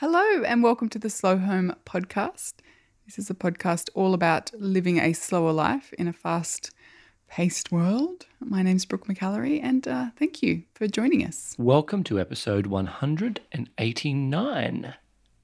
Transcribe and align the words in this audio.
Hello, 0.00 0.42
and 0.44 0.62
welcome 0.62 0.88
to 0.88 0.98
the 0.98 1.10
Slow 1.10 1.36
Home 1.36 1.74
podcast. 1.84 2.54
This 3.04 3.18
is 3.18 3.28
a 3.28 3.34
podcast 3.34 3.90
all 3.94 4.14
about 4.14 4.50
living 4.58 4.98
a 4.98 5.12
slower 5.12 5.52
life 5.52 5.92
in 5.92 6.08
a 6.08 6.12
fast 6.14 6.70
paced 7.28 7.70
world. 7.70 8.24
My 8.40 8.62
name's 8.62 8.86
Brooke 8.86 9.08
McAlary, 9.08 9.60
and 9.62 9.86
uh, 9.86 10.06
thank 10.16 10.42
you 10.42 10.62
for 10.72 10.88
joining 10.88 11.22
us. 11.22 11.54
Welcome 11.58 12.02
to 12.04 12.18
episode 12.18 12.66
189, 12.66 14.94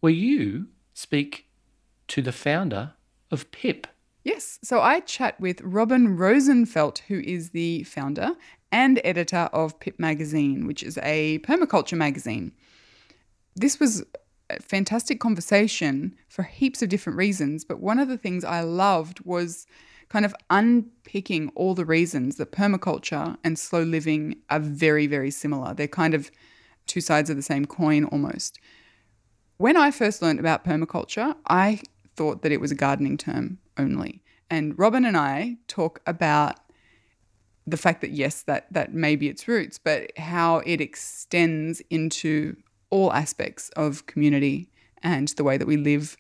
where 0.01 0.13
you 0.13 0.69
speak 0.95 1.51
to 2.09 2.23
the 2.23 2.33
founder 2.33 2.95
of 3.31 3.51
PIP. 3.51 3.87
Yes, 4.25 4.59
so 4.65 4.81
I 4.81 5.01
chat 5.01 5.39
with 5.39 5.61
Robyn 5.61 6.17
Rosenfeldt, 6.17 7.01
who 7.09 7.21
is 7.21 7.51
the 7.51 7.83
founder 7.83 8.31
and 8.73 9.03
editor 9.05 9.51
of 9.53 9.79
PIP 9.81 10.01
Magazine, 10.01 10.67
which 10.67 10.83
is 10.83 10.99
a 11.03 11.41
permaculture 11.41 11.99
magazine. 11.99 12.53
This 13.55 13.79
was 13.79 14.03
fantastic 14.61 15.21
conversation 15.21 16.15
for 16.29 16.43
heaps 16.43 16.83
of 16.83 16.89
different 16.89 17.19
reasons, 17.19 17.65
but 17.65 17.81
one 17.81 17.99
of 17.99 18.09
the 18.09 18.19
things 18.19 18.45
I 18.45 18.61
loved 18.61 19.21
was 19.25 19.67
kind 20.09 20.25
of 20.25 20.35
unpicking 20.51 21.51
all 21.55 21.75
the 21.75 21.85
reasons 21.85 22.37
that 22.37 22.53
permaculture 22.53 23.37
and 23.43 23.59
slow 23.59 23.83
living 23.83 24.37
are 24.51 24.61
very, 24.61 25.07
very 25.07 25.31
similar. 25.31 25.75
They're 25.75 25.89
kind 25.89 26.15
of 26.15 26.31
two 26.87 27.01
sides 27.01 27.29
of 27.29 27.37
the 27.37 27.43
same 27.43 27.65
coin 27.65 28.05
almost. 28.05 28.59
When 29.57 29.77
I 29.77 29.91
first 29.91 30.23
learned 30.23 30.39
about 30.39 30.65
permaculture, 30.65 31.35
I 31.47 31.81
thought 32.15 32.43
that 32.43 32.53
it 32.53 32.61
was 32.61 32.71
a 32.71 32.77
gardening 32.77 33.17
term 33.17 33.59
only. 33.77 34.23
And 34.49 34.79
Robyn 34.79 35.05
and 35.05 35.17
I 35.17 35.57
talk 35.67 36.01
about 36.07 36.61
the 37.67 37.77
fact 37.77 38.01
that 38.03 38.11
yes, 38.11 38.43
that 38.43 38.73
that 38.73 38.95
may 38.95 39.17
be 39.17 39.29
its 39.29 39.49
roots, 39.49 39.79
but 39.79 40.17
how 40.17 40.59
it 40.59 40.81
extends 40.81 41.83
into 41.91 42.57
all 42.97 43.13
aspects 43.13 43.69
of 43.85 44.07
community 44.07 44.69
and 45.03 45.29
the 45.39 45.45
way 45.45 45.57
that 45.59 45.67
we 45.73 45.77
live 45.77 46.17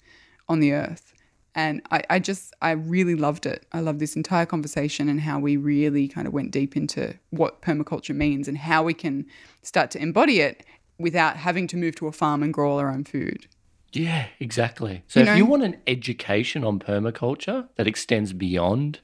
on 0.48 0.60
the 0.60 0.72
earth. 0.72 1.12
And 1.54 1.80
I, 1.90 2.02
I 2.10 2.18
just, 2.18 2.52
I 2.60 2.72
really 2.72 3.14
loved 3.14 3.46
it. 3.46 3.64
I 3.72 3.80
love 3.80 3.98
this 3.98 4.14
entire 4.14 4.44
conversation 4.44 5.08
and 5.08 5.20
how 5.22 5.38
we 5.38 5.56
really 5.56 6.06
kind 6.06 6.26
of 6.26 6.32
went 6.34 6.50
deep 6.50 6.76
into 6.76 7.02
what 7.30 7.62
permaculture 7.62 8.14
means 8.14 8.46
and 8.46 8.58
how 8.58 8.82
we 8.82 8.92
can 8.94 9.24
start 9.62 9.90
to 9.92 9.98
embody 10.02 10.40
it 10.40 10.64
without 10.98 11.36
having 11.38 11.66
to 11.68 11.76
move 11.78 11.94
to 11.96 12.06
a 12.08 12.12
farm 12.12 12.42
and 12.42 12.52
grow 12.52 12.70
all 12.72 12.78
our 12.78 12.90
own 12.90 13.04
food. 13.04 13.46
Yeah, 13.92 14.26
exactly. 14.38 15.02
So 15.08 15.20
You 15.20 15.22
if 15.24 15.28
know- 15.28 15.34
you 15.36 15.46
want 15.46 15.62
an 15.62 15.76
education 15.86 16.62
on 16.62 16.78
permaculture 16.78 17.68
that 17.76 17.86
extends 17.86 18.34
beyond 18.34 19.00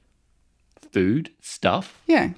food 0.92 1.31
stuff, 1.41 2.03
Yeah. 2.07 2.34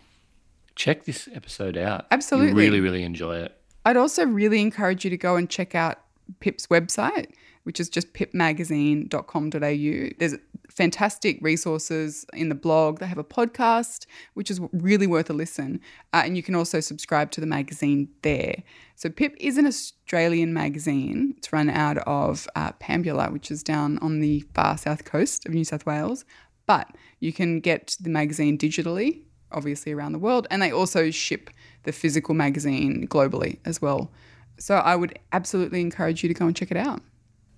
check 0.77 1.05
this 1.07 1.29
episode 1.35 1.77
out. 1.77 2.07
Absolutely. 2.13 2.51
You 2.51 2.55
really, 2.57 2.81
really 2.81 3.03
enjoy 3.03 3.37
it. 3.39 3.53
I'd 3.85 3.97
also 3.97 4.25
really 4.25 4.61
encourage 4.61 5.05
you 5.05 5.11
to 5.11 5.17
go 5.17 5.37
and 5.37 5.49
check 5.49 5.75
out 5.75 6.01
PIP's 6.41 6.69
website, 6.69 7.33
which 7.65 7.79
is 7.79 7.89
just 7.89 8.15
pipmagazine.com.au. 8.15 10.15
There's 10.19 10.35
fantastic 10.71 11.39
resources 11.41 12.25
in 12.33 12.49
the 12.49 12.55
blog. 12.55 12.99
They 12.99 13.07
have 13.07 13.19
a 13.19 13.25
podcast, 13.25 14.07
which 14.35 14.51
is 14.51 14.61
really 14.73 15.07
worth 15.07 15.31
a 15.31 15.33
listen. 15.33 15.81
Uh, 16.13 16.23
and 16.25 16.37
you 16.37 16.43
can 16.43 16.55
also 16.55 16.81
subscribe 16.81 17.31
to 17.33 17.41
the 17.41 17.47
magazine 17.47 18.09
there. 18.23 18.63
So, 18.97 19.11
PIP 19.11 19.37
is 19.39 19.59
an 19.59 19.67
Australian 19.67 20.55
magazine. 20.55 21.35
It's 21.37 21.53
run 21.53 21.69
out 21.69 21.99
of 21.99 22.49
uh, 22.57 22.73
Pambula, 22.73 23.33
which 23.33 23.51
is 23.51 23.63
down 23.63 23.99
on 23.99 24.21
the 24.21 24.45
far 24.55 24.79
south 24.79 25.05
coast 25.05 25.47
of 25.47 25.53
New 25.53 25.65
South 25.65 25.85
Wales. 25.85 26.25
But 26.67 26.89
you 27.21 27.33
can 27.33 27.61
get 27.61 27.97
the 28.01 28.09
magazine 28.09 28.57
digitally, 28.57 29.23
obviously 29.55 29.93
around 29.93 30.13
the 30.13 30.19
world, 30.19 30.47
and 30.51 30.61
they 30.61 30.71
also 30.71 31.11
ship 31.11 31.51
the 31.85 31.93
physical 31.93 32.35
magazine 32.35 33.07
globally 33.09 33.59
as 33.65 33.81
well. 33.81 34.11
So 34.59 34.77
I 34.77 34.97
would 34.97 35.19
absolutely 35.33 35.81
encourage 35.81 36.23
you 36.23 36.29
to 36.29 36.35
go 36.35 36.47
and 36.47 36.55
check 36.57 36.71
it 36.71 36.77
out. 36.77 37.01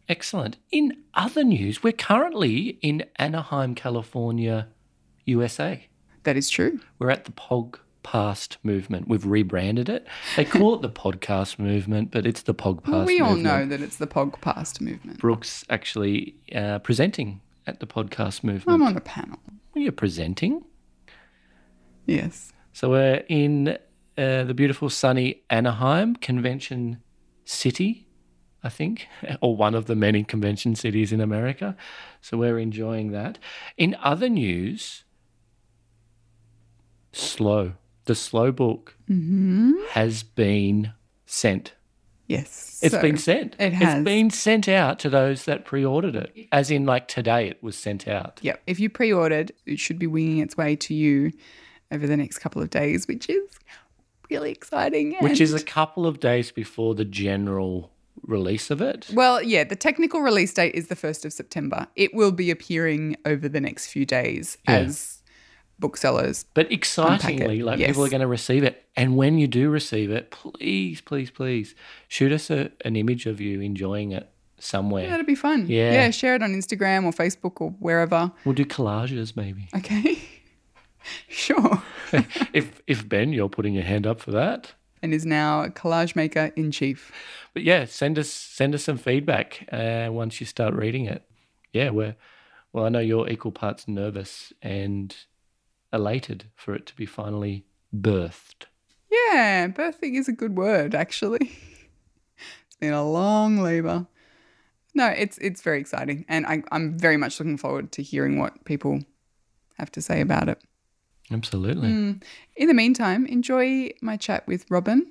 Excellent. 0.09 0.57
In 0.71 0.97
other 1.15 1.43
news, 1.43 1.83
we're 1.83 1.93
currently 1.93 2.79
in 2.81 3.05
Anaheim, 3.17 3.75
California, 3.75 4.69
USA. 5.25 5.89
That 6.23 6.37
is 6.37 6.49
true. 6.49 6.81
We're 6.99 7.11
at 7.11 7.25
the 7.25 7.33
Pog 7.33 7.77
Past 8.03 8.59
movement. 8.63 9.09
We've 9.09 9.27
rebranded 9.27 9.89
it. 9.89 10.07
They 10.37 10.45
call 10.45 10.77
it 10.77 10.83
the 10.83 10.89
podcast 11.05 11.59
movement, 11.59 12.13
but 12.13 12.25
it's 12.25 12.43
the 12.43 12.55
Pog 12.55 12.85
Past 12.85 12.93
Well, 12.93 13.05
we 13.05 13.21
all 13.21 13.35
know 13.35 13.67
that 13.67 13.81
it's 13.81 13.97
the 13.97 14.07
Pog 14.07 14.41
Past 14.41 14.81
movement. 14.81 15.19
Brooks 15.19 15.65
actually 15.69 16.37
uh, 16.55 16.79
presenting 16.79 17.41
at 17.67 17.81
the 17.81 17.87
podcast 17.87 18.45
movement. 18.45 18.81
I'm 18.81 18.87
on 18.87 18.97
a 18.97 19.01
panel. 19.01 19.41
Well, 19.75 19.83
You're 19.83 19.93
presenting. 19.93 20.65
Yes. 22.07 22.53
So 22.73 22.91
we're 22.91 23.25
in 23.29 23.77
uh, 24.19 24.45
the 24.45 24.55
beautiful 24.55 24.89
sunny 24.91 25.43
Anaheim 25.51 26.17
Convention 26.17 27.03
City, 27.45 28.07
I 28.63 28.69
think, 28.69 29.07
or 29.41 29.57
one 29.57 29.75
of 29.75 29.87
the 29.87 29.95
many 29.97 30.25
convention 30.25 30.75
cities 30.75 31.13
in 31.13 31.21
America. 31.21 31.77
So 32.21 32.37
we're 32.39 32.59
enjoying 32.59 33.13
that. 33.13 33.39
In 33.77 33.97
other 34.03 34.29
news, 34.29 35.05
Slow, 37.13 37.73
the 38.05 38.15
Slow 38.15 38.53
book 38.53 38.97
has 39.91 40.23
been 40.23 40.93
sent. 41.25 41.73
Yes. 42.27 42.81
It's 42.83 42.95
So, 42.95 43.01
been 43.01 43.17
sent. 43.17 43.55
it 43.59 43.73
has. 43.73 43.95
It's 43.99 44.05
been 44.05 44.31
sent 44.31 44.69
out 44.69 44.99
to 45.01 45.09
those 45.09 45.45
that 45.45 45.65
pre-ordered 45.65 46.17
it. 46.17 46.49
As 46.51 46.71
in, 46.71 46.85
like 46.85 47.07
today, 47.09 47.49
it 47.49 47.63
was 47.63 47.77
sent 47.79 48.09
out. 48.09 48.41
Yep. 48.43 48.63
If 48.67 48.81
you 48.81 48.91
pre 48.91 49.13
ordered, 49.13 49.53
it 49.65 49.79
should 49.79 49.99
be 49.99 50.07
winging 50.09 50.39
its 50.39 50.57
way 50.57 50.75
to 50.77 50.93
you 50.95 51.33
over 51.93 52.07
the 52.07 52.17
next 52.17 52.39
couple 52.39 52.63
of 52.63 52.71
days, 52.71 53.07
which 53.09 53.29
is 53.29 53.43
really 54.31 54.51
exciting. 54.51 55.17
Which 55.21 55.41
is 55.41 55.55
a 55.55 55.63
couple 55.63 56.07
of 56.07 56.21
days 56.21 56.51
before 56.51 56.95
the 56.95 57.05
general 57.05 57.91
release 58.23 58.71
of 58.71 58.81
it. 58.81 59.07
Well, 59.13 59.43
yeah, 59.43 59.65
the 59.65 59.77
technical 59.77 60.21
release 60.21 60.53
date 60.53 60.75
is 60.75 60.89
the 60.89 60.97
1st 60.97 61.27
of 61.27 61.33
September. 61.33 61.87
It 61.97 62.15
will 62.15 62.33
be 62.33 62.51
appearing 62.51 63.17
over 63.25 63.49
the 63.49 63.61
next 63.61 63.87
few 63.89 64.05
days 64.07 64.59
Yeah. 64.69 64.77
as 64.79 65.23
booksellers. 65.79 66.45
But 66.55 66.73
excitingly, 66.73 67.63
like 67.63 67.79
people 67.79 68.05
are 68.05 68.09
going 68.09 68.23
to 68.23 68.27
receive 68.27 68.65
it. 68.65 68.85
And 68.97 69.17
when 69.17 69.39
you 69.39 69.47
do 69.47 69.69
receive 69.71 70.11
it, 70.11 70.31
please, 70.31 71.01
please, 71.03 71.31
please 71.31 71.75
shoot 72.09 72.33
us 72.33 72.51
a, 72.51 72.73
an 72.85 72.97
image 72.97 73.27
of 73.27 73.41
you 73.41 73.61
enjoying 73.61 74.13
it 74.13 74.29
somewhere. 74.59 75.09
That'd 75.09 75.27
be 75.27 75.35
fun. 75.35 75.67
Yeah. 75.69 75.93
Yeah, 75.93 76.11
share 76.11 76.35
it 76.35 76.43
on 76.43 76.53
Instagram 76.55 77.05
or 77.05 77.13
Facebook 77.13 77.61
or 77.61 77.71
wherever. 77.79 78.33
We'll 78.45 78.55
do 78.55 78.65
collages 78.65 79.37
maybe. 79.37 79.69
Okay. 79.77 80.19
sure. 81.29 81.83
if 82.53 82.81
if 82.87 83.09
Ben, 83.09 83.33
you're 83.33 83.49
putting 83.49 83.75
your 83.75 83.85
hand 83.85 84.07
up 84.07 84.21
for 84.21 84.31
that. 84.33 84.75
And 85.03 85.13
is 85.13 85.27
now 85.27 85.63
a 85.63 85.71
collage 85.71 86.17
maker 86.17 86.53
in 86.57 86.71
chief. 86.71 87.13
But 87.53 87.63
yeah, 87.63 87.85
send 87.85 88.19
us 88.19 88.31
send 88.31 88.75
us 88.75 88.85
some 88.85 88.99
feedback 88.99 89.69
uh, 89.71 90.09
once 90.11 90.41
you 90.41 90.47
start 90.47 90.75
reading 90.75 91.07
it. 91.07 91.23
Yeah, 91.73 91.91
we're 91.91 92.17
well. 92.73 92.85
I 92.85 92.89
know 92.89 93.01
you're 93.01 93.29
equal 93.29 93.53
parts 93.53 93.87
nervous 93.87 94.53
and 94.63 95.15
elated 95.93 96.47
for 96.55 96.75
it 96.75 96.87
to 96.87 96.97
be 96.97 97.07
finally 97.07 97.67
birthed. 97.95 98.67
Yeah, 99.11 99.69
birthing 99.69 100.19
is 100.19 100.29
a 100.29 100.33
good 100.33 100.57
word, 100.57 100.95
actually. 100.95 101.39
it's 102.67 102.77
been 102.81 102.93
a 102.93 103.09
long 103.09 103.59
labor. 103.59 104.07
No, 104.95 105.09
it's 105.09 105.39
it's 105.39 105.61
very 105.61 105.79
exciting, 105.79 106.25
and 106.29 106.47
I, 106.47 106.63
I'm 106.73 106.99
very 106.99 107.17
much 107.17 107.39
looking 107.39 107.59
forward 107.59 107.93
to 107.93 108.03
hearing 108.03 108.39
what 108.39 108.65
people 108.65 109.01
have 109.79 109.93
to 109.93 110.01
say 110.01 110.21
about 110.21 110.49
it. 110.49 110.61
Absolutely. 111.31 111.89
In 111.89 112.69
the 112.69 112.75
meantime, 112.75 113.27
enjoy 113.27 113.91
my 114.01 114.17
chat 114.17 114.47
with 114.47 114.71
Robyn, 114.71 115.07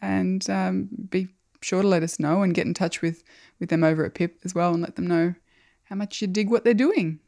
and 0.00 0.48
um, 0.48 0.88
be 1.10 1.28
sure 1.60 1.82
to 1.82 1.88
let 1.88 2.02
us 2.02 2.20
know 2.20 2.42
and 2.42 2.54
get 2.54 2.66
in 2.66 2.74
touch 2.74 3.02
with 3.02 3.24
with 3.58 3.70
them 3.70 3.82
over 3.82 4.04
at 4.04 4.14
Pip 4.14 4.38
as 4.44 4.54
well, 4.54 4.72
and 4.72 4.82
let 4.82 4.96
them 4.96 5.06
know 5.06 5.34
how 5.84 5.96
much 5.96 6.20
you 6.20 6.28
dig 6.28 6.50
what 6.50 6.64
they're 6.64 6.74
doing. 6.74 7.20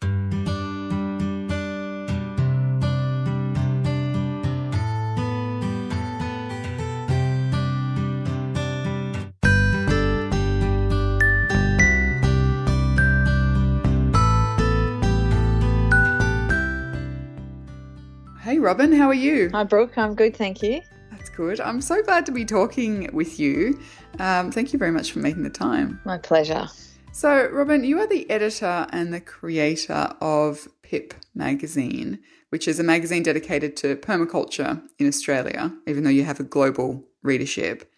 Robyn, 18.59 18.93
how 18.93 19.09
are 19.09 19.15
you? 19.15 19.51
Hi, 19.53 19.63
Brooke. 19.63 19.97
I'm 19.97 20.15
good, 20.15 20.37
thank 20.37 20.63
you. 20.63 20.83
That's 21.11 21.31
good. 21.31 21.61
I'm 21.61 21.81
so 21.81 22.03
glad 22.03 22.27
to 22.27 22.33
be 22.33 22.45
talking 22.45 23.09
with 23.13 23.39
you. 23.39 23.81
Um, 24.19 24.51
thank 24.51 24.73
you 24.73 24.79
very 24.79 24.91
much 24.91 25.13
for 25.13 25.21
making 25.21 25.45
the 25.45 25.51
time. 25.51 26.01
My 26.05 26.19
pleasure. 26.19 26.67
So, 27.13 27.49
Robyn, 27.53 27.85
you 27.85 28.01
are 28.01 28.07
the 28.07 28.29
editor 28.31 28.87
and 28.91 29.15
the 29.15 29.21
creator 29.21 30.13
of 30.21 30.69
Pip 30.83 31.15
Magazine, 31.35 32.19
which 32.51 32.67
is 32.67 32.81
a 32.81 32.85
magazine 32.85 33.23
dedicated 33.23 33.77
to 33.79 33.97
permaculture 33.97 34.83
in 34.99 35.07
Australia, 35.07 35.73
even 35.87 36.05
though 36.05 36.11
you 36.11 36.25
have 36.25 36.41
a 36.41 36.45
global 36.45 37.05
readership. 37.23 37.91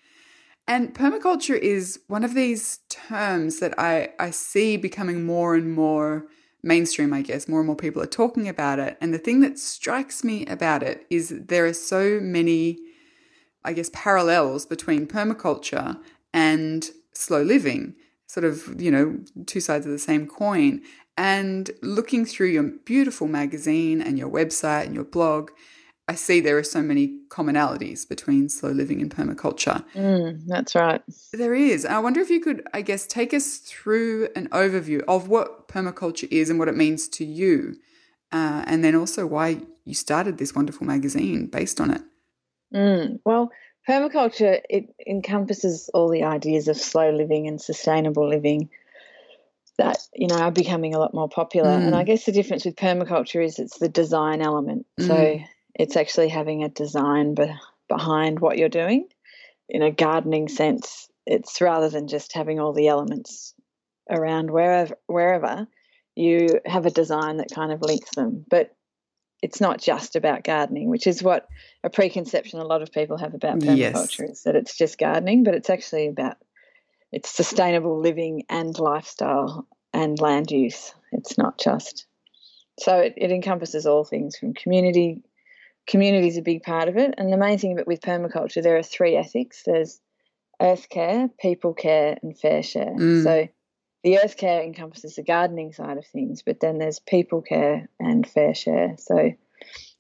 And 0.66 0.94
permaculture 0.94 1.58
is 1.58 2.00
one 2.06 2.22
of 2.22 2.34
these 2.34 2.80
terms 2.88 3.60
that 3.60 3.78
I, 3.78 4.10
I 4.18 4.30
see 4.30 4.76
becoming 4.76 5.24
more 5.24 5.54
and 5.54 5.72
more 5.72 6.26
mainstream, 6.62 7.12
I 7.12 7.22
guess. 7.22 7.48
More 7.48 7.60
and 7.60 7.66
more 7.66 7.76
people 7.76 8.02
are 8.02 8.06
talking 8.06 8.48
about 8.48 8.78
it. 8.78 8.96
And 9.00 9.12
the 9.14 9.18
thing 9.18 9.40
that 9.40 9.58
strikes 9.58 10.22
me 10.24 10.46
about 10.46 10.82
it 10.82 11.06
is 11.10 11.28
there 11.30 11.66
are 11.66 11.72
so 11.72 12.20
many, 12.20 12.78
I 13.64 13.72
guess, 13.72 13.90
parallels 13.92 14.66
between 14.66 15.06
permaculture 15.06 15.98
and 16.32 16.90
slow 17.12 17.42
living. 17.42 17.94
sort 18.26 18.44
of, 18.44 18.80
you 18.80 18.92
know, 18.92 19.18
two 19.46 19.58
sides 19.58 19.84
of 19.86 19.90
the 19.90 19.98
same 19.98 20.24
coin. 20.24 20.80
And 21.16 21.70
looking 21.82 22.24
through 22.24 22.46
your 22.48 22.62
beautiful 22.62 23.26
magazine 23.26 24.00
and 24.00 24.16
your 24.16 24.30
website 24.30 24.86
and 24.86 24.94
your 24.94 25.04
blog, 25.04 25.50
I 26.10 26.16
see 26.16 26.40
there 26.40 26.58
are 26.58 26.64
so 26.64 26.82
many 26.82 27.20
commonalities 27.28 28.08
between 28.08 28.48
slow 28.48 28.70
living 28.70 29.00
and 29.00 29.08
permaculture. 29.08 29.84
Mm, 29.94 30.40
that's 30.48 30.74
right. 30.74 31.00
There 31.32 31.54
is. 31.54 31.86
I 31.86 32.00
wonder 32.00 32.18
if 32.18 32.30
you 32.30 32.40
could, 32.40 32.66
I 32.74 32.82
guess, 32.82 33.06
take 33.06 33.32
us 33.32 33.58
through 33.58 34.26
an 34.34 34.48
overview 34.48 35.04
of 35.06 35.28
what 35.28 35.68
permaculture 35.68 36.26
is 36.32 36.50
and 36.50 36.58
what 36.58 36.66
it 36.66 36.76
means 36.76 37.06
to 37.10 37.24
you, 37.24 37.76
uh, 38.32 38.64
and 38.66 38.82
then 38.82 38.96
also 38.96 39.24
why 39.24 39.60
you 39.84 39.94
started 39.94 40.38
this 40.38 40.52
wonderful 40.52 40.84
magazine 40.84 41.46
based 41.46 41.80
on 41.80 41.92
it. 41.92 42.02
Mm, 42.74 43.20
well, 43.24 43.52
permaculture 43.88 44.60
it 44.68 44.92
encompasses 45.06 45.90
all 45.94 46.10
the 46.10 46.24
ideas 46.24 46.66
of 46.66 46.76
slow 46.76 47.12
living 47.12 47.46
and 47.46 47.60
sustainable 47.60 48.28
living 48.28 48.68
that 49.78 49.98
you 50.12 50.26
know 50.26 50.40
are 50.40 50.50
becoming 50.50 50.96
a 50.96 50.98
lot 50.98 51.14
more 51.14 51.28
popular. 51.28 51.70
Mm. 51.70 51.86
And 51.86 51.94
I 51.94 52.02
guess 52.02 52.24
the 52.24 52.32
difference 52.32 52.64
with 52.64 52.74
permaculture 52.74 53.44
is 53.44 53.60
it's 53.60 53.78
the 53.78 53.88
design 53.88 54.42
element. 54.42 54.86
Mm. 54.98 55.06
So 55.06 55.38
it's 55.74 55.96
actually 55.96 56.28
having 56.28 56.62
a 56.62 56.68
design 56.68 57.34
be- 57.34 57.54
behind 57.88 58.40
what 58.40 58.58
you're 58.58 58.68
doing. 58.68 59.06
In 59.68 59.82
a 59.82 59.90
gardening 59.90 60.48
sense, 60.48 61.08
it's 61.26 61.60
rather 61.60 61.88
than 61.88 62.08
just 62.08 62.32
having 62.32 62.58
all 62.58 62.72
the 62.72 62.88
elements 62.88 63.54
around 64.08 64.50
wherever 64.50 64.96
wherever 65.06 65.68
you 66.16 66.60
have 66.66 66.86
a 66.86 66.90
design 66.90 67.36
that 67.36 67.54
kind 67.54 67.72
of 67.72 67.82
links 67.82 68.10
them. 68.16 68.44
But 68.48 68.74
it's 69.42 69.60
not 69.60 69.80
just 69.80 70.16
about 70.16 70.44
gardening, 70.44 70.90
which 70.90 71.06
is 71.06 71.22
what 71.22 71.48
a 71.82 71.90
preconception 71.90 72.58
a 72.58 72.64
lot 72.64 72.82
of 72.82 72.92
people 72.92 73.16
have 73.16 73.34
about 73.34 73.60
permaculture 73.60 74.18
yes. 74.18 74.20
is 74.20 74.42
that 74.42 74.56
it's 74.56 74.76
just 74.76 74.98
gardening, 74.98 75.44
but 75.44 75.54
it's 75.54 75.70
actually 75.70 76.08
about 76.08 76.36
it's 77.12 77.30
sustainable 77.30 78.00
living 78.00 78.44
and 78.48 78.78
lifestyle 78.78 79.66
and 79.92 80.20
land 80.20 80.50
use. 80.50 80.94
It's 81.12 81.38
not 81.38 81.58
just 81.58 82.06
so 82.80 82.98
it, 82.98 83.14
it 83.16 83.30
encompasses 83.30 83.86
all 83.86 84.04
things 84.04 84.36
from 84.36 84.54
community 84.54 85.22
community 85.86 86.28
is 86.28 86.36
a 86.36 86.42
big 86.42 86.62
part 86.62 86.88
of 86.88 86.96
it. 86.96 87.14
And 87.18 87.32
the 87.32 87.36
main 87.36 87.58
thing 87.58 87.72
about 87.72 87.86
with 87.86 88.00
permaculture, 88.00 88.62
there 88.62 88.76
are 88.76 88.82
three 88.82 89.16
ethics. 89.16 89.62
There's 89.64 90.00
earth 90.60 90.88
care, 90.88 91.28
people 91.40 91.74
care, 91.74 92.18
and 92.22 92.38
fair 92.38 92.62
share. 92.62 92.94
Mm. 92.94 93.24
So 93.24 93.48
the 94.04 94.18
earth 94.18 94.36
care 94.36 94.62
encompasses 94.62 95.16
the 95.16 95.22
gardening 95.22 95.72
side 95.72 95.98
of 95.98 96.06
things, 96.06 96.42
but 96.42 96.60
then 96.60 96.78
there's 96.78 97.00
people 97.00 97.42
care 97.42 97.88
and 97.98 98.26
fair 98.26 98.54
share. 98.54 98.94
So 98.98 99.32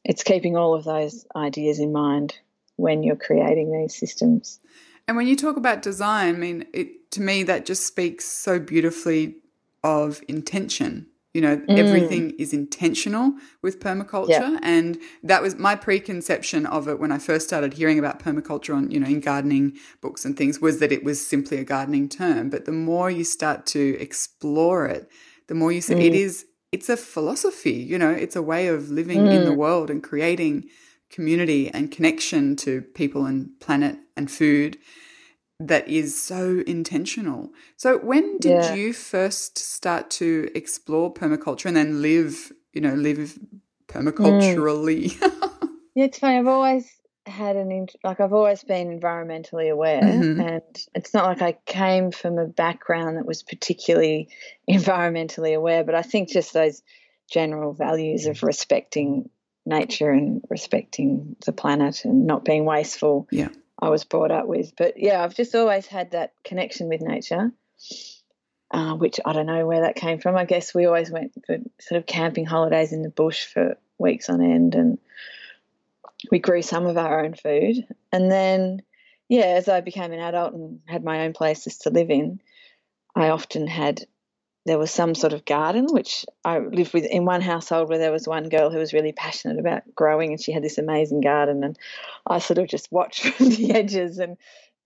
it's 0.04 0.22
keeping 0.22 0.56
all 0.56 0.74
of 0.74 0.84
those 0.84 1.26
ideas 1.36 1.78
in 1.78 1.92
mind 1.92 2.36
when 2.76 3.02
you're 3.02 3.16
creating 3.16 3.72
these 3.72 3.94
systems. 3.94 4.60
And 5.06 5.16
when 5.16 5.26
you 5.26 5.36
talk 5.36 5.56
about 5.56 5.82
design, 5.82 6.36
I 6.36 6.38
mean, 6.38 6.66
it, 6.72 7.10
to 7.12 7.20
me, 7.20 7.42
that 7.42 7.66
just 7.66 7.86
speaks 7.86 8.24
so 8.24 8.58
beautifully 8.58 9.36
of 9.82 10.22
intention 10.28 11.06
you 11.32 11.40
know, 11.40 11.56
mm. 11.56 11.78
everything 11.78 12.30
is 12.38 12.52
intentional 12.52 13.34
with 13.62 13.78
permaculture. 13.78 14.30
Yeah. 14.30 14.58
And 14.62 14.98
that 15.22 15.42
was 15.42 15.56
my 15.56 15.76
preconception 15.76 16.66
of 16.66 16.88
it 16.88 16.98
when 16.98 17.12
I 17.12 17.18
first 17.18 17.46
started 17.46 17.74
hearing 17.74 17.98
about 17.98 18.18
permaculture 18.18 18.74
on, 18.74 18.90
you 18.90 18.98
know, 18.98 19.06
in 19.06 19.20
gardening 19.20 19.76
books 20.00 20.24
and 20.24 20.36
things 20.36 20.60
was 20.60 20.80
that 20.80 20.90
it 20.90 21.04
was 21.04 21.24
simply 21.24 21.58
a 21.58 21.64
gardening 21.64 22.08
term. 22.08 22.50
But 22.50 22.64
the 22.64 22.72
more 22.72 23.10
you 23.10 23.24
start 23.24 23.66
to 23.66 23.96
explore 24.00 24.86
it, 24.86 25.08
the 25.46 25.54
more 25.54 25.70
you 25.70 25.80
see 25.80 25.94
mm. 25.94 26.04
it 26.04 26.14
is, 26.14 26.46
it's 26.72 26.88
a 26.88 26.96
philosophy, 26.96 27.72
you 27.72 27.98
know, 27.98 28.10
it's 28.10 28.36
a 28.36 28.42
way 28.42 28.68
of 28.68 28.90
living 28.90 29.18
mm. 29.18 29.32
in 29.32 29.44
the 29.44 29.50
mm. 29.50 29.56
world 29.56 29.90
and 29.90 30.02
creating 30.02 30.68
community 31.10 31.68
and 31.68 31.90
connection 31.90 32.54
to 32.56 32.82
people 32.82 33.26
and 33.26 33.50
planet 33.60 33.98
and 34.16 34.30
food 34.30 34.78
that 35.60 35.86
is 35.88 36.20
so 36.20 36.62
intentional. 36.66 37.50
So 37.76 37.98
when 37.98 38.38
did 38.38 38.64
yeah. 38.64 38.74
you 38.74 38.94
first 38.94 39.58
start 39.58 40.10
to 40.12 40.50
explore 40.54 41.12
permaculture 41.12 41.66
and 41.66 41.76
then 41.76 42.00
live, 42.00 42.50
you 42.72 42.80
know, 42.80 42.94
live 42.94 43.38
permaculturally? 43.86 45.12
Mm. 45.12 45.68
yeah, 45.94 46.04
it's 46.06 46.18
funny. 46.18 46.38
I've 46.38 46.46
always 46.46 46.90
had 47.26 47.56
an 47.56 47.86
like 48.02 48.20
I've 48.20 48.32
always 48.32 48.64
been 48.64 48.98
environmentally 48.98 49.70
aware, 49.70 50.00
mm-hmm. 50.00 50.40
and 50.40 50.86
it's 50.94 51.12
not 51.12 51.26
like 51.26 51.42
I 51.42 51.58
came 51.70 52.10
from 52.10 52.38
a 52.38 52.46
background 52.46 53.18
that 53.18 53.26
was 53.26 53.42
particularly 53.42 54.30
environmentally 54.70 55.54
aware, 55.54 55.84
but 55.84 55.94
I 55.94 56.02
think 56.02 56.30
just 56.30 56.54
those 56.54 56.82
general 57.30 57.74
values 57.74 58.24
of 58.24 58.42
respecting 58.42 59.28
nature 59.66 60.10
and 60.10 60.42
respecting 60.48 61.36
the 61.44 61.52
planet 61.52 62.06
and 62.06 62.26
not 62.26 62.46
being 62.46 62.64
wasteful. 62.64 63.28
Yeah. 63.30 63.50
I 63.80 63.88
was 63.88 64.04
brought 64.04 64.30
up 64.30 64.46
with. 64.46 64.74
But 64.76 64.94
yeah, 64.98 65.22
I've 65.22 65.34
just 65.34 65.54
always 65.54 65.86
had 65.86 66.12
that 66.12 66.32
connection 66.44 66.88
with 66.88 67.00
nature, 67.00 67.52
uh, 68.70 68.94
which 68.94 69.20
I 69.24 69.32
don't 69.32 69.46
know 69.46 69.66
where 69.66 69.82
that 69.82 69.96
came 69.96 70.20
from. 70.20 70.36
I 70.36 70.44
guess 70.44 70.74
we 70.74 70.86
always 70.86 71.10
went 71.10 71.32
for 71.46 71.58
sort 71.80 71.98
of 71.98 72.06
camping 72.06 72.46
holidays 72.46 72.92
in 72.92 73.02
the 73.02 73.10
bush 73.10 73.46
for 73.46 73.76
weeks 73.98 74.28
on 74.28 74.42
end, 74.42 74.74
and 74.74 74.98
we 76.30 76.38
grew 76.38 76.62
some 76.62 76.86
of 76.86 76.96
our 76.96 77.24
own 77.24 77.34
food. 77.34 77.86
And 78.12 78.30
then, 78.30 78.82
yeah, 79.28 79.46
as 79.46 79.68
I 79.68 79.80
became 79.80 80.12
an 80.12 80.20
adult 80.20 80.54
and 80.54 80.80
had 80.86 81.04
my 81.04 81.24
own 81.24 81.32
places 81.32 81.78
to 81.78 81.90
live 81.90 82.10
in, 82.10 82.40
I 83.14 83.30
often 83.30 83.66
had 83.66 84.06
there 84.66 84.78
was 84.78 84.90
some 84.90 85.14
sort 85.14 85.32
of 85.32 85.44
garden, 85.44 85.86
which 85.90 86.26
I 86.44 86.58
lived 86.58 86.92
with 86.92 87.04
in 87.06 87.24
one 87.24 87.40
household 87.40 87.88
where 87.88 87.98
there 87.98 88.12
was 88.12 88.28
one 88.28 88.48
girl 88.48 88.70
who 88.70 88.78
was 88.78 88.92
really 88.92 89.12
passionate 89.12 89.58
about 89.58 89.82
growing 89.94 90.32
and 90.32 90.40
she 90.40 90.52
had 90.52 90.62
this 90.62 90.78
amazing 90.78 91.22
garden. 91.22 91.64
And 91.64 91.78
I 92.26 92.38
sort 92.38 92.58
of 92.58 92.68
just 92.68 92.92
watched 92.92 93.24
from 93.26 93.48
the 93.48 93.72
edges 93.72 94.18
and 94.18 94.36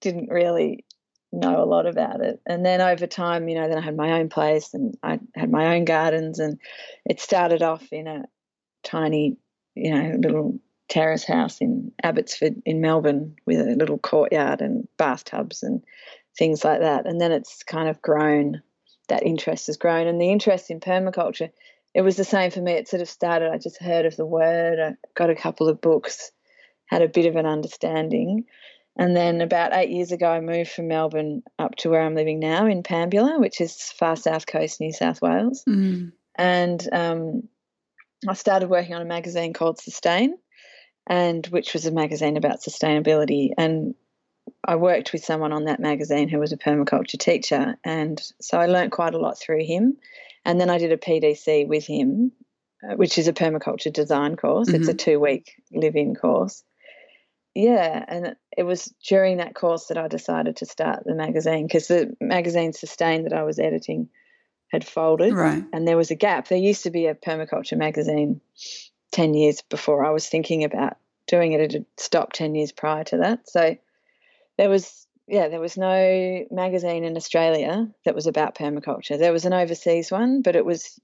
didn't 0.01 0.31
really 0.31 0.85
know 1.33 1.63
a 1.63 1.67
lot 1.67 1.87
about 1.87 2.21
it. 2.21 2.41
And 2.47 2.65
then 2.65 2.81
over 2.81 3.07
time, 3.09 3.49
you 3.49 3.57
know, 3.57 3.69
then 3.69 3.79
I 3.79 3.81
had 3.81 3.97
my 3.97 4.21
own 4.21 4.29
place 4.29 4.75
and 4.75 4.97
I 5.03 5.19
had 5.35 5.51
my 5.51 5.75
own 5.75 5.85
gardens. 5.85 6.39
And 6.39 6.61
it 7.05 7.21
started 7.21 7.63
off 7.63 7.93
in 7.93 8.07
a 8.07 8.25
tiny, 8.85 9.37
you 9.75 9.93
know, 9.93 10.17
little 10.17 10.61
terrace 10.89 11.25
house 11.25 11.61
in 11.61 11.91
Abbotsford 12.01 12.63
in 12.65 12.81
Melbourne 12.81 13.35
with 13.45 13.59
a 13.61 13.75
little 13.75 13.99
courtyard 13.99 14.61
and 14.61 14.87
bathtubs 14.99 15.65
and 15.65 15.83
things 16.39 16.65
like 16.65 16.81
that. 16.81 17.07
And 17.07 17.21
then 17.21 17.33
it's 17.33 17.65
kind 17.65 17.89
of 17.89 18.01
grown 18.01 18.63
that 19.09 19.23
interest 19.23 19.67
has 19.67 19.77
grown. 19.77 20.07
And 20.07 20.21
the 20.21 20.31
interest 20.31 20.71
in 20.71 20.81
permaculture, 20.81 21.51
it 21.95 22.03
was 22.03 22.17
the 22.17 22.25
same 22.25 22.51
for 22.51 22.61
me. 22.61 22.73
It 22.73 22.89
sort 22.89 23.03
of 23.03 23.09
started, 23.09 23.51
I 23.51 23.59
just 23.59 23.81
heard 23.81 24.07
of 24.07 24.17
the 24.17 24.27
word, 24.27 24.79
I 24.81 24.95
got 25.15 25.31
a 25.31 25.35
couple 25.35 25.69
of 25.69 25.81
books, 25.81 26.33
had 26.87 27.03
a 27.03 27.09
bit 27.09 27.27
of 27.27 27.37
an 27.37 27.47
understanding. 27.47 28.45
And 28.97 29.17
then 29.17 29.41
about 29.41 29.75
eight 29.75 29.91
years 29.91 30.13
ago, 30.13 30.29
I 30.29 30.41
moved 30.41 30.71
from 30.71 30.89
Melbourne 30.89 31.43
up 31.59 31.75
to 31.77 31.91
where 31.91 32.03
I'm 32.03 32.15
living 32.15 32.39
now 32.39 32.67
in 32.67 32.83
Pambula, 32.83 33.41
which 33.41 33.61
is 33.61 33.93
far 33.99 34.17
south 34.17 34.47
coast, 34.47 34.81
New 34.81 34.93
South 34.93 35.21
Wales. 35.21 35.65
Mm. 35.69 36.13
And 36.37 36.89
um, 36.93 37.49
I 38.29 38.35
started 38.35 38.71
working 38.71 38.95
on 38.95 39.03
a 39.03 39.07
magazine 39.07 39.53
called 39.53 39.81
Sustain, 39.81 40.37
and 41.09 41.45
which 41.49 41.73
was 41.73 41.87
a 41.87 41.93
magazine 41.93 42.37
about 42.37 42.61
sustainability. 42.61 43.51
And 43.59 43.95
I 44.67 44.77
worked 44.77 45.13
with 45.13 45.25
someone 45.25 45.53
on 45.53 45.65
that 45.65 45.81
magazine 45.81 46.29
who 46.29 46.39
was 46.39 46.53
a 46.53 46.57
permaculture 46.57 47.19
teacher, 47.19 47.77
and 47.85 48.21
so 48.41 48.59
I 48.59 48.67
learnt 48.67 48.93
quite 48.93 49.15
a 49.15 49.19
lot 49.19 49.39
through 49.39 49.65
him. 49.65 49.97
And 50.45 50.61
then 50.61 50.71
I 50.71 50.79
did 50.79 50.93
a 50.93 50.97
PDC 50.97 51.67
with 51.67 51.87
him, 51.87 52.33
uh, 52.83 52.97
which 52.97 53.19
is 53.19 53.29
a 53.29 53.33
permaculture 53.33 53.93
design 53.93 54.37
course. 54.37 54.69
Mm-hmm. 54.69 54.77
It's 54.77 54.89
a 54.89 54.93
mm-hmm. 54.93 55.11
two 55.11 55.21
week 55.21 55.63
live 55.73 55.97
in 55.97 56.15
course. 56.15 56.63
Yeah, 57.55 58.05
and 58.09 58.37
it 58.57 58.65
was 58.65 58.93
during 59.07 59.37
that 59.37 59.55
course 59.55 59.87
that 59.87 59.99
I 59.99 60.09
decided 60.09 60.57
to 60.57 60.67
start 60.67 61.05
the 61.05 61.15
magazine 61.15 61.67
because 61.67 61.87
the 61.87 62.17
magazine 62.21 62.73
Sustain 62.73 63.25
that 63.25 63.33
I 63.33 63.45
was 63.45 63.59
editing 63.59 64.09
had 64.73 64.85
folded, 64.85 65.35
right. 65.35 65.63
and 65.73 65.87
there 65.87 65.97
was 65.97 66.11
a 66.11 66.17
gap. 66.17 66.49
There 66.49 66.59
used 66.59 66.83
to 66.83 66.91
be 66.91 67.07
a 67.07 67.15
permaculture 67.15 67.79
magazine 67.79 68.41
ten 69.13 69.35
years 69.35 69.63
before 69.63 70.05
I 70.05 70.11
was 70.11 70.27
thinking 70.27 70.65
about 70.65 70.97
doing 71.29 71.53
it. 71.53 71.61
It 71.61 71.73
had 71.73 71.87
stopped 71.97 72.35
ten 72.35 72.57
years 72.57 72.73
prior 72.73 73.05
to 73.05 73.19
that, 73.19 73.49
so 73.49 73.77
there 74.59 74.69
was 74.69 75.07
yeah, 75.27 75.49
there 75.49 75.61
was 75.61 75.79
no 75.79 76.45
magazine 76.51 77.05
in 77.05 77.17
Australia 77.17 77.89
that 78.05 78.15
was 78.15 78.27
about 78.27 78.55
permaculture. 78.55 79.19
There 79.19 79.33
was 79.33 79.47
an 79.47 79.55
overseas 79.55 80.11
one, 80.11 80.43
but 80.43 80.55
it 80.55 80.67
was 80.67 81.01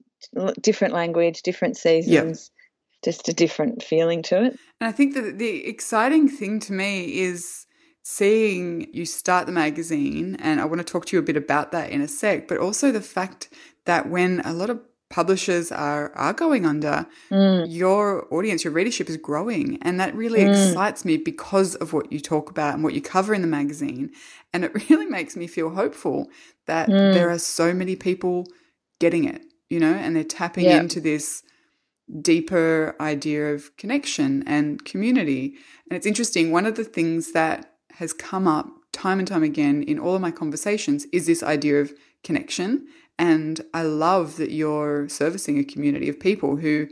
different 0.60 0.92
language, 0.92 1.42
different 1.42 1.78
seasons, 1.78 2.50
yep. 2.52 3.02
just 3.04 3.28
a 3.28 3.32
different 3.32 3.82
feeling 3.82 4.22
to 4.24 4.44
it. 4.44 4.58
And 4.80 4.88
I 4.88 4.92
think 4.92 5.14
that 5.14 5.38
the 5.38 5.66
exciting 5.66 6.28
thing 6.28 6.60
to 6.60 6.72
me 6.72 7.18
is 7.20 7.66
seeing 8.02 8.92
you 8.92 9.06
start 9.06 9.46
the 9.46 9.52
magazine, 9.52 10.36
and 10.40 10.60
I 10.60 10.66
want 10.66 10.80
to 10.80 10.84
talk 10.84 11.06
to 11.06 11.16
you 11.16 11.20
a 11.20 11.24
bit 11.24 11.36
about 11.36 11.72
that 11.72 11.90
in 11.90 12.02
a 12.02 12.08
sec, 12.08 12.46
but 12.46 12.58
also 12.58 12.92
the 12.92 13.00
fact 13.00 13.48
that 13.86 14.10
when 14.10 14.40
a 14.40 14.52
lot 14.52 14.68
of 14.68 14.80
publishers 15.10 15.70
are 15.70 16.12
are 16.14 16.32
going 16.32 16.64
under, 16.64 17.06
mm. 17.30 17.66
your 17.68 18.32
audience, 18.32 18.64
your 18.64 18.72
readership 18.72 19.10
is 19.10 19.16
growing, 19.16 19.78
and 19.82 20.00
that 20.00 20.14
really 20.14 20.40
mm. 20.40 20.48
excites 20.48 21.04
me 21.04 21.16
because 21.16 21.74
of 21.76 21.92
what 21.92 22.10
you 22.10 22.20
talk 22.20 22.50
about 22.50 22.74
and 22.74 22.82
what 22.82 22.94
you 22.94 23.02
cover 23.02 23.34
in 23.34 23.42
the 23.42 23.48
magazine, 23.48 24.10
and 24.52 24.64
it 24.64 24.72
really 24.90 25.06
makes 25.06 25.36
me 25.36 25.46
feel 25.46 25.70
hopeful 25.70 26.28
that 26.66 26.88
mm. 26.88 27.12
there 27.12 27.28
are 27.28 27.38
so 27.38 27.74
many 27.74 27.96
people 27.96 28.46
getting 29.00 29.24
it, 29.24 29.42
you 29.68 29.80
know, 29.80 29.92
and 29.92 30.14
they're 30.14 30.24
tapping 30.24 30.64
yeah. 30.64 30.80
into 30.80 31.00
this 31.00 31.42
deeper 32.22 32.96
idea 33.00 33.52
of 33.54 33.76
connection 33.76 34.42
and 34.46 34.84
community. 34.84 35.54
And 35.88 35.96
it's 35.96 36.06
interesting. 36.06 36.50
One 36.50 36.66
of 36.66 36.76
the 36.76 36.84
things 36.84 37.32
that 37.32 37.74
has 37.92 38.12
come 38.12 38.48
up 38.48 38.66
time 38.92 39.18
and 39.18 39.28
time 39.28 39.42
again 39.42 39.82
in 39.82 39.98
all 39.98 40.14
of 40.14 40.20
my 40.20 40.30
conversations 40.30 41.06
is 41.12 41.26
this 41.26 41.42
idea 41.42 41.80
of 41.80 41.92
connection. 42.24 42.86
And 43.20 43.60
I 43.74 43.82
love 43.82 44.36
that 44.38 44.50
you're 44.50 45.06
servicing 45.10 45.58
a 45.58 45.64
community 45.64 46.08
of 46.08 46.18
people 46.18 46.56
who 46.56 46.88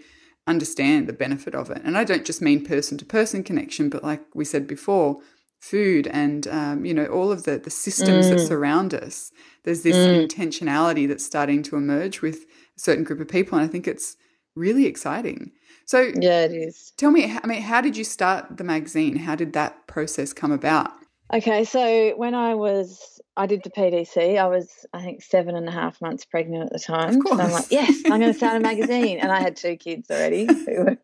understand 0.46 1.06
the 1.06 1.14
benefit 1.14 1.54
of 1.54 1.70
it. 1.70 1.80
And 1.84 1.96
I 1.96 2.04
don't 2.04 2.26
just 2.26 2.42
mean 2.42 2.66
person 2.66 2.98
to 2.98 3.04
person 3.06 3.42
connection, 3.42 3.88
but 3.88 4.04
like 4.04 4.20
we 4.34 4.44
said 4.44 4.66
before, 4.66 5.22
food 5.58 6.06
and 6.06 6.46
um, 6.48 6.84
you 6.84 6.94
know 6.94 7.06
all 7.06 7.32
of 7.32 7.42
the 7.42 7.58
the 7.58 7.70
systems 7.70 8.26
mm. 8.26 8.30
that 8.30 8.40
surround 8.40 8.92
us. 8.92 9.32
There's 9.64 9.82
this 9.82 9.96
mm. 9.96 10.26
intentionality 10.26 11.08
that's 11.08 11.24
starting 11.24 11.62
to 11.64 11.76
emerge 11.76 12.20
with 12.20 12.44
a 12.76 12.80
certain 12.80 13.04
group 13.04 13.20
of 13.20 13.28
people, 13.28 13.58
and 13.58 13.66
I 13.66 13.70
think 13.70 13.88
it's 13.88 14.16
really 14.54 14.84
exciting. 14.84 15.52
So 15.86 16.12
yeah, 16.14 16.42
it 16.42 16.52
is. 16.52 16.92
Tell 16.98 17.10
me, 17.10 17.36
I 17.42 17.46
mean, 17.46 17.62
how 17.62 17.80
did 17.80 17.96
you 17.96 18.04
start 18.04 18.58
the 18.58 18.64
magazine? 18.64 19.16
How 19.16 19.34
did 19.34 19.54
that 19.54 19.86
process 19.86 20.34
come 20.34 20.52
about? 20.52 20.92
Okay, 21.32 21.64
so 21.64 22.12
when 22.16 22.34
I 22.34 22.54
was, 22.54 23.17
I 23.38 23.46
did 23.46 23.62
the 23.62 23.70
PDC. 23.70 24.36
I 24.36 24.48
was, 24.48 24.68
I 24.92 25.00
think, 25.00 25.22
seven 25.22 25.54
and 25.54 25.68
a 25.68 25.70
half 25.70 26.00
months 26.02 26.24
pregnant 26.24 26.64
at 26.64 26.72
the 26.72 26.78
time. 26.80 27.22
So 27.22 27.40
I'm 27.40 27.52
like, 27.52 27.70
yes, 27.70 28.02
I'm 28.06 28.20
going 28.20 28.32
to 28.32 28.34
start 28.34 28.56
a 28.56 28.60
magazine, 28.72 29.20
and 29.20 29.30
I 29.30 29.40
had 29.40 29.56
two 29.56 29.76
kids 29.76 30.10
already 30.10 30.44
who 30.44 30.84
were 30.84 30.98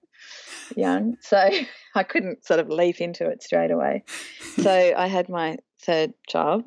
young, 0.77 1.17
so 1.21 1.49
I 1.95 2.03
couldn't 2.03 2.45
sort 2.45 2.59
of 2.59 2.69
leap 2.69 3.01
into 3.01 3.29
it 3.29 3.43
straight 3.43 3.71
away. 3.71 4.03
So 4.61 4.71
I 4.97 5.07
had 5.07 5.29
my 5.29 5.59
third 5.83 6.15
child 6.29 6.65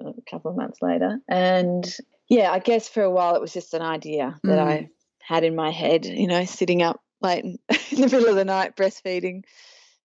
a 0.00 0.12
couple 0.30 0.50
of 0.50 0.56
months 0.56 0.78
later, 0.80 1.18
and 1.28 1.84
yeah, 2.28 2.50
I 2.50 2.58
guess 2.58 2.88
for 2.88 3.02
a 3.02 3.10
while 3.10 3.34
it 3.34 3.42
was 3.42 3.52
just 3.52 3.74
an 3.74 3.82
idea 3.82 4.40
that 4.44 4.58
mm. 4.58 4.66
I 4.66 4.88
had 5.20 5.44
in 5.44 5.54
my 5.54 5.70
head, 5.70 6.06
you 6.06 6.26
know, 6.26 6.46
sitting 6.46 6.82
up 6.82 7.00
late 7.20 7.44
in 7.44 7.58
the 7.90 8.08
middle 8.08 8.28
of 8.28 8.34
the 8.34 8.46
night 8.46 8.76
breastfeeding, 8.76 9.42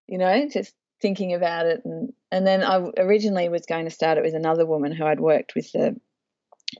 you 0.05 0.17
know, 0.17 0.49
just 0.51 0.73
thinking 1.01 1.33
about 1.33 1.65
it 1.65 1.81
and 1.85 2.13
and 2.31 2.45
then 2.45 2.63
I 2.63 2.77
originally 2.97 3.49
was 3.49 3.65
going 3.65 3.85
to 3.85 3.91
start 3.91 4.17
it 4.17 4.23
with 4.23 4.35
another 4.35 4.65
woman 4.65 4.91
who 4.91 5.05
I'd 5.05 5.19
worked 5.19 5.55
with 5.55 5.71
the 5.71 5.95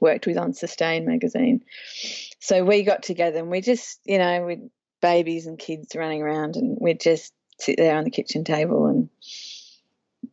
worked 0.01 0.27
with 0.27 0.38
on 0.38 0.53
Sustain 0.53 1.05
magazine. 1.05 1.62
So 2.39 2.63
we 2.63 2.83
got 2.83 3.03
together 3.03 3.39
and 3.39 3.50
we 3.50 3.62
just, 3.62 4.00
you 4.05 4.17
know, 4.17 4.45
with 4.45 4.59
babies 5.01 5.47
and 5.47 5.57
kids 5.57 5.95
running 5.95 6.21
around 6.21 6.55
and 6.55 6.77
we'd 6.79 7.00
just 7.00 7.33
sit 7.59 7.77
there 7.77 7.95
on 7.95 8.03
the 8.03 8.12
kitchen 8.12 8.43
table 8.43 8.88
and 8.88 9.09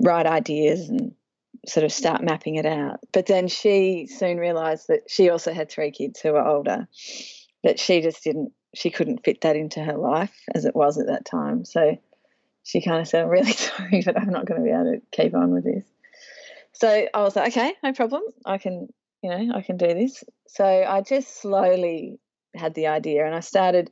write 0.01 0.27
ideas 0.27 0.89
and 0.89 1.15
sort 1.67 1.85
of 1.85 1.93
start 1.93 2.23
mapping 2.23 2.57
it 2.57 2.67
out. 2.67 3.01
But 3.13 3.27
then 3.27 3.49
she 3.49 4.07
soon 4.07 4.39
realized 4.39 4.89
that 4.89 5.03
she 5.09 5.31
also 5.31 5.53
had 5.53 5.71
three 5.71 5.91
kids 5.91 6.21
who 6.21 6.33
were 6.33 6.47
older, 6.47 6.89
that 7.63 7.79
she 7.79 8.01
just 8.01 8.25
didn't 8.25 8.53
she 8.75 8.91
couldn't 8.91 9.25
fit 9.25 9.43
that 9.43 9.55
into 9.55 9.81
her 9.81 9.97
life 9.97 10.35
as 10.53 10.65
it 10.65 10.75
was 10.75 10.99
at 10.99 11.07
that 11.07 11.25
time. 11.25 11.65
So 11.65 11.97
she 12.65 12.83
kind 12.83 13.01
of 13.01 13.07
said, 13.07 13.23
I'm 13.23 13.29
really 13.29 13.53
sorry, 13.53 14.03
but 14.05 14.19
I'm 14.19 14.31
not 14.31 14.47
going 14.47 14.61
to 14.61 14.65
be 14.65 14.73
able 14.73 14.93
to 14.95 15.03
keep 15.13 15.35
on 15.35 15.53
with 15.53 15.65
this. 15.65 15.85
So 16.73 17.07
I 17.15 17.23
was 17.23 17.37
like, 17.37 17.53
okay, 17.53 17.75
no 17.83 17.93
problem. 17.93 18.23
I 18.45 18.59
can, 18.59 18.89
you 19.23 19.31
know, 19.31 19.55
I 19.55 19.63
can 19.63 19.77
do 19.77 19.95
this. 19.95 20.25
So 20.49 20.65
I 20.65 21.03
just 21.03 21.41
slowly 21.41 22.19
had 22.55 22.75
the 22.75 22.89
idea 22.89 23.25
and 23.25 23.35
I 23.35 23.41
started 23.41 23.91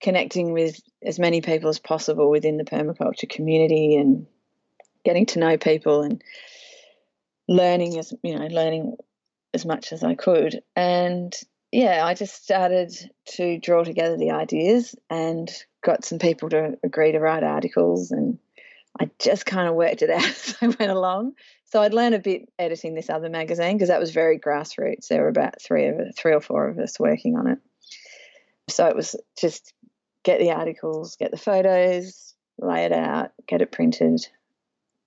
connecting 0.00 0.52
with 0.52 0.80
as 1.02 1.18
many 1.18 1.40
people 1.40 1.68
as 1.68 1.78
possible 1.78 2.30
within 2.30 2.56
the 2.56 2.64
permaculture 2.64 3.28
community 3.28 3.96
and 3.96 4.26
getting 5.04 5.26
to 5.26 5.38
know 5.38 5.56
people 5.56 6.02
and 6.02 6.22
learning 7.48 7.98
as 7.98 8.12
you 8.22 8.38
know 8.38 8.46
learning 8.46 8.96
as 9.52 9.64
much 9.64 9.92
as 9.92 10.02
I 10.02 10.14
could 10.14 10.62
and 10.76 11.34
yeah 11.70 12.04
I 12.04 12.14
just 12.14 12.42
started 12.42 12.92
to 13.36 13.58
draw 13.58 13.84
together 13.84 14.16
the 14.16 14.30
ideas 14.30 14.94
and 15.10 15.50
got 15.82 16.04
some 16.04 16.18
people 16.18 16.48
to 16.50 16.78
agree 16.84 17.12
to 17.12 17.18
write 17.18 17.42
articles 17.42 18.10
and 18.10 18.38
I 18.98 19.10
just 19.18 19.46
kind 19.46 19.68
of 19.68 19.74
worked 19.74 20.02
it 20.02 20.10
out 20.10 20.24
as 20.24 20.56
I 20.60 20.66
went 20.66 20.92
along. 20.92 21.32
So 21.66 21.80
I'd 21.80 21.94
learn 21.94 22.12
a 22.12 22.18
bit 22.18 22.50
editing 22.58 22.94
this 22.94 23.08
other 23.08 23.30
magazine 23.30 23.76
because 23.76 23.88
that 23.88 24.00
was 24.00 24.10
very 24.10 24.38
grassroots. 24.38 25.08
There 25.08 25.22
were 25.22 25.28
about 25.28 25.60
three 25.60 25.86
of 25.86 25.96
three 26.16 26.34
or 26.34 26.40
four 26.40 26.68
of 26.68 26.78
us 26.78 27.00
working 27.00 27.36
on 27.36 27.46
it. 27.46 27.58
So 28.68 28.86
it 28.86 28.96
was 28.96 29.16
just 29.38 29.72
get 30.22 30.38
the 30.38 30.52
articles, 30.52 31.16
get 31.16 31.30
the 31.30 31.38
photos, 31.38 32.34
lay 32.58 32.84
it 32.84 32.92
out, 32.92 33.32
get 33.48 33.62
it 33.62 33.72
printed, 33.72 34.26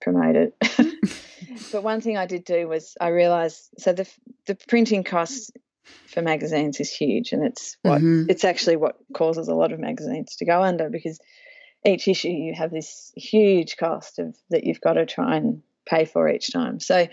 promote 0.02 0.36
it. 0.36 0.56
but 1.72 1.84
one 1.84 2.02
thing 2.02 2.18
I 2.18 2.26
did 2.26 2.44
do 2.44 2.68
was 2.68 2.98
I 3.00 3.10
realized 3.10 3.70
so 3.78 3.94
the 3.94 4.10
the 4.48 4.56
printing 4.68 5.04
costs 5.04 5.52
for 6.08 6.22
magazines 6.22 6.80
is 6.80 6.92
huge, 6.92 7.32
and 7.32 7.44
it's 7.44 7.78
what 7.82 8.02
mm-hmm. 8.02 8.30
it's 8.30 8.44
actually 8.44 8.76
what 8.76 8.96
causes 9.14 9.48
a 9.48 9.56
lot 9.56 9.72
of 9.72 9.80
magazines 9.80 10.36
to 10.38 10.46
go 10.46 10.62
under 10.62 10.90
because 10.90 11.20
each 11.86 12.08
issue 12.08 12.30
you 12.30 12.54
have 12.54 12.72
this 12.72 13.12
huge 13.16 13.78
cost 13.78 14.20
of 14.20 14.36
that 14.50 14.64
you've 14.64 14.82
got 14.82 14.94
to 14.94 15.06
try 15.06 15.36
and 15.36 15.62
pay 15.88 16.06
for 16.06 16.28
each 16.28 16.52
time. 16.52 16.80
So 16.80 17.08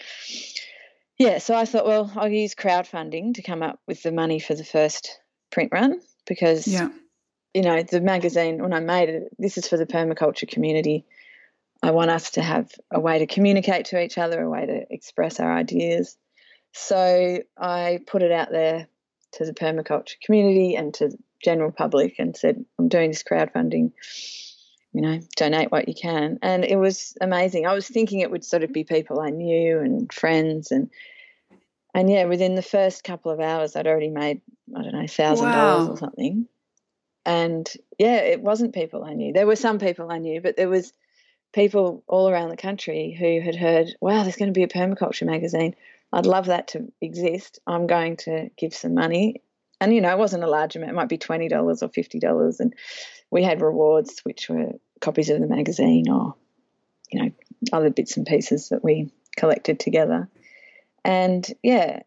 yeah, 1.18 1.38
so 1.38 1.54
I 1.54 1.66
thought, 1.66 1.86
well, 1.86 2.10
I'll 2.16 2.28
use 2.28 2.54
crowdfunding 2.54 3.34
to 3.34 3.42
come 3.42 3.62
up 3.62 3.78
with 3.86 4.02
the 4.02 4.12
money 4.12 4.40
for 4.40 4.54
the 4.54 4.64
first 4.64 5.20
print 5.50 5.70
run 5.72 6.00
because 6.26 6.66
yeah. 6.66 6.88
you 7.54 7.62
know 7.62 7.82
the 7.82 8.00
magazine 8.00 8.62
when 8.62 8.72
I 8.72 8.80
made 8.80 9.08
it, 9.08 9.24
this 9.38 9.58
is 9.58 9.68
for 9.68 9.76
the 9.76 9.86
permaculture 9.86 10.48
community. 10.48 11.04
I 11.82 11.90
want 11.90 12.10
us 12.10 12.32
to 12.32 12.42
have 12.42 12.70
a 12.92 13.00
way 13.00 13.18
to 13.18 13.26
communicate 13.26 13.86
to 13.86 14.00
each 14.00 14.16
other, 14.16 14.40
a 14.40 14.48
way 14.48 14.66
to 14.66 14.84
express 14.88 15.40
our 15.40 15.52
ideas. 15.52 16.16
So 16.72 17.38
I 17.58 18.00
put 18.06 18.22
it 18.22 18.32
out 18.32 18.50
there 18.50 18.88
to 19.32 19.44
the 19.44 19.52
permaculture 19.52 20.20
community 20.24 20.74
and 20.74 20.92
to 20.94 21.08
the 21.08 21.18
general 21.42 21.72
public 21.72 22.16
and 22.18 22.36
said, 22.36 22.64
I'm 22.78 22.88
doing 22.88 23.10
this 23.10 23.22
crowdfunding, 23.22 23.92
you 24.92 25.00
know, 25.00 25.20
donate 25.36 25.70
what 25.70 25.88
you 25.88 25.94
can. 25.94 26.38
And 26.42 26.64
it 26.64 26.76
was 26.76 27.16
amazing. 27.20 27.66
I 27.66 27.74
was 27.74 27.88
thinking 27.88 28.20
it 28.20 28.30
would 28.30 28.44
sort 28.44 28.62
of 28.62 28.72
be 28.72 28.84
people 28.84 29.20
I 29.20 29.30
knew 29.30 29.80
and 29.80 30.12
friends 30.12 30.70
and 30.70 30.90
and 31.94 32.08
yeah, 32.08 32.24
within 32.24 32.54
the 32.54 32.62
first 32.62 33.04
couple 33.04 33.30
of 33.30 33.38
hours 33.38 33.76
I'd 33.76 33.86
already 33.86 34.08
made, 34.08 34.40
I 34.74 34.82
don't 34.82 34.94
know, 34.94 35.06
thousand 35.06 35.50
dollars 35.50 35.88
or 35.88 35.96
something. 35.98 36.46
And 37.26 37.70
yeah, 37.98 38.16
it 38.16 38.40
wasn't 38.40 38.74
people 38.74 39.04
I 39.04 39.12
knew. 39.12 39.34
There 39.34 39.46
were 39.46 39.56
some 39.56 39.78
people 39.78 40.10
I 40.10 40.18
knew, 40.18 40.40
but 40.40 40.56
there 40.56 40.70
was 40.70 40.92
people 41.52 42.02
all 42.06 42.30
around 42.30 42.48
the 42.48 42.56
country 42.56 43.14
who 43.18 43.40
had 43.40 43.54
heard, 43.54 43.94
wow, 44.00 44.22
there's 44.22 44.36
going 44.36 44.52
to 44.52 44.58
be 44.58 44.62
a 44.62 44.68
permaculture 44.68 45.26
magazine. 45.26 45.76
I'd 46.12 46.26
love 46.26 46.46
that 46.46 46.68
to 46.68 46.92
exist. 47.00 47.58
I'm 47.66 47.86
going 47.86 48.16
to 48.18 48.50
give 48.58 48.74
some 48.74 48.94
money. 48.94 49.42
And, 49.80 49.94
you 49.94 50.00
know, 50.00 50.10
it 50.10 50.18
wasn't 50.18 50.44
a 50.44 50.50
large 50.50 50.76
amount, 50.76 50.92
it 50.92 50.94
might 50.94 51.08
be 51.08 51.18
$20 51.18 51.50
or 51.50 51.88
$50. 51.88 52.60
And 52.60 52.74
we 53.30 53.42
had 53.42 53.60
rewards, 53.60 54.20
which 54.22 54.48
were 54.48 54.72
copies 55.00 55.30
of 55.30 55.40
the 55.40 55.48
magazine 55.48 56.08
or, 56.08 56.34
you 57.10 57.22
know, 57.22 57.30
other 57.72 57.90
bits 57.90 58.16
and 58.16 58.26
pieces 58.26 58.68
that 58.68 58.84
we 58.84 59.10
collected 59.36 59.80
together. 59.80 60.28
And 61.04 61.44
yeah, 61.62 62.02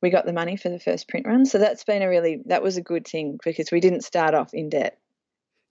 we 0.00 0.10
got 0.10 0.24
the 0.24 0.32
money 0.32 0.56
for 0.56 0.70
the 0.70 0.78
first 0.78 1.08
print 1.08 1.26
run. 1.26 1.44
So 1.44 1.58
that's 1.58 1.84
been 1.84 2.02
a 2.02 2.08
really, 2.08 2.42
that 2.46 2.62
was 2.62 2.76
a 2.76 2.82
good 2.82 3.06
thing 3.06 3.38
because 3.44 3.70
we 3.70 3.80
didn't 3.80 4.04
start 4.04 4.34
off 4.34 4.54
in 4.54 4.70
debt. 4.70 4.98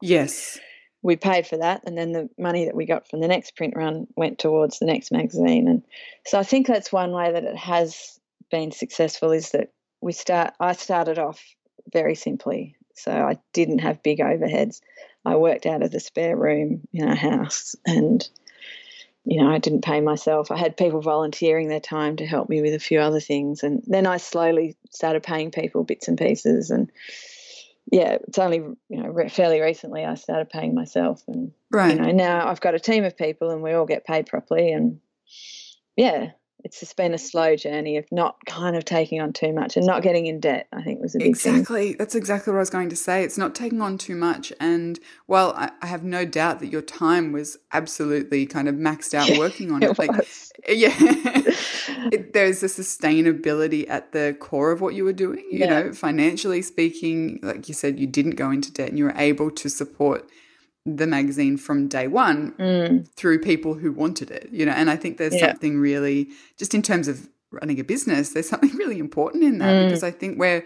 Yes 0.01 0.60
we 1.01 1.16
paid 1.16 1.46
for 1.48 1.58
that, 1.58 1.84
and 1.86 1.98
then 1.98 2.12
the 2.12 2.30
money 2.38 2.66
that 2.66 2.75
we 2.75 2.86
got 2.86 3.08
from 3.10 3.20
the 3.20 3.27
next 3.27 3.56
print 3.56 3.75
run 3.75 4.08
went 4.16 4.39
towards 4.39 4.80
the 4.80 4.86
next 4.86 5.12
magazine. 5.12 5.68
And 5.68 5.84
so 6.25 6.39
I 6.39 6.44
think 6.44 6.68
that's 6.68 6.92
one 6.92 7.12
way 7.12 7.32
that 7.32 7.44
it 7.44 7.56
has 7.56 8.20
been 8.50 8.72
successful 8.72 9.32
is 9.32 9.51
that 9.51 9.72
we 10.01 10.12
start. 10.12 10.54
I 10.60 10.74
started 10.74 11.20
off 11.20 11.44
very 11.92 12.16
simply, 12.16 12.75
so 12.96 13.12
I 13.12 13.38
didn't 13.54 13.80
have 13.80 14.04
big 14.04 14.20
overheads. 14.20 14.82
I 15.25 15.36
worked 15.36 15.66
out 15.66 15.84
of 15.84 15.92
the 15.92 16.00
spare 16.00 16.36
room 16.36 16.88
in 16.94 17.08
our 17.08 17.16
house, 17.16 17.75
and 17.86 18.27
you 19.24 19.42
know 19.42 19.50
I 19.50 19.60
didn't 19.60 19.84
pay 19.84 20.01
myself. 20.01 20.51
I 20.51 20.58
had 20.58 20.77
people 20.77 21.01
volunteering 21.01 21.68
their 21.68 21.80
time 21.80 22.16
to 22.18 22.25
help 22.25 22.50
me 22.50 22.62
with 22.62 22.74
a 22.74 22.80
few 22.80 23.00
other 23.00 23.20
things, 23.20 23.62
and 23.63 23.84
then 23.86 24.08
I 24.08 24.18
slowly 24.18 24.77
started 24.89 25.24
paying 25.24 25.51
people 25.51 25.84
bits 25.84 26.08
and 26.08 26.18
pieces 26.18 26.72
and 26.72 26.92
yeah, 27.91 28.17
it's 28.27 28.38
only 28.38 28.58
you 28.58 28.77
know 28.89 29.13
fairly 29.29 29.62
recently 29.62 30.03
I 30.03 30.15
started 30.15 30.50
paying 30.50 30.74
myself, 30.75 31.24
and 31.27 31.51
right. 31.72 31.96
you 31.96 32.01
know 32.01 32.12
now 32.12 32.48
I've 32.48 32.62
got 32.62 32.75
a 32.75 32.79
team 32.79 33.03
of 33.03 33.17
people, 33.17 33.50
and 33.50 33.62
we 33.62 33.74
all 33.74 33.86
get 33.86 34.06
paid 34.06 34.25
properly, 34.27 34.72
and 34.72 35.00
yeah, 35.96 36.32
it's 36.64 36.80
just 36.80 36.98
been 36.98 37.14
a 37.14 37.16
mm-hmm. 37.16 37.26
slow 37.26 37.56
journey 37.56 37.98
of 37.98 38.06
not 38.12 38.38
kind 38.46 38.76
of 38.76 38.84
taking 38.84 39.22
on 39.22 39.32
too 39.32 39.54
much 39.54 39.78
and 39.78 39.86
not 39.86 40.02
getting 40.02 40.26
in 40.26 40.40
debt. 40.40 40.68
I 40.74 40.82
think 40.82 41.00
was 41.00 41.16
a 41.16 41.20
big 41.20 41.38
thing. 41.38 41.56
exactly. 41.56 41.88
Thing. 41.90 41.98
That's 41.98 42.16
exactly 42.16 42.52
what 42.52 42.58
I 42.58 42.62
was 42.62 42.70
going 42.70 42.90
to 42.90 42.96
say. 42.96 43.24
It's 43.24 43.38
not 43.38 43.54
taking 43.54 43.82
on 43.82 43.98
too 43.98 44.16
much, 44.16 44.52
and 44.60 45.00
well, 45.28 45.54
I, 45.56 45.72
I 45.82 45.88
have 45.88 46.04
no 46.04 46.26
doubt 46.26 46.60
that 46.60 46.68
your 46.68 46.82
time 46.82 47.32
was 47.32 47.58
absolutely 47.74 48.46
kind 48.46 48.68
of 48.68 48.76
maxed 48.76 49.14
out 49.14 49.30
yeah, 49.30 49.38
working 49.40 49.72
on 49.72 49.84
it. 49.84 49.92
it 49.92 50.00
like, 50.00 50.12
eh, 50.66 50.74
yeah, 50.74 50.96
it, 52.12 52.34
there's 52.34 52.64
a 52.64 52.68
sustainability 52.68 53.88
at 53.90 54.12
the 54.12 54.36
core 54.40 54.72
of 54.72 54.82
what 54.82 54.96
you 54.96 55.04
were 55.04 55.14
doing. 55.14 55.46
You 55.52 55.60
yeah. 55.60 55.70
know, 55.70 55.94
financially 55.94 56.62
speaking, 56.62 57.40
like 57.44 57.68
you 57.68 57.74
said, 57.74 58.00
you 58.00 58.08
didn't 58.08 58.36
go 58.36 58.50
into 58.50 58.72
debt, 58.72 58.90
and 58.90 58.98
you 58.98 59.06
were 59.06 59.16
able 59.16 59.52
to 59.52 59.70
support 59.70 60.30
the 60.96 61.08
magazine 61.08 61.58
from 61.58 61.88
day 61.88 62.08
one 62.08 62.53
mm. 62.53 63.08
through 63.15 63.39
people 63.39 63.74
who 63.74 63.91
wanted 63.91 64.32
it, 64.32 64.50
you 64.51 64.65
know. 64.65 64.72
And 64.72 64.89
I 64.89 64.96
think 64.96 65.17
there's 65.17 65.36
yeah. 65.36 65.48
something 65.48 65.77
really, 65.79 66.29
just 66.58 66.74
in 66.74 66.82
terms 66.82 67.08
of 67.08 67.27
running 67.51 67.79
a 67.79 67.84
business, 67.84 68.29
there's 68.29 68.50
something 68.50 68.75
really 68.75 69.00
important 69.00 69.44
in 69.44 69.58
that 69.60 69.74
mm. 69.74 69.86
because 69.88 70.03
I 70.03 70.12
think 70.12 70.39
we're 70.39 70.65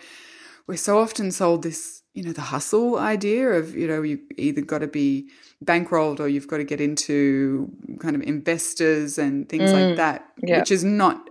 we're 0.68 0.78
so 0.78 1.00
often 1.00 1.32
sold 1.32 1.64
this 1.64 2.02
you 2.14 2.24
know 2.24 2.34
the 2.34 2.42
hustle 2.42 2.98
idea 2.98 3.50
of 3.52 3.76
you 3.76 3.88
know 3.88 4.02
you've 4.02 4.20
either 4.38 4.62
got 4.62 4.80
to 4.80 4.88
be 4.88 5.30
bankrolled 5.64 6.20
or 6.20 6.28
you've 6.28 6.48
got 6.48 6.58
to 6.58 6.64
get 6.64 6.82
into 6.82 7.72
kind 8.00 8.16
of 8.16 8.22
investors 8.22 9.18
and 9.18 9.48
things 9.48 9.72
Mm, 9.72 9.90
like 9.90 9.98
that 9.98 10.26
yeah. 10.44 10.60
which 10.60 10.72
is 10.72 10.84
not 10.84 11.30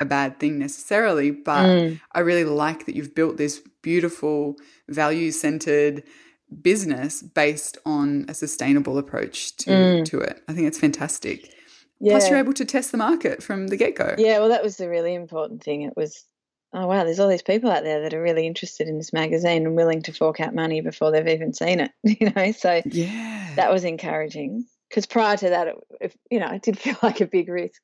a 0.00 0.04
bad 0.04 0.40
thing 0.40 0.58
necessarily 0.58 1.30
but 1.30 1.66
Mm. 1.66 2.00
i 2.12 2.20
really 2.20 2.44
like 2.44 2.86
that 2.86 2.96
you've 2.96 3.14
built 3.14 3.36
this 3.36 3.60
beautiful 3.82 4.56
value 4.88 5.30
centered 5.30 6.02
business 6.62 7.22
based 7.22 7.78
on 7.86 8.24
a 8.28 8.34
sustainable 8.34 8.98
approach 8.98 9.56
to 9.56 9.70
Mm. 9.70 10.04
to 10.06 10.20
it 10.20 10.42
i 10.48 10.52
think 10.52 10.66
it's 10.66 10.78
fantastic 10.78 11.54
Yeah. 12.00 12.12
plus 12.14 12.28
you're 12.30 12.38
able 12.38 12.52
to 12.54 12.64
test 12.64 12.90
the 12.92 12.98
market 12.98 13.42
from 13.42 13.68
the 13.68 13.76
get-go 13.76 14.14
Yeah, 14.18 14.38
well, 14.40 14.48
that 14.48 14.62
was 14.62 14.76
the 14.76 14.88
really 14.88 15.14
important 15.14 15.62
thing. 15.62 15.82
It 15.82 15.94
was, 15.96 16.24
oh, 16.72 16.86
wow, 16.86 17.04
there's 17.04 17.20
all 17.20 17.28
these 17.28 17.42
people 17.42 17.70
out 17.70 17.84
there 17.84 18.00
that 18.02 18.14
are 18.14 18.22
really 18.22 18.46
interested 18.46 18.88
in 18.88 18.96
this 18.96 19.12
magazine 19.12 19.66
and 19.66 19.76
willing 19.76 20.02
to 20.02 20.12
fork 20.12 20.40
out 20.40 20.54
money 20.54 20.80
before 20.80 21.10
they've 21.10 21.28
even 21.28 21.52
seen 21.52 21.78
it, 21.80 21.90
you 22.04 22.30
know? 22.34 22.52
So 22.52 22.80
yeah 22.86 23.54
that 23.56 23.70
was 23.72 23.84
encouraging 23.84 24.64
because 24.88 25.04
prior 25.06 25.36
to 25.36 25.50
that, 25.50 25.68
it, 25.68 25.76
it, 26.00 26.16
you 26.30 26.40
know, 26.40 26.48
it 26.52 26.62
did 26.62 26.78
feel 26.84 26.96
like 27.02 27.20
a 27.20 27.26
big 27.26 27.48
risk. 27.48 27.80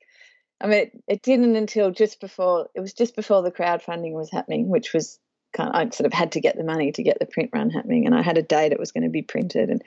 I 0.60 0.66
mean, 0.66 0.78
it, 0.78 0.92
it 1.06 1.22
didn't 1.22 1.54
until 1.56 1.90
just 1.90 2.18
before, 2.20 2.68
it 2.74 2.80
was 2.80 2.94
just 2.94 3.14
before 3.16 3.42
the 3.42 3.52
crowdfunding 3.52 4.12
was 4.12 4.30
happening, 4.32 4.68
which 4.68 4.94
was 4.94 5.18
kind 5.52 5.70
of, 5.70 5.74
I 5.74 5.88
sort 5.90 6.06
of 6.06 6.12
had 6.12 6.32
to 6.32 6.40
get 6.40 6.56
the 6.56 6.64
money 6.64 6.92
to 6.92 7.02
get 7.02 7.18
the 7.18 7.26
print 7.26 7.50
run 7.52 7.70
happening. 7.70 8.06
And 8.06 8.14
I 8.14 8.22
had 8.22 8.38
a 8.38 8.42
date 8.42 8.72
it 8.72 8.78
was 8.78 8.92
going 8.92 9.04
to 9.04 9.10
be 9.10 9.22
printed. 9.22 9.70
And, 9.70 9.82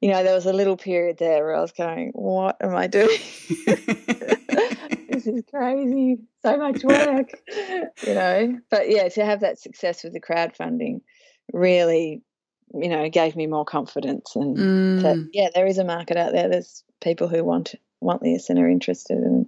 you 0.00 0.10
know, 0.10 0.22
there 0.22 0.34
was 0.34 0.46
a 0.46 0.52
little 0.52 0.76
period 0.76 1.18
there 1.18 1.44
where 1.44 1.56
I 1.56 1.60
was 1.60 1.72
going, 1.72 2.10
what 2.14 2.56
am 2.60 2.74
I 2.74 2.86
doing? 2.86 3.18
this 5.08 5.26
is 5.26 5.42
crazy. 5.50 6.18
So 6.42 6.56
much 6.56 6.84
work, 6.84 7.28
you 8.06 8.14
know. 8.14 8.58
But 8.70 8.90
yeah, 8.90 9.08
to 9.08 9.24
have 9.24 9.40
that 9.40 9.58
success 9.58 10.04
with 10.04 10.12
the 10.12 10.20
crowdfunding 10.20 11.00
really, 11.52 12.22
you 12.74 12.88
know, 12.88 13.08
gave 13.08 13.34
me 13.36 13.46
more 13.46 13.64
confidence 13.64 14.36
and 14.36 14.56
Mm. 14.56 15.02
that 15.02 15.28
yeah, 15.32 15.48
there 15.54 15.66
is 15.66 15.78
a 15.78 15.84
market 15.84 16.16
out 16.16 16.32
there. 16.32 16.48
There's 16.48 16.84
people 17.00 17.28
who 17.28 17.44
want 17.44 17.74
want 18.00 18.22
this 18.22 18.50
and 18.50 18.58
are 18.58 18.68
interested 18.68 19.18
and 19.18 19.46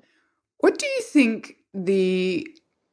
What 0.59 0.79
do 0.79 0.87
you 0.87 1.03
think 1.03 1.57
the 1.75 2.47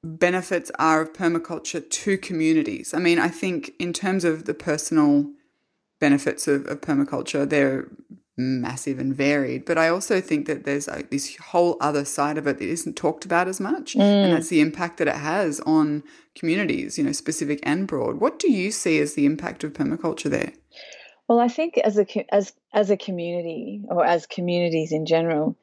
benefits 0.03 0.71
are 0.79 1.01
of 1.01 1.13
permaculture 1.13 1.87
to 1.87 2.17
communities? 2.17 2.93
I 2.93 2.99
mean, 2.99 3.19
I 3.19 3.29
think 3.29 3.71
in 3.79 3.93
terms 3.93 4.23
of 4.23 4.45
the 4.45 4.53
personal 4.53 5.31
benefits 5.99 6.47
of, 6.47 6.65
of 6.67 6.81
permaculture, 6.81 7.47
they're 7.49 7.89
massive 8.37 8.99
and 8.99 9.15
varied. 9.15 9.65
But 9.65 9.77
I 9.77 9.89
also 9.89 10.21
think 10.21 10.45
that 10.45 10.63
there's 10.63 10.87
like 10.87 11.09
this 11.09 11.35
whole 11.37 11.75
other 11.81 12.05
side 12.05 12.37
of 12.37 12.45
it 12.45 12.59
that 12.59 12.67
isn't 12.67 12.95
talked 12.95 13.25
about 13.25 13.47
as 13.47 13.59
much, 13.59 13.95
and 13.95 14.03
mm. 14.03 14.31
that's 14.31 14.49
the 14.49 14.61
impact 14.61 14.97
that 14.97 15.07
it 15.07 15.15
has 15.15 15.59
on 15.61 16.03
communities, 16.35 16.97
you 16.97 17.03
know, 17.03 17.11
specific 17.11 17.59
and 17.63 17.87
broad. 17.87 18.21
What 18.21 18.37
do 18.37 18.51
you 18.51 18.71
see 18.71 18.99
as 18.99 19.15
the 19.15 19.25
impact 19.25 19.63
of 19.63 19.73
permaculture 19.73 20.29
there? 20.29 20.53
Well, 21.27 21.39
I 21.39 21.47
think 21.47 21.77
as 21.79 21.97
a 21.97 22.05
as 22.33 22.53
as 22.73 22.89
a 22.89 22.97
community 22.97 23.83
or 23.89 24.05
as 24.05 24.27
communities 24.27 24.91
in 24.91 25.05
general, 25.05 25.57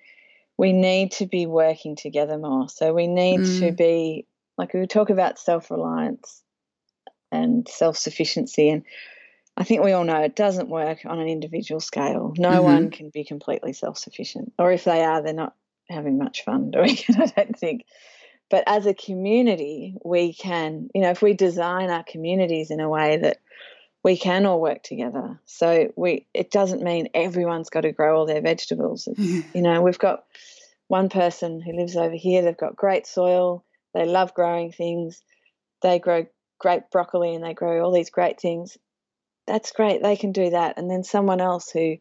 we 0.56 0.72
need 0.72 1.12
to 1.12 1.26
be 1.26 1.46
working 1.46 1.96
together 1.96 2.38
more. 2.38 2.68
So 2.68 2.92
we 2.94 3.06
need 3.06 3.44
to 3.58 3.72
Mm. 3.72 3.76
be 3.76 4.26
like 4.56 4.72
we 4.74 4.86
talk 4.86 5.10
about 5.10 5.38
self 5.38 5.70
reliance 5.70 6.42
and 7.32 7.66
self 7.68 7.96
sufficiency, 7.96 8.68
and 8.68 8.84
I 9.56 9.64
think 9.64 9.82
we 9.82 9.92
all 9.92 10.04
know 10.04 10.22
it 10.22 10.36
doesn't 10.36 10.68
work 10.68 11.04
on 11.04 11.18
an 11.18 11.28
individual 11.28 11.80
scale. 11.80 12.34
No 12.38 12.60
Mhm. 12.60 12.64
one 12.64 12.90
can 12.90 13.10
be 13.10 13.24
completely 13.24 13.72
self 13.72 13.98
sufficient, 13.98 14.52
or 14.58 14.72
if 14.72 14.84
they 14.84 15.02
are, 15.02 15.22
they're 15.22 15.32
not 15.34 15.54
having 15.88 16.18
much 16.18 16.44
fun 16.44 16.70
doing 16.70 16.96
it. 17.08 17.16
I 17.18 17.26
don't 17.26 17.58
think. 17.58 17.84
But 18.50 18.64
as 18.66 18.86
a 18.86 18.94
community, 18.94 19.96
we 20.04 20.34
can, 20.34 20.88
you 20.94 21.00
know, 21.02 21.10
if 21.10 21.22
we 21.22 21.32
design 21.34 21.90
our 21.90 22.04
communities 22.04 22.70
in 22.70 22.78
a 22.78 22.88
way 22.88 23.16
that 23.16 23.38
we 24.04 24.18
can 24.18 24.44
all 24.46 24.60
work 24.60 24.82
together. 24.82 25.40
So 25.46 25.92
we 25.96 26.26
it 26.34 26.50
doesn't 26.50 26.82
mean 26.82 27.08
everyone's 27.14 27.70
got 27.70 27.80
to 27.80 27.92
grow 27.92 28.18
all 28.18 28.26
their 28.26 28.42
vegetables. 28.42 29.08
You 29.54 29.62
know, 29.62 29.82
we've 29.82 29.98
got 29.98 30.24
one 30.88 31.08
person 31.08 31.60
who 31.60 31.76
lives 31.76 31.96
over 31.96 32.14
here, 32.16 32.42
they've 32.42 32.56
got 32.56 32.74
great 32.74 33.06
soil, 33.06 33.64
they 33.94 34.04
love 34.04 34.34
growing 34.34 34.72
things, 34.72 35.22
they 35.80 36.00
grow 36.00 36.26
great 36.58 36.90
broccoli 36.90 37.34
and 37.36 37.44
they 37.44 37.54
grow 37.54 37.84
all 37.84 37.92
these 37.92 38.10
great 38.10 38.40
things. 38.40 38.76
That's 39.46 39.70
great. 39.70 40.02
They 40.02 40.16
can 40.16 40.32
do 40.32 40.50
that. 40.50 40.76
And 40.76 40.90
then 40.90 41.04
someone 41.04 41.40
else 41.40 41.70
who, 41.70 41.98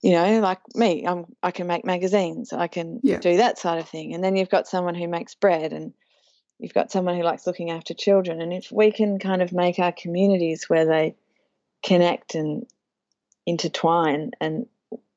you 0.00 0.12
know, 0.12 0.40
like 0.40 0.60
me, 0.74 1.06
I'm 1.06 1.26
I 1.42 1.50
can 1.50 1.66
make 1.66 1.84
magazines. 1.84 2.52
I 2.54 2.68
can 2.68 3.00
Yeah. 3.02 3.18
do 3.18 3.36
that 3.36 3.58
side 3.58 3.78
of 3.78 3.88
thing. 3.88 4.14
And 4.14 4.24
then 4.24 4.34
you've 4.34 4.48
got 4.48 4.66
someone 4.66 4.94
who 4.94 5.08
makes 5.08 5.34
bread 5.34 5.72
and 5.74 5.92
you've 6.58 6.74
got 6.74 6.90
someone 6.90 7.16
who 7.16 7.22
likes 7.22 7.46
looking 7.46 7.70
after 7.70 7.94
children. 7.94 8.40
And 8.40 8.52
if 8.52 8.72
we 8.72 8.92
can 8.92 9.18
kind 9.18 9.42
of 9.42 9.52
make 9.52 9.78
our 9.78 9.92
communities 9.92 10.64
where 10.68 10.86
they 10.86 11.14
connect 11.82 12.34
and 12.34 12.66
intertwine. 13.46 14.32
And 14.40 14.66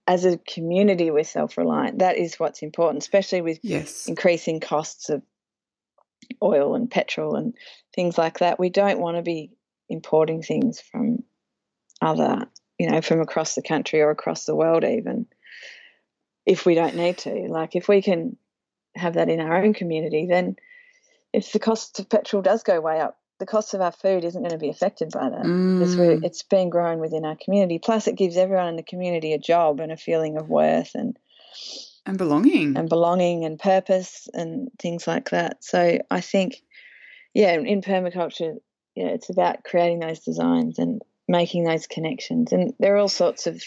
as 0.07 0.25
a 0.25 0.37
community 0.37 1.11
we're 1.11 1.23
self-reliant. 1.23 1.99
That 1.99 2.17
is 2.17 2.39
what's 2.39 2.61
important 2.61 3.03
especially 3.03 3.41
with 3.41 3.59
yes. 3.63 4.07
increasing 4.07 4.59
costs 4.59 5.09
of 5.09 5.21
oil 6.41 6.75
and 6.75 6.89
petrol 6.89 7.35
and 7.35 7.53
things 7.95 8.17
like 8.17 8.39
that. 8.39 8.59
We 8.59 8.69
don't 8.69 8.99
want 8.99 9.17
to 9.17 9.23
be 9.23 9.51
importing 9.89 10.41
things 10.41 10.81
from 10.81 11.23
other 12.01 12.47
you 12.79 12.89
know 12.89 13.01
from 13.01 13.21
across 13.21 13.55
the 13.55 13.61
country 13.61 14.01
or 14.01 14.09
across 14.09 14.45
the 14.45 14.55
world 14.55 14.83
even 14.83 15.27
if 16.45 16.65
we 16.65 16.75
don't 16.75 16.95
need 16.95 17.19
to. 17.19 17.47
Like 17.47 17.75
if 17.75 17.87
we 17.87 18.01
can 18.01 18.37
have 18.95 19.13
that 19.13 19.29
in 19.29 19.39
our 19.39 19.63
own 19.63 19.73
community 19.73 20.25
then 20.29 20.55
if 21.31 21.53
the 21.53 21.59
cost 21.59 21.99
of 21.99 22.09
petrol 22.09 22.41
does 22.41 22.63
go 22.63 22.81
way 22.81 22.99
up 22.99 23.17
the 23.41 23.47
cost 23.47 23.73
of 23.73 23.81
our 23.81 23.91
food 23.91 24.23
isn't 24.23 24.39
going 24.39 24.51
to 24.51 24.59
be 24.59 24.69
affected 24.69 25.09
by 25.09 25.27
that 25.27 25.41
because 25.41 25.95
Mm. 25.95 26.23
it's 26.23 26.43
being 26.43 26.69
grown 26.69 26.99
within 26.99 27.25
our 27.25 27.35
community. 27.35 27.79
Plus, 27.79 28.07
it 28.07 28.15
gives 28.15 28.37
everyone 28.37 28.67
in 28.67 28.75
the 28.75 28.83
community 28.83 29.33
a 29.33 29.39
job 29.39 29.79
and 29.79 29.91
a 29.91 29.97
feeling 29.97 30.37
of 30.37 30.47
worth 30.47 30.91
and, 30.93 31.17
And 32.05 32.19
belonging. 32.19 32.77
and 32.77 32.87
belonging 32.87 33.43
and 33.43 33.57
purpose 33.57 34.27
and 34.31 34.69
things 34.77 35.07
like 35.07 35.31
that. 35.31 35.63
So 35.63 35.97
I 36.11 36.21
think, 36.21 36.61
yeah, 37.33 37.53
in 37.53 37.81
permaculture, 37.81 38.57
yeah, 38.93 39.07
it's 39.07 39.31
about 39.31 39.63
creating 39.63 40.01
those 40.01 40.19
designs 40.19 40.77
and 40.77 41.01
making 41.27 41.63
those 41.63 41.87
connections. 41.87 42.51
And 42.53 42.73
there 42.77 42.93
are 42.93 42.97
all 42.99 43.09
sorts 43.09 43.47
of. 43.47 43.59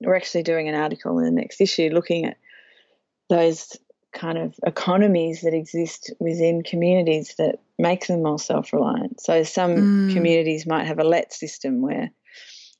We're 0.00 0.16
actually 0.16 0.42
doing 0.42 0.68
an 0.68 0.74
article 0.74 1.18
in 1.20 1.24
the 1.24 1.30
next 1.30 1.60
issue 1.60 1.90
looking 1.92 2.24
at 2.24 2.36
those 3.28 3.76
kind 4.12 4.38
of 4.38 4.54
economies 4.66 5.42
that 5.42 5.54
exist 5.54 6.12
within 6.18 6.62
communities 6.62 7.34
that 7.38 7.60
make 7.78 8.06
them 8.06 8.22
more 8.22 8.38
self-reliant. 8.38 9.20
So 9.20 9.42
some 9.42 9.70
Mm. 9.70 10.08
communities 10.08 10.66
might 10.66 10.86
have 10.86 10.98
a 10.98 11.04
let 11.04 11.32
system 11.32 11.80
where 11.80 12.10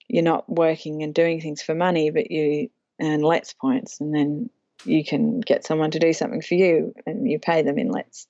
you're 0.09 0.25
not 0.25 0.49
working 0.49 1.03
and 1.03 1.15
doing 1.15 1.41
things 1.41 1.63
for 1.63 1.75
money, 1.75 2.11
but 2.11 2.31
you 2.31 2.69
earn 3.01 3.21
LETS 3.21 3.55
points, 3.55 4.01
and 4.01 4.15
then 4.15 4.51
you 4.85 5.05
can 5.05 5.41
get 5.41 5.65
someone 5.65 5.93
to 5.93 5.99
do 5.99 6.13
something 6.13 6.43
for 6.43 6.55
you, 6.55 6.93
and 7.07 7.31
you 7.31 7.39
pay 7.39 7.63
them 7.63 7.79
in 7.79 7.91
LETS. 7.91 8.27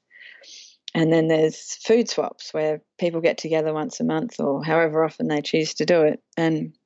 And 0.94 1.12
then 1.12 1.28
there's 1.28 1.76
food 1.76 2.08
swaps 2.08 2.52
where 2.52 2.82
people 2.98 3.20
get 3.20 3.38
together 3.38 3.72
once 3.72 4.00
a 4.00 4.04
month 4.04 4.40
or 4.40 4.64
however 4.64 5.04
often 5.04 5.28
they 5.28 5.40
choose 5.40 5.74
to 5.74 5.86
do 5.86 6.02
it 6.02 6.20
and 6.36 6.76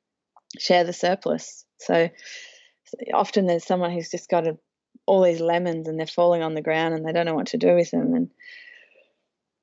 share 0.59 0.85
the 0.85 0.93
surplus. 0.93 1.65
So 1.79 2.11
often 3.13 3.47
there's 3.47 3.65
someone 3.65 3.91
who's 3.91 4.11
just 4.11 4.29
got 4.29 4.47
a, 4.47 4.59
all 5.07 5.23
these 5.23 5.41
lemons 5.41 5.89
and 5.89 5.99
they're 5.99 6.07
falling 6.07 6.43
on 6.43 6.55
the 6.55 6.63
ground 6.63 6.95
and 6.95 7.07
they 7.07 7.13
don't 7.13 7.27
know 7.27 7.35
what 7.35 7.49
to 7.49 7.59
do 7.59 7.75
with 7.75 7.91
them 7.91 8.15
and 8.15 8.31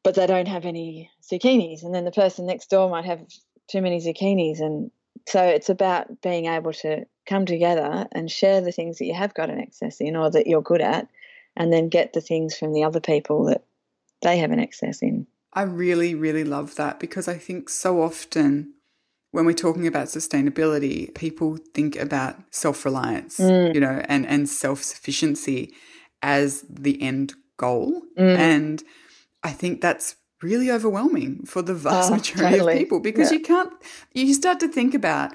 but 0.03 0.15
they 0.15 0.25
don't 0.27 0.47
have 0.47 0.65
any 0.65 1.11
zucchinis. 1.21 1.83
And 1.83 1.93
then 1.93 2.05
the 2.05 2.11
person 2.11 2.47
next 2.47 2.69
door 2.69 2.89
might 2.89 3.05
have 3.05 3.21
too 3.67 3.81
many 3.81 3.99
zucchinis. 3.99 4.59
And 4.59 4.91
so 5.27 5.43
it's 5.43 5.69
about 5.69 6.21
being 6.21 6.47
able 6.47 6.73
to 6.73 7.05
come 7.27 7.45
together 7.45 8.07
and 8.11 8.29
share 8.29 8.61
the 8.61 8.71
things 8.71 8.97
that 8.97 9.05
you 9.05 9.13
have 9.13 9.33
got 9.33 9.49
an 9.49 9.59
excess 9.59 10.01
in 10.01 10.15
or 10.15 10.31
that 10.31 10.47
you're 10.47 10.61
good 10.61 10.81
at 10.81 11.07
and 11.55 11.71
then 11.71 11.89
get 11.89 12.13
the 12.13 12.21
things 12.21 12.57
from 12.57 12.73
the 12.73 12.83
other 12.83 12.99
people 12.99 13.45
that 13.45 13.63
they 14.21 14.39
have 14.39 14.51
an 14.51 14.59
excess 14.59 15.01
in. 15.01 15.27
I 15.53 15.63
really, 15.63 16.15
really 16.15 16.43
love 16.43 16.75
that 16.75 16.99
because 16.99 17.27
I 17.27 17.37
think 17.37 17.69
so 17.69 18.01
often 18.01 18.73
when 19.31 19.45
we're 19.45 19.53
talking 19.53 19.87
about 19.87 20.07
sustainability, 20.07 21.13
people 21.15 21.57
think 21.73 21.95
about 21.95 22.35
self 22.51 22.85
reliance, 22.85 23.39
Mm. 23.39 23.73
you 23.73 23.79
know, 23.81 24.01
and, 24.05 24.25
and 24.27 24.47
self 24.49 24.83
sufficiency 24.83 25.73
as 26.21 26.63
the 26.69 27.01
end 27.01 27.33
goal. 27.57 28.01
Mm. 28.17 28.37
And 28.37 28.83
I 29.43 29.51
think 29.51 29.81
that's 29.81 30.15
really 30.41 30.71
overwhelming 30.71 31.45
for 31.45 31.61
the 31.61 31.73
vast 31.75 32.11
Oh, 32.11 32.15
majority 32.15 32.57
totally. 32.57 32.73
of 32.73 32.79
people 32.79 32.99
because 32.99 33.31
Yeah. 33.31 33.37
you 33.37 33.43
can't, 33.43 33.71
you 34.13 34.33
start 34.33 34.59
to 34.61 34.67
think 34.67 34.93
about 34.93 35.33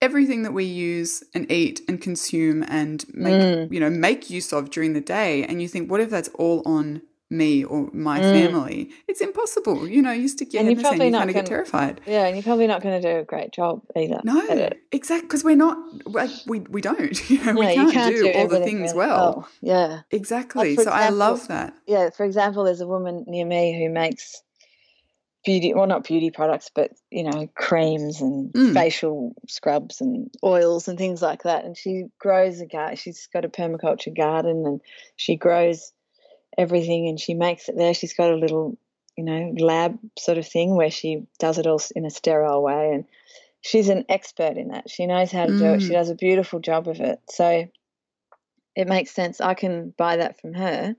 everything 0.00 0.42
that 0.42 0.52
we 0.52 0.64
use 0.64 1.24
and 1.34 1.50
eat 1.50 1.80
and 1.88 2.00
consume 2.00 2.64
and 2.68 3.04
make, 3.14 3.34
Mm. 3.34 3.72
you 3.72 3.80
know, 3.80 3.90
make 3.90 4.30
use 4.30 4.52
of 4.52 4.70
during 4.70 4.92
the 4.92 5.00
day. 5.00 5.44
And 5.44 5.60
you 5.62 5.68
think, 5.68 5.90
what 5.90 6.00
if 6.00 6.10
that's 6.10 6.28
all 6.34 6.62
on 6.66 7.02
me 7.30 7.64
or 7.64 7.90
my 7.92 8.20
Mm. 8.20 8.30
family? 8.32 8.90
It's 9.06 9.20
impossible. 9.20 9.86
You 9.88 10.02
know, 10.02 10.12
you 10.12 10.28
stick 10.28 10.52
your 10.52 10.60
And 10.60 10.68
head 10.68 10.72
in 10.78 10.82
the 10.82 10.88
sand, 10.88 11.04
you 11.04 11.12
kind 11.12 11.30
of 11.30 11.34
get 11.34 11.46
terrified. 11.46 12.00
yeah 12.06 12.26
and 12.26 12.36
you're 12.36 12.42
probably 12.42 12.66
not 12.66 12.82
going 12.82 13.00
to 13.00 13.06
do 13.12 13.18
a 13.18 13.24
great 13.24 13.52
job 13.52 13.82
either 13.96 14.20
No, 14.24 14.70
exactly, 14.92 15.26
because 15.26 15.44
we're 15.44 15.56
not, 15.56 15.78
like, 16.06 16.30
we, 16.46 16.60
we 16.60 16.80
don't, 16.80 17.30
you 17.30 17.44
know, 17.44 17.54
we 17.54 17.66
can't, 17.66 17.92
can't 17.92 18.16
do, 18.16 18.32
all 18.32 18.48
the 18.48 18.60
things 18.60 18.92
really 18.94 18.96
well. 19.08 19.48
yeah 19.60 20.00
Exactly. 20.10 20.74
for 20.74 20.84
so 20.84 20.90
I 20.90 21.10
love 21.10 21.48
that. 21.48 21.74
yeah, 21.86 22.10
for 22.10 22.24
example, 22.24 22.64
there's 22.64 22.80
a 22.80 22.86
woman 22.88 23.24
near 23.26 23.44
me 23.44 23.78
who 23.78 23.90
makes 23.92 24.42
beauty, 25.44 25.72
well, 25.72 25.86
not 25.86 26.04
beauty 26.04 26.30
products, 26.30 26.70
but 26.74 26.90
you 27.10 27.22
know, 27.24 27.48
creams 27.54 28.20
and 28.20 28.52
Mm. 28.52 28.74
facial 28.74 29.34
scrubs 29.46 30.00
and 30.00 30.30
oils 30.44 30.88
and 30.88 30.98
things 30.98 31.22
like 31.22 31.44
that. 31.44 31.64
And 31.64 31.76
she 31.76 32.04
grows 32.18 32.60
a 32.60 32.66
garden. 32.66 32.96
She's 32.96 33.28
got 33.32 33.44
a 33.44 33.48
permaculture 33.48 34.14
garden, 34.14 34.64
and 34.66 34.80
she 35.16 35.36
grows 35.36 35.92
everything, 36.58 37.08
and 37.08 37.18
she 37.18 37.34
makes 37.34 37.68
it 37.68 37.76
there. 37.76 37.94
She's 37.94 38.14
got 38.14 38.30
a 38.32 38.36
little, 38.36 38.76
you 39.16 39.24
know, 39.24 39.54
lab 39.58 39.98
sort 40.18 40.36
of 40.38 40.46
thing 40.46 40.74
where 40.76 40.90
she 40.90 41.22
does 41.38 41.56
it 41.58 41.66
all 41.66 41.80
in 41.96 42.04
a 42.04 42.10
sterile 42.10 42.62
way, 42.62 42.90
and 42.92 43.04
she's 43.62 43.88
an 43.88 44.04
expert 44.08 44.56
in 44.58 44.68
that. 44.68 44.90
She 44.90 45.06
knows 45.06 45.30
how 45.30 45.46
to 45.46 45.56
do 45.56 45.64
it. 45.72 45.82
She 45.82 45.90
Mm. 45.92 45.98
does 45.98 46.10
a 46.10 46.14
beautiful 46.14 46.60
job 46.60 46.88
of 46.88 47.00
it. 47.00 47.20
So 47.30 47.66
it 48.76 48.88
makes 48.88 49.12
sense. 49.12 49.40
I 49.40 49.54
can 49.54 49.94
buy 49.96 50.16
that 50.16 50.40
from 50.40 50.54
her, 50.54 50.94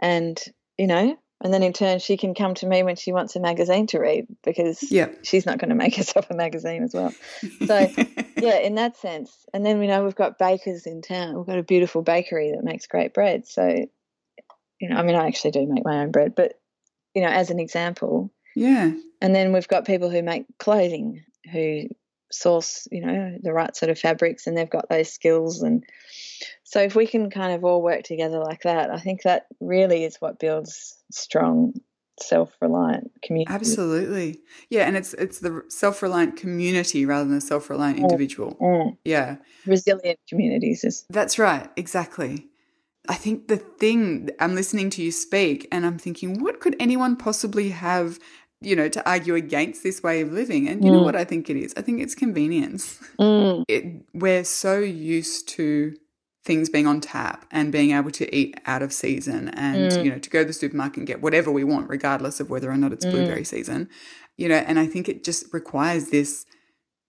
and 0.00 0.40
you 0.78 0.86
know, 0.86 1.16
and 1.42 1.52
then 1.52 1.62
in 1.62 1.72
turn 1.72 1.98
she 1.98 2.16
can 2.16 2.34
come 2.34 2.54
to 2.54 2.66
me 2.66 2.82
when 2.82 2.96
she 2.96 3.12
wants 3.12 3.36
a 3.36 3.40
magazine 3.40 3.86
to 3.88 3.98
read 3.98 4.26
because 4.42 4.82
Yeah. 4.90 5.08
she's 5.22 5.46
not 5.46 5.58
going 5.58 5.68
to 5.70 5.74
make 5.74 5.94
herself 5.96 6.30
a 6.30 6.34
magazine 6.34 6.82
as 6.82 6.94
well. 6.94 7.14
So 7.66 7.90
yeah, 8.40 8.58
in 8.58 8.74
that 8.74 8.96
sense. 8.96 9.30
And 9.54 9.64
then 9.64 9.78
we 9.78 9.86
know 9.86 10.02
we've 10.04 10.14
got 10.14 10.38
bakers 10.38 10.86
in 10.86 11.00
town. 11.02 11.36
We've 11.36 11.46
got 11.46 11.58
a 11.58 11.62
beautiful 11.62 12.02
bakery 12.02 12.50
that 12.50 12.64
makes 12.64 12.86
great 12.86 13.14
bread. 13.14 13.46
So 13.46 13.86
you 14.84 14.90
know, 14.90 14.96
I 14.96 15.02
mean, 15.02 15.16
I 15.16 15.26
actually 15.26 15.52
do 15.52 15.66
make 15.66 15.84
my 15.84 16.02
own 16.02 16.10
bread, 16.10 16.34
but 16.34 16.60
you 17.14 17.22
know, 17.22 17.28
as 17.28 17.48
an 17.50 17.58
example. 17.58 18.30
yeah. 18.54 18.92
And 19.22 19.34
then 19.34 19.54
we've 19.54 19.68
got 19.68 19.86
people 19.86 20.10
who 20.10 20.22
make 20.22 20.44
clothing 20.58 21.24
who 21.50 21.84
source, 22.30 22.86
you 22.92 23.00
know, 23.00 23.38
the 23.42 23.54
right 23.54 23.74
sort 23.74 23.88
of 23.88 23.98
fabrics 23.98 24.46
and 24.46 24.56
they've 24.56 24.68
got 24.68 24.90
those 24.90 25.10
skills 25.10 25.62
and 25.62 25.84
so 26.64 26.80
if 26.80 26.94
we 26.94 27.06
can 27.06 27.30
kind 27.30 27.54
of 27.54 27.64
all 27.64 27.80
work 27.80 28.02
together 28.02 28.38
like 28.40 28.62
that, 28.62 28.90
I 28.90 28.98
think 28.98 29.22
that 29.22 29.46
really 29.60 30.04
is 30.04 30.16
what 30.16 30.38
builds 30.38 30.98
strong, 31.10 31.74
self-reliant 32.20 33.12
community. 33.22 33.54
Absolutely. 33.54 34.40
Yeah, 34.68 34.86
and 34.86 34.96
it's 34.96 35.14
it's 35.14 35.38
the 35.38 35.62
self-reliant 35.68 36.36
community 36.36 37.06
rather 37.06 37.24
than 37.24 37.36
the 37.36 37.40
self-reliant 37.40 37.98
individual. 38.00 38.56
Mm. 38.60 38.98
Yeah. 39.04 39.36
Resilient 39.66 40.18
communities 40.28 40.84
is 40.84 41.06
That's 41.08 41.38
right, 41.38 41.70
exactly. 41.76 42.48
I 43.08 43.14
think 43.14 43.48
the 43.48 43.56
thing 43.58 44.30
I'm 44.40 44.54
listening 44.54 44.90
to 44.90 45.02
you 45.02 45.12
speak 45.12 45.68
and 45.70 45.84
I'm 45.84 45.98
thinking 45.98 46.42
what 46.42 46.60
could 46.60 46.76
anyone 46.80 47.16
possibly 47.16 47.70
have 47.70 48.18
you 48.60 48.74
know 48.74 48.88
to 48.88 49.08
argue 49.08 49.34
against 49.34 49.82
this 49.82 50.02
way 50.02 50.20
of 50.22 50.32
living 50.32 50.68
and 50.68 50.84
you 50.84 50.90
know 50.90 51.00
Mm. 51.00 51.04
what 51.04 51.16
I 51.16 51.24
think 51.24 51.50
it 51.50 51.56
is 51.56 51.74
I 51.76 51.82
think 51.82 52.00
it's 52.00 52.14
convenience 52.14 52.98
mm, 53.20 53.64
it, 53.68 53.84
we're 54.14 54.44
so 54.44 54.78
used 54.78 55.48
to 55.50 55.94
things 56.44 56.68
being 56.68 56.86
on 56.86 57.00
tap 57.00 57.46
and 57.50 57.72
being 57.72 57.90
able 57.92 58.10
to 58.10 58.34
eat 58.34 58.58
out 58.66 58.82
of 58.82 58.92
season 58.92 59.48
and 59.50 59.90
Mm. 59.90 60.02
you 60.04 60.10
know 60.10 60.18
to 60.18 60.30
go 60.30 60.40
to 60.40 60.46
the 60.46 60.52
supermarket 60.52 60.98
and 60.98 61.06
get 61.06 61.20
whatever 61.22 61.50
we 61.50 61.64
want 61.64 61.88
regardless 61.90 62.40
of 62.40 62.48
whether 62.50 62.70
or 62.70 62.76
not 62.76 62.92
it's 62.92 63.04
Mm. 63.04 63.10
blueberry 63.12 63.44
season 63.44 63.88
you 64.38 64.48
know 64.48 64.56
and 64.56 64.78
i 64.78 64.86
think 64.86 65.08
it 65.08 65.24
just 65.24 65.52
requires 65.52 66.08
this 66.10 66.46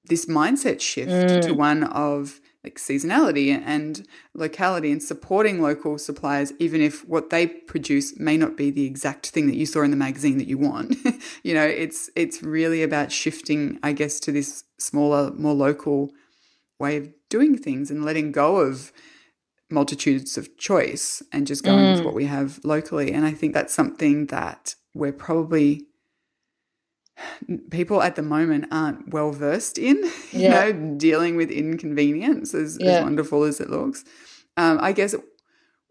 this 0.05 0.25
mindset 0.25 0.81
shift 0.81 1.41
to 1.43 1.53
Mm. 1.53 1.57
one 1.57 1.83
of 1.83 2.39
like 2.65 2.77
seasonality 2.79 3.49
and 3.75 4.07
locality 4.33 4.91
and 4.91 5.03
supporting 5.03 5.61
local 5.61 5.93
suppliers 5.99 6.51
even 6.65 6.81
if 6.81 7.07
what 7.07 7.29
they 7.29 7.45
produce 7.45 8.07
may 8.19 8.37
not 8.43 8.57
be 8.57 8.71
the 8.71 8.85
exact 8.85 9.23
thing 9.33 9.45
that 9.47 9.55
you 9.61 9.67
saw 9.67 9.81
in 9.83 9.91
the 9.91 9.97
magazine 10.07 10.37
that 10.39 10.47
you 10.47 10.57
want 10.57 10.95
you 11.43 11.53
know 11.53 11.67
it's 11.83 12.09
it's 12.15 12.37
really 12.41 12.81
about 12.89 13.11
shifting 13.11 13.61
i 13.83 13.91
guess 13.99 14.19
to 14.19 14.31
this 14.31 14.63
smaller 14.79 15.23
more 15.33 15.53
local 15.53 16.09
way 16.79 16.97
of 16.97 17.05
doing 17.29 17.53
things 17.65 17.91
and 17.91 18.03
letting 18.03 18.31
go 18.31 18.57
of 18.57 18.91
multitudes 19.69 20.37
of 20.37 20.57
choice 20.57 21.21
and 21.31 21.47
just 21.47 21.63
going 21.63 21.89
with 21.91 22.01
Mm. 22.01 22.05
what 22.05 22.13
we 22.13 22.25
have 22.25 22.59
locally. 22.63 23.11
And 23.11 23.25
I 23.25 23.31
think 23.31 23.53
that's 23.53 23.73
something 23.73 24.27
that 24.27 24.75
we're 24.93 25.11
probably 25.27 25.87
people 27.69 28.01
at 28.01 28.15
the 28.15 28.21
moment 28.21 28.65
aren't 28.71 29.13
well 29.13 29.31
versed 29.31 29.77
in, 29.77 29.97
you 30.31 30.41
Yeah. 30.41 30.49
know, 30.49 30.95
dealing 30.97 31.35
with 31.35 31.51
inconvenience 31.51 32.53
as, 32.53 32.77
as 32.77 33.01
wonderful 33.01 33.43
as 33.43 33.59
it 33.59 33.69
looks. 33.69 34.03
Um, 34.57 34.79
I 34.81 34.91
guess 34.91 35.15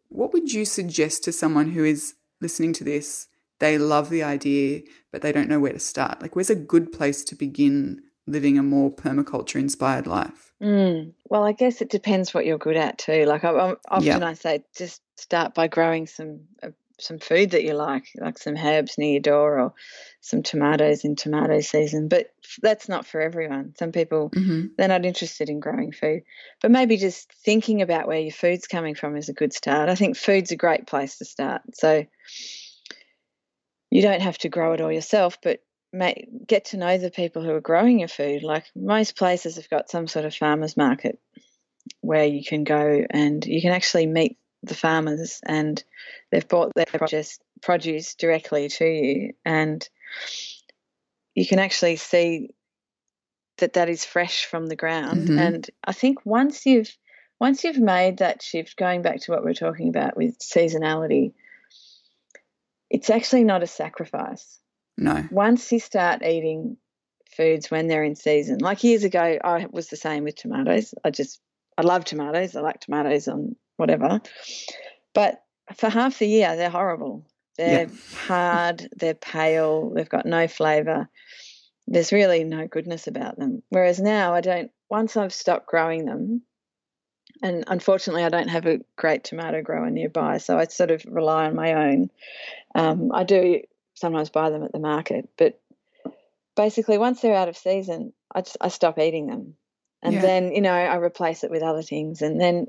what 0.08 0.32
would 0.32 0.52
you 0.52 0.64
suggest 0.64 1.24
to 1.24 1.32
someone 1.32 1.70
who 1.70 1.84
is 1.84 2.14
listening 2.40 2.72
to 2.74 2.84
this? 2.84 3.28
They 3.60 3.78
love 3.78 4.10
the 4.10 4.22
idea, 4.22 4.82
but 5.12 5.22
they 5.22 5.32
don't 5.32 5.48
know 5.48 5.60
where 5.60 5.72
to 5.72 5.78
start. 5.78 6.20
Like, 6.20 6.36
where's 6.36 6.50
a 6.50 6.54
good 6.54 6.92
place 6.92 7.24
to 7.24 7.34
begin 7.34 8.02
living 8.26 8.58
a 8.58 8.62
more 8.62 8.90
permaculture 8.90 9.60
inspired 9.60 10.06
life? 10.06 10.52
mm. 10.62 11.12
Well, 11.28 11.44
I 11.44 11.52
guess 11.52 11.80
it 11.80 11.90
depends 11.90 12.32
what 12.34 12.46
you're 12.46 12.58
good 12.58 12.76
at 12.76 12.98
too. 12.98 13.24
Like 13.24 13.44
I, 13.44 13.50
I, 13.50 13.74
often 13.88 14.06
Yeah. 14.06 14.26
I 14.26 14.34
say, 14.34 14.64
just 14.76 15.02
start 15.16 15.54
by 15.54 15.68
growing 15.68 16.06
some 16.06 16.40
uh, 16.62 16.70
some 16.98 17.18
food 17.18 17.50
that 17.50 17.64
you 17.64 17.74
like, 17.74 18.06
like 18.16 18.38
some 18.38 18.56
herbs 18.56 18.96
near 18.98 19.12
your 19.12 19.20
door 19.20 19.58
or 19.58 19.74
some 20.20 20.42
tomatoes 20.42 21.04
in 21.04 21.16
tomato 21.16 21.60
season. 21.60 22.08
But 22.08 22.28
that's 22.62 22.88
not 22.88 23.06
for 23.06 23.20
everyone. 23.20 23.74
Some 23.78 23.92
people 23.92 24.30
Mm-hmm. 24.30 24.66
they're 24.76 24.88
not 24.88 25.04
interested 25.04 25.48
in 25.48 25.60
growing 25.60 25.92
food. 25.92 26.22
But 26.62 26.70
maybe 26.70 26.96
just 26.96 27.32
thinking 27.44 27.82
about 27.82 28.06
where 28.06 28.20
your 28.20 28.32
food's 28.32 28.66
coming 28.66 28.94
from 28.94 29.16
is 29.16 29.28
a 29.28 29.34
good 29.34 29.52
start. 29.52 29.88
I 29.88 29.94
think 29.94 30.16
food's 30.16 30.52
a 30.52 30.56
great 30.56 30.86
place 30.86 31.18
to 31.18 31.24
start. 31.24 31.62
So 31.74 32.06
you 33.90 34.02
don't 34.02 34.22
have 34.22 34.38
to 34.38 34.48
grow 34.48 34.72
it 34.72 34.80
all 34.80 34.92
yourself, 34.92 35.38
but 35.42 35.60
may, 35.92 36.26
get 36.46 36.66
to 36.66 36.76
know 36.76 36.98
the 36.98 37.10
people 37.10 37.42
who 37.42 37.52
are 37.52 37.60
growing 37.60 38.00
your 38.00 38.08
food. 38.08 38.42
Like 38.42 38.64
most 38.74 39.16
places 39.16 39.56
have 39.56 39.70
got 39.70 39.90
some 39.90 40.06
sort 40.06 40.24
of 40.24 40.34
farmers 40.34 40.76
market 40.76 41.18
where 42.00 42.24
you 42.24 42.44
can 42.44 42.64
go 42.64 43.04
and 43.10 43.44
you 43.44 43.60
can 43.60 43.72
actually 43.72 44.06
meet 44.06 44.38
the 44.66 44.74
farmers 44.74 45.40
and 45.46 45.82
they've 46.30 46.48
bought 46.48 46.72
their 46.74 46.86
produce, 46.86 47.38
produce 47.62 48.14
directly 48.14 48.68
to 48.68 48.84
you. 48.84 49.32
And 49.44 49.86
you 51.34 51.46
can 51.46 51.58
actually 51.58 51.96
see 51.96 52.50
that 53.58 53.74
that 53.74 53.88
is 53.88 54.04
fresh 54.04 54.46
from 54.46 54.66
the 54.66 54.76
ground. 54.76 55.28
Mhm. 55.28 55.38
and 55.38 55.70
i 55.84 55.92
think 55.92 56.24
once 56.26 56.66
you've 56.66 56.96
once 57.40 57.62
you've 57.64 57.78
made 57.78 58.18
that 58.18 58.42
shift 58.42 58.76
going 58.76 59.02
back 59.02 59.20
to 59.20 59.30
what 59.30 59.40
we 59.42 59.46
we're 59.50 59.54
talking 59.54 59.88
about 59.88 60.16
with 60.16 60.38
seasonality 60.38 61.32
it's 62.90 63.10
actually 63.10 63.44
not 63.44 63.62
a 63.62 63.66
sacrifice. 63.66 64.58
No. 64.96 65.24
once 65.30 65.70
you 65.72 65.80
start 65.80 66.22
eating 66.24 66.76
foods 67.36 67.70
when 67.70 67.88
they're 67.88 68.04
in 68.04 68.14
season 68.14 68.58
like 68.58 68.84
years 68.84 69.02
ago 69.04 69.38
i 69.42 69.66
was 69.70 69.88
the 69.88 69.96
same 69.96 70.24
with 70.24 70.36
tomatoes. 70.36 70.94
I 71.04 71.10
just 71.10 71.40
i 71.76 71.82
love 71.82 72.04
tomatoes. 72.04 72.54
I 72.56 72.60
like 72.60 72.80
tomatoes 72.80 73.26
on 73.28 73.56
whatever. 73.76 74.20
But 75.14 75.42
for 75.76 75.88
half 75.88 76.18
the 76.18 76.26
year 76.28 76.56
they're 76.56 76.70
horrible. 76.70 77.26
They're 77.56 77.88
hard 78.12 78.88
they're 78.96 79.14
pale 79.14 79.90
they've 79.90 80.08
got 80.08 80.26
no 80.26 80.48
flavor 80.48 81.08
there's 81.86 82.12
really 82.12 82.42
no 82.44 82.66
goodness 82.66 83.06
about 83.06 83.38
them. 83.38 83.62
Whereas 83.68 84.00
now 84.00 84.34
i 84.34 84.40
don't 84.40 84.70
once 84.90 85.16
i've 85.16 85.32
stopped 85.32 85.66
growing 85.66 86.04
them 86.06 86.42
and 87.42 87.64
unfortunately 87.66 88.24
i 88.24 88.28
don't 88.28 88.48
have 88.48 88.66
a 88.66 88.80
great 88.96 89.22
tomato 89.24 89.62
grower 89.62 89.90
nearby 89.90 90.38
so 90.38 90.58
i 90.58 90.64
sort 90.64 90.90
of 90.90 91.04
rely 91.06 91.46
on 91.46 91.54
my 91.54 91.74
own. 91.74 92.10
Um, 92.74 93.10
i 93.12 93.22
do 93.24 93.60
sometimes 93.94 94.30
buy 94.30 94.50
them 94.50 94.64
at 94.64 94.72
the 94.72 94.78
market 94.80 95.28
but 95.36 95.60
basically 96.56 96.98
once 96.98 97.20
they're 97.20 97.36
out 97.36 97.48
of 97.48 97.56
season 97.56 98.12
i, 98.34 98.40
just, 98.40 98.56
I 98.60 98.68
stop 98.68 98.98
eating 98.98 99.26
them. 99.26 99.54
And 100.02 100.14
Yeah. 100.14 100.20
then 100.22 100.52
you 100.52 100.60
know 100.60 100.72
i 100.72 100.96
replace 100.96 101.44
it 101.44 101.50
with 101.50 101.62
other 101.62 101.82
things. 101.82 102.20
And 102.22 102.40
then 102.40 102.66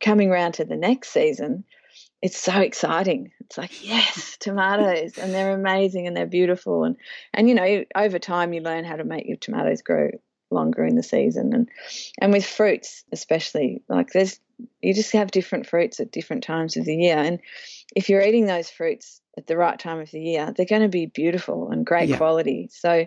coming 0.00 0.30
round 0.30 0.54
to 0.54 0.64
the 0.64 0.76
next 0.76 1.10
season 1.10 1.64
it's 2.22 2.38
so 2.38 2.60
exciting 2.60 3.30
it's 3.40 3.58
like 3.58 3.70
yes 3.82 4.36
tomatoes 4.40 5.12
and 5.16 5.34
they're 5.34 5.52
amazing 5.52 6.06
and 6.06 6.16
they're 6.16 6.26
beautiful 6.26 6.84
and 6.84 6.96
and 7.34 7.48
you 7.48 7.54
know 7.54 7.84
over 7.94 8.18
time 8.18 8.52
you 8.52 8.60
learn 8.60 8.84
how 8.84 8.96
to 8.96 9.04
make 9.04 9.26
your 9.26 9.36
tomatoes 9.36 9.82
grow 9.82 10.10
longer 10.50 10.84
in 10.84 10.94
the 10.94 11.02
season 11.02 11.52
and 11.52 11.68
and 12.20 12.32
with 12.32 12.46
fruits 12.46 13.04
especially 13.12 13.82
like 13.88 14.12
there's 14.12 14.38
you 14.80 14.94
just 14.94 15.12
have 15.12 15.30
different 15.30 15.66
fruits 15.66 16.00
at 16.00 16.12
different 16.12 16.42
times 16.42 16.76
of 16.76 16.84
the 16.84 16.96
year 16.96 17.18
and 17.18 17.40
if 17.94 18.08
you're 18.08 18.22
eating 18.22 18.46
those 18.46 18.70
fruits 18.70 19.20
at 19.36 19.46
the 19.46 19.56
right 19.56 19.78
time 19.78 19.98
of 19.98 20.10
the 20.12 20.20
year 20.20 20.52
they're 20.56 20.64
going 20.64 20.82
to 20.82 20.88
be 20.88 21.06
beautiful 21.06 21.70
and 21.70 21.84
great 21.84 22.08
Yeah. 22.08 22.16
quality 22.16 22.68
so 22.72 23.06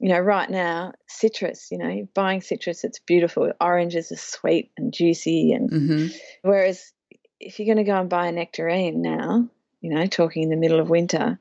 you 0.00 0.08
know 0.08 0.18
right 0.20 0.48
now 0.50 0.92
citrus 1.08 1.68
you 1.70 1.78
know 1.78 1.88
you're 1.88 2.08
buying 2.14 2.40
citrus 2.40 2.84
it's 2.84 3.00
beautiful 3.00 3.50
oranges 3.60 4.12
are 4.12 4.16
sweet 4.16 4.70
and 4.76 4.92
juicy 4.92 5.52
and 5.52 5.70
hmm 5.70 6.06
Whereas 6.42 6.92
if 7.40 7.58
you're 7.58 7.66
going 7.66 7.84
to 7.84 7.90
go 7.90 7.98
and 8.00 8.08
buy 8.10 8.26
a 8.26 8.32
nectarine 8.32 9.02
now, 9.02 9.48
you 9.80 9.94
know, 9.94 10.06
talking 10.06 10.42
in 10.44 10.50
the 10.50 10.56
middle 10.56 10.80
of 10.80 10.90
winter, 10.90 11.38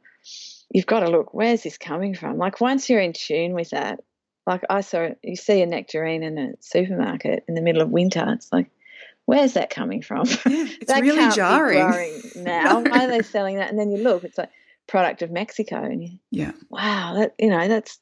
you've 0.71 0.85
got 0.85 1.01
to 1.01 1.09
look, 1.09 1.33
where's 1.33 1.63
this 1.63 1.77
coming 1.77 2.15
from? 2.15 2.37
Like 2.37 2.61
once 2.61 2.89
you're 2.89 2.99
in 2.99 3.13
tune 3.13 3.53
with 3.53 3.71
that, 3.71 3.99
like 4.45 4.63
I 4.69 4.81
saw, 4.81 5.09
you 5.23 5.35
see 5.35 5.61
a 5.61 5.65
nectarine 5.65 6.23
in 6.23 6.37
a 6.37 6.51
supermarket 6.59 7.43
in 7.47 7.55
the 7.55 7.61
middle 7.61 7.81
of 7.81 7.89
winter, 7.89 8.25
it's 8.33 8.51
like, 8.51 8.69
where's 9.25 9.53
that 9.53 9.69
coming 9.69 10.01
from? 10.01 10.27
Yeah, 10.27 10.35
it's 10.81 10.93
That 10.93 11.01
really 11.01 11.29
jarring. 11.29 12.31
now. 12.35 12.81
Why 12.81 13.05
are 13.05 13.07
they 13.07 13.23
selling 13.23 13.57
that? 13.57 13.69
And 13.69 13.79
then 13.79 13.91
you 13.91 13.97
look, 13.97 14.23
it's 14.23 14.37
like 14.37 14.51
product 14.87 15.21
of 15.21 15.31
Mexico, 15.31 15.83
and 15.83 16.01
you, 16.03 16.19
Yeah. 16.31 16.53
wow, 16.69 17.15
that 17.15 17.35
you 17.39 17.49
know, 17.49 17.67
that's 17.67 17.99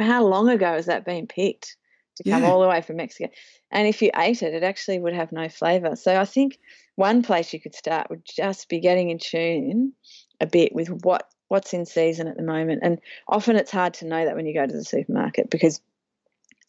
how 0.00 0.24
long 0.24 0.48
ago 0.48 0.72
has 0.72 0.86
that 0.86 1.04
been 1.04 1.26
picked 1.26 1.76
to 2.16 2.24
come 2.24 2.42
Yeah. 2.42 2.50
all 2.50 2.60
the 2.60 2.68
way 2.68 2.80
from 2.82 2.96
Mexico? 2.96 3.30
And 3.70 3.88
if 3.88 4.02
you 4.02 4.10
ate 4.16 4.42
it, 4.42 4.54
it 4.54 4.62
actually 4.62 4.98
would 4.98 5.14
have 5.14 5.32
no 5.32 5.48
flavour. 5.48 5.96
So 5.96 6.20
I 6.20 6.24
think 6.24 6.58
one 6.96 7.22
place 7.22 7.52
you 7.52 7.60
could 7.60 7.74
start 7.74 8.10
would 8.10 8.24
just 8.24 8.68
be 8.68 8.80
getting 8.80 9.10
in 9.10 9.18
tune 9.18 9.94
a 10.40 10.46
bit 10.46 10.74
with 10.74 10.88
what 11.04 11.28
what's 11.48 11.74
in 11.74 11.84
season 11.84 12.28
at 12.28 12.36
the 12.36 12.42
moment. 12.42 12.80
And 12.82 12.98
often 13.28 13.56
it's 13.56 13.70
hard 13.70 13.94
to 13.94 14.06
know 14.06 14.24
that 14.24 14.34
when 14.34 14.46
you 14.46 14.54
go 14.54 14.66
to 14.66 14.72
the 14.72 14.84
supermarket 14.84 15.50
because 15.50 15.82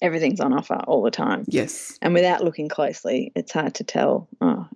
everything's 0.02 0.42
on 0.42 0.52
offer 0.52 0.76
all 0.88 1.02
the 1.02 1.12
time. 1.12 1.46
Yes. 1.48 1.98
And 2.02 2.14
without 2.14 2.44
looking 2.44 2.68
closely, 2.68 3.32
it's 3.34 3.54
hard 3.54 3.76
to 3.76 3.86
tell, 3.86 4.28
oh, 4.42 4.68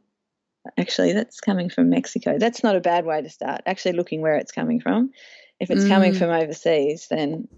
actually, 0.78 1.12
that's 1.12 1.42
coming 1.42 1.70
from 1.70 1.90
Mexico. 1.90 2.38
That's 2.40 2.64
not 2.64 2.78
a 2.78 2.80
bad 2.80 3.06
way 3.06 3.22
to 3.22 3.30
start, 3.30 3.62
actually 3.66 3.94
looking 3.94 4.22
where 4.22 4.36
it's 4.36 4.54
coming 4.54 4.80
from. 4.80 5.12
If 5.60 5.70
it's 5.70 5.84
mm. 5.84 5.90
coming 5.90 6.14
from 6.14 6.30
overseas, 6.30 7.08
then 7.10 7.50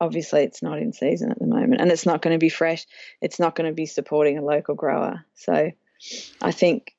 obviously 0.00 0.42
it's 0.42 0.62
not 0.62 0.78
in 0.78 0.92
season 0.92 1.30
at 1.30 1.38
the 1.38 1.46
moment 1.46 1.80
and 1.80 1.90
it's 1.90 2.06
not 2.06 2.22
going 2.22 2.34
to 2.34 2.38
be 2.38 2.48
fresh. 2.48 2.86
It's 3.20 3.38
not 3.38 3.54
going 3.54 3.68
to 3.68 3.74
be 3.74 3.86
supporting 3.86 4.38
a 4.38 4.44
local 4.44 4.74
grower. 4.74 5.24
So 5.34 5.72
I 6.40 6.52
think, 6.52 6.94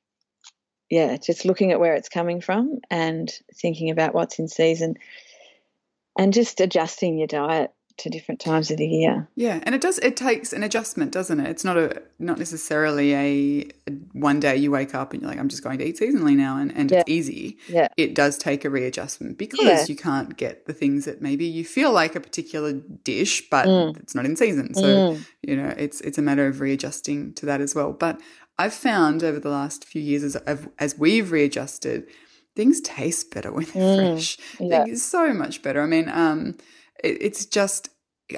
yeah, 0.90 1.18
just 1.18 1.46
looking 1.46 1.72
at 1.72 1.80
where 1.80 1.96
it's 1.96 2.10
coming 2.10 2.42
from 2.42 2.80
and 2.90 3.32
thinking 3.56 3.90
about 3.90 4.14
what's 4.14 4.40
in 4.40 4.48
season 4.48 4.96
and 6.18 6.34
just 6.34 6.62
adjusting 6.62 7.18
your 7.18 7.28
diet 7.28 7.72
to 8.02 8.10
different 8.10 8.42
times 8.42 8.72
of 8.72 8.78
the 8.78 8.88
year. 8.88 9.30
Yeah, 9.36 9.60
and 9.64 9.76
it 9.76 9.82
does 9.82 10.00
it 10.00 10.18
takes 10.18 10.54
an 10.54 10.64
adjustment, 10.64 11.12
doesn't 11.12 11.40
it? 11.40 11.48
It's 11.48 11.64
not 11.64 11.78
a 11.78 12.02
not 12.18 12.40
necessarily 12.40 13.14
a, 13.14 13.70
one 14.14 14.40
day 14.40 14.58
you 14.58 14.72
wake 14.72 14.96
up 14.96 15.14
and 15.14 15.22
you're 15.22 15.30
like 15.30 15.40
I'm 15.40 15.50
just 15.50 15.64
going 15.64 15.78
to 15.78 15.86
eat 15.86 16.00
seasonally 16.00 16.36
now 16.36 16.58
and, 16.58 16.76
and 16.76 16.90
yeah. 16.90 17.00
it's 17.02 17.10
easy. 17.10 17.58
Yeah. 17.68 17.90
It 17.98 18.16
does 18.16 18.38
take 18.38 18.66
a 18.66 18.70
readjustment 18.70 19.38
because 19.38 19.60
yeah. 19.62 19.86
you 19.88 19.96
can't 19.96 20.36
get 20.36 20.66
the 20.66 20.74
things 20.74 21.06
that 21.06 21.22
maybe 21.22 21.46
you 21.46 21.64
feel 21.64 21.92
like 21.92 22.16
a 22.16 22.20
particular 22.20 22.74
dish 22.74 23.48
but 23.50 23.68
mm. 23.68 23.98
it's 24.00 24.16
not 24.16 24.26
in 24.26 24.36
season. 24.36 24.74
So, 24.74 24.82
mm. 24.82 25.26
you 25.44 25.56
know, 25.56 25.74
it's 25.78 26.02
it's 26.02 26.18
a 26.18 26.24
matter 26.24 26.48
of 26.48 26.60
readjusting 26.60 27.34
to 27.36 27.46
that 27.46 27.62
as 27.62 27.76
well. 27.76 27.94
But 27.94 28.20
I've 28.58 28.74
found 28.74 29.24
over 29.24 29.40
the 29.40 29.50
last 29.50 29.86
few 29.86 30.02
years 30.02 30.24
as 30.24 30.68
as 30.80 30.98
we've 30.98 31.32
readjusted 31.32 32.08
things 32.56 32.82
taste 32.82 33.32
better 33.32 33.52
when 33.52 33.66
they're 33.66 33.84
mm. 33.84 34.14
fresh. 34.14 34.38
Yeah. 34.60 34.86
Things 34.86 35.04
so 35.04 35.34
much 35.34 35.62
better. 35.62 35.82
I 35.84 35.86
mean, 35.86 36.10
um 36.10 36.58
it's 37.04 37.46
just 37.46 37.90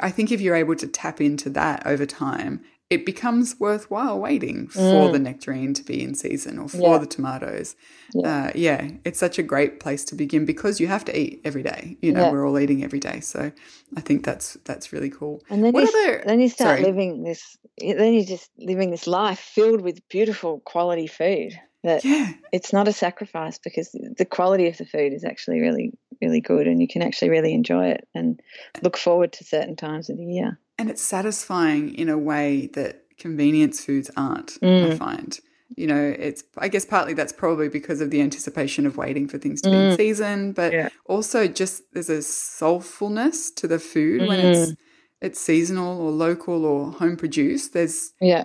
I 0.02 0.12
think 0.12 0.32
if 0.32 0.42
you're 0.42 0.56
able 0.56 0.76
to 0.76 0.88
tap 0.88 1.22
into 1.22 1.50
that 1.52 1.86
over 1.86 2.06
time, 2.06 2.64
it 2.90 3.06
becomes 3.06 3.60
worthwhile 3.60 4.20
waiting 4.20 4.68
for 4.68 4.80
mm. 4.80 5.12
the 5.12 5.20
nectarine 5.20 5.74
to 5.74 5.84
be 5.84 6.04
in 6.04 6.14
season 6.14 6.60
or 6.60 6.70
for 6.70 6.94
yeah. 6.94 6.98
the 7.00 7.08
tomatoes. 7.08 7.76
Yeah. 8.14 8.46
Uh, 8.46 8.52
yeah. 8.54 8.88
it's 9.04 9.18
such 9.20 9.40
a 9.40 9.44
great 9.44 9.80
place 9.80 10.06
to 10.06 10.16
begin 10.16 10.46
because 10.46 10.80
you 10.80 10.88
have 10.88 11.04
to 11.06 11.20
eat 11.20 11.42
every 11.44 11.64
day. 11.64 11.98
You 12.02 12.12
know, 12.12 12.26
yeah. 12.26 12.32
we're 12.32 12.48
all 12.48 12.60
eating 12.60 12.84
every 12.84 13.00
day, 13.00 13.20
so 13.20 13.52
I 13.98 14.02
think 14.02 14.24
that's 14.24 14.58
that's 14.66 14.94
really 14.94 15.10
cool. 15.10 15.42
And 15.50 15.64
then, 15.64 15.76
you, 15.76 15.82
other, 15.82 16.24
then 16.26 16.40
you 16.40 16.50
start 16.50 16.80
sorry. 16.80 16.84
living 16.84 17.24
this. 17.24 17.58
Then 17.80 18.14
you're 18.14 18.26
just 18.26 18.52
living 18.60 18.92
this 18.92 19.08
life 19.08 19.40
filled 19.40 19.82
with 19.82 20.08
beautiful 20.10 20.60
quality 20.60 21.08
food 21.08 21.54
that 21.84 22.06
yeah. 22.06 22.32
it's 22.52 22.72
not 22.72 22.88
a 22.88 22.94
sacrifice 22.94 23.60
because 23.60 23.90
the 23.92 24.26
quality 24.26 24.68
of 24.68 24.78
the 24.78 24.86
food 24.86 25.14
is 25.14 25.26
actually 25.26 25.60
really 25.60 25.92
really 26.24 26.42
good 26.42 26.68
and 26.68 26.82
you 26.82 26.88
can 26.88 27.02
actually 27.02 27.30
really 27.30 27.54
enjoy 27.54 27.88
it 27.88 28.08
and 28.14 28.42
look 28.82 28.98
forward 28.98 29.32
to 29.34 29.44
certain 29.44 29.76
times 29.76 30.10
of 30.10 30.18
the 30.18 30.26
year 30.26 30.60
and 30.78 30.90
it's 30.90 31.02
satisfying 31.02 31.94
in 31.96 32.10
a 32.10 32.18
way 32.18 32.68
that 32.74 33.04
convenience 33.18 33.84
foods 33.84 34.10
aren't 34.18 34.60
mm. 34.62 34.92
i 34.92 34.96
find 34.96 35.40
you 35.76 35.88
know 35.88 36.16
it's 36.18 36.44
i 36.58 36.68
guess 36.68 36.86
partly 36.86 37.14
that's 37.14 37.34
probably 37.34 37.70
because 37.70 38.02
of 38.02 38.10
the 38.10 38.22
anticipation 38.22 38.86
of 38.86 38.98
waiting 38.98 39.28
for 39.28 39.38
things 39.38 39.62
to 39.62 39.70
be 39.70 39.76
in 39.76 39.94
mm. 39.94 39.98
season 39.98 40.52
but 40.52 40.74
yeah. 40.74 40.90
also 41.06 41.48
just 41.48 41.84
there's 41.94 42.10
a 42.10 42.20
soulfulness 42.20 43.54
to 43.54 43.68
the 43.68 43.80
food 43.80 44.22
mm. 44.22 44.28
when 44.28 44.40
it's 44.40 44.74
it's 45.22 45.40
seasonal 45.40 46.02
or 46.02 46.12
local 46.12 46.66
or 46.66 46.92
home 46.92 47.16
produced 47.16 47.74
there's 47.74 48.14
yeah 48.20 48.44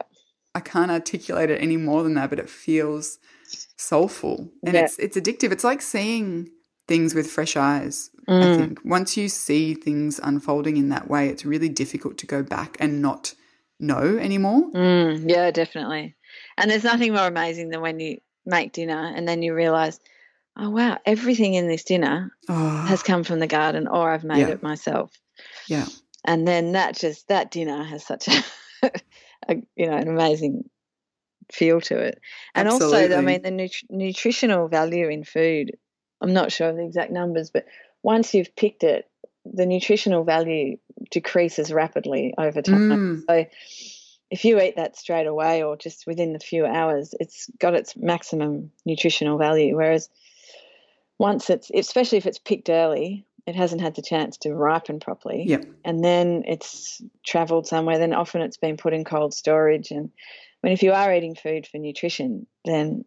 I 0.59 0.61
can't 0.61 0.91
articulate 0.91 1.51
it 1.51 1.63
any 1.63 1.77
more 1.77 2.03
than 2.03 2.15
that, 2.15 2.31
but 2.31 2.41
it 2.41 2.51
feels 2.51 3.19
soulful 3.77 4.51
and 4.65 4.75
yeah. 4.75 4.85
it's 4.85 4.99
it's 4.99 5.17
addictive. 5.17 5.53
It's 5.53 5.63
like 5.63 5.81
seeing 5.81 6.51
things 6.89 7.15
with 7.15 7.31
fresh 7.31 7.57
eyes. 7.57 8.11
Mm. 8.29 8.43
I 8.43 8.57
think 8.57 8.81
once 8.85 9.17
you 9.17 9.29
see 9.29 9.75
things 9.75 10.19
unfolding 10.23 10.77
in 10.77 10.89
that 10.89 11.09
way, 11.09 11.29
it's 11.29 11.45
really 11.45 11.69
difficult 11.69 12.19
to 12.19 12.27
go 12.27 12.43
back 12.43 12.77
and 12.81 13.01
not 13.01 13.35
know 13.79 14.19
anymore. 14.19 14.71
Mm, 14.73 15.31
yeah, 15.31 15.51
definitely. 15.51 16.17
And 16.57 16.71
there's 16.71 16.85
nothing 16.85 17.13
more 17.13 17.27
amazing 17.27 17.71
than 17.71 17.81
when 17.81 18.01
you 18.01 18.19
make 18.45 18.73
dinner 18.73 19.13
and 19.15 19.29
then 19.29 19.43
you 19.43 19.55
realize, 19.55 20.01
oh 20.57 20.71
wow, 20.71 20.99
everything 21.07 21.55
in 21.55 21.69
this 21.69 21.85
dinner 21.85 22.33
oh. 22.49 22.87
has 22.87 23.03
come 23.03 23.23
from 23.23 23.39
the 23.39 23.47
garden 23.47 23.87
or 23.87 24.11
I've 24.11 24.25
made 24.25 24.41
yeah. 24.41 24.49
it 24.49 24.63
myself. 24.63 25.13
Yeah. 25.69 25.87
And 26.25 26.49
then 26.49 26.73
that 26.73 26.97
just 26.97 27.29
that 27.29 27.51
dinner 27.51 27.85
has 27.85 28.05
such 28.05 28.29
a 28.29 28.43
a, 29.49 29.57
you 29.77 29.87
know 29.87 29.97
an 29.97 30.09
amazing 30.09 30.69
feel 31.53 31.81
to 31.83 31.99
it. 31.99 32.21
And 32.55 32.69
Absolutely. 32.69 33.03
also, 33.05 33.19
I 33.19 33.21
mean, 33.21 33.43
the 33.43 33.51
nut- 33.51 33.85
nutritional 33.89 34.69
value 34.69 35.09
in 35.09 35.25
food. 35.25 35.77
I'm 36.21 36.33
not 36.33 36.53
sure 36.53 36.69
of 36.69 36.77
the 36.77 36.85
exact 36.85 37.13
numbers, 37.13 37.51
but 37.51 37.67
once 38.03 38.35
you've 38.35 38.55
picked 38.57 38.85
it, 38.85 39.09
the 39.45 39.67
nutritional 39.67 40.25
value 40.25 40.79
decreases 41.11 41.73
rapidly 41.73 42.35
over 42.37 42.61
time. 42.63 42.91
Mm. 42.91 43.23
So 43.27 43.47
if 44.31 44.45
you 44.45 44.61
eat 44.61 44.77
that 44.77 44.97
straight 44.97 45.27
away 45.27 45.63
or 45.63 45.77
just 45.77 46.07
within 46.07 46.33
the 46.33 46.39
few 46.39 46.67
hours, 46.67 47.15
it's 47.19 47.49
got 47.59 47.75
its 47.75 47.97
maximum 47.97 48.71
nutritional 48.85 49.39
value. 49.39 49.77
Whereas 49.77 50.09
once 51.19 51.51
it's, 51.51 51.71
especially 51.73 52.19
if 52.19 52.27
it's 52.27 52.39
picked 52.39 52.69
early, 52.69 53.25
it 53.47 53.57
hasn't 53.57 53.81
had 53.81 53.95
the 53.95 54.03
chance 54.03 54.37
to 54.39 54.55
ripen 54.55 55.01
properly. 55.01 55.45
Yep. 55.47 55.65
And 55.85 56.05
then 56.05 56.45
it's 56.47 57.01
traveled 57.25 57.67
somewhere, 57.67 57.99
then 57.99 58.13
often 58.13 58.43
it's 58.43 58.59
been 58.59 58.77
put 58.77 58.93
in 58.93 59.05
cold 59.05 59.33
storage. 59.33 59.91
And 59.91 60.11
I 60.63 60.67
mean, 60.67 60.75
if 60.75 60.83
you 60.83 60.93
are 60.93 61.15
eating 61.15 61.35
food 61.35 61.67
for 61.67 61.79
nutrition, 61.79 62.47
then 62.67 63.07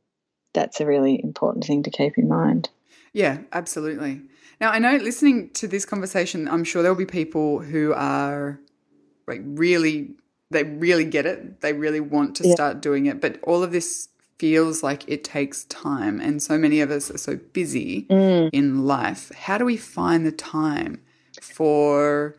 that's 0.53 0.81
a 0.81 0.85
really 0.87 1.21
important 1.21 1.65
thing 1.65 1.83
to 1.83 1.91
keep 1.91 2.17
in 2.17 2.27
mind. 2.27 2.69
Yeah, 3.13 3.39
absolutely. 3.51 4.21
Now, 4.59 4.71
I 4.71 4.79
know 4.79 4.95
listening 4.97 5.49
to 5.51 5.67
this 5.67 5.85
conversation, 5.85 6.47
I'm 6.47 6.63
sure 6.63 6.81
there'll 6.81 6.97
be 6.97 7.05
people 7.05 7.59
who 7.59 7.93
are 7.93 8.59
like 9.27 9.41
really, 9.43 10.11
they 10.49 10.63
really 10.63 11.05
get 11.05 11.25
it. 11.25 11.61
They 11.61 11.73
really 11.73 11.99
want 11.99 12.35
to 12.37 12.47
yeah. 12.47 12.53
start 12.53 12.81
doing 12.81 13.07
it. 13.07 13.19
But 13.19 13.39
all 13.43 13.63
of 13.63 13.71
this 13.71 14.09
feels 14.41 14.81
like 14.81 15.07
it 15.07 15.23
takes 15.23 15.65
time 15.65 16.19
and 16.19 16.41
so 16.41 16.57
many 16.57 16.81
of 16.81 16.89
us 16.89 17.11
are 17.11 17.17
so 17.19 17.35
busy 17.53 18.07
mm. 18.09 18.49
in 18.51 18.87
life 18.87 19.31
how 19.35 19.55
do 19.55 19.63
we 19.63 19.77
find 19.77 20.25
the 20.25 20.31
time 20.31 20.99
for 21.39 22.35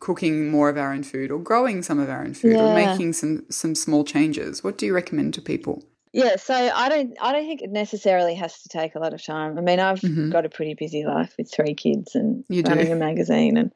cooking 0.00 0.50
more 0.50 0.70
of 0.70 0.78
our 0.78 0.90
own 0.90 1.02
food 1.02 1.30
or 1.30 1.38
growing 1.38 1.82
some 1.82 1.98
of 1.98 2.08
our 2.08 2.22
own 2.22 2.32
food 2.32 2.52
yeah. 2.52 2.62
or 2.62 2.74
making 2.74 3.12
some 3.12 3.44
some 3.50 3.74
small 3.74 4.04
changes 4.04 4.64
what 4.64 4.78
do 4.78 4.86
you 4.86 4.94
recommend 4.94 5.34
to 5.34 5.42
people 5.42 5.84
yeah 6.14 6.36
so 6.36 6.54
i 6.54 6.88
don't 6.88 7.16
i 7.20 7.32
don't 7.32 7.46
think 7.46 7.60
it 7.60 7.70
necessarily 7.70 8.34
has 8.34 8.62
to 8.62 8.68
take 8.68 8.94
a 8.94 8.98
lot 8.98 9.12
of 9.12 9.22
time 9.22 9.58
i 9.58 9.60
mean 9.60 9.80
i've 9.80 10.00
mm-hmm. 10.00 10.30
got 10.30 10.46
a 10.46 10.48
pretty 10.48 10.74
busy 10.74 11.04
life 11.04 11.34
with 11.36 11.52
three 11.52 11.74
kids 11.74 12.14
and 12.14 12.44
you 12.48 12.62
running 12.62 12.86
do. 12.86 12.92
a 12.92 12.96
magazine 12.96 13.56
and 13.56 13.72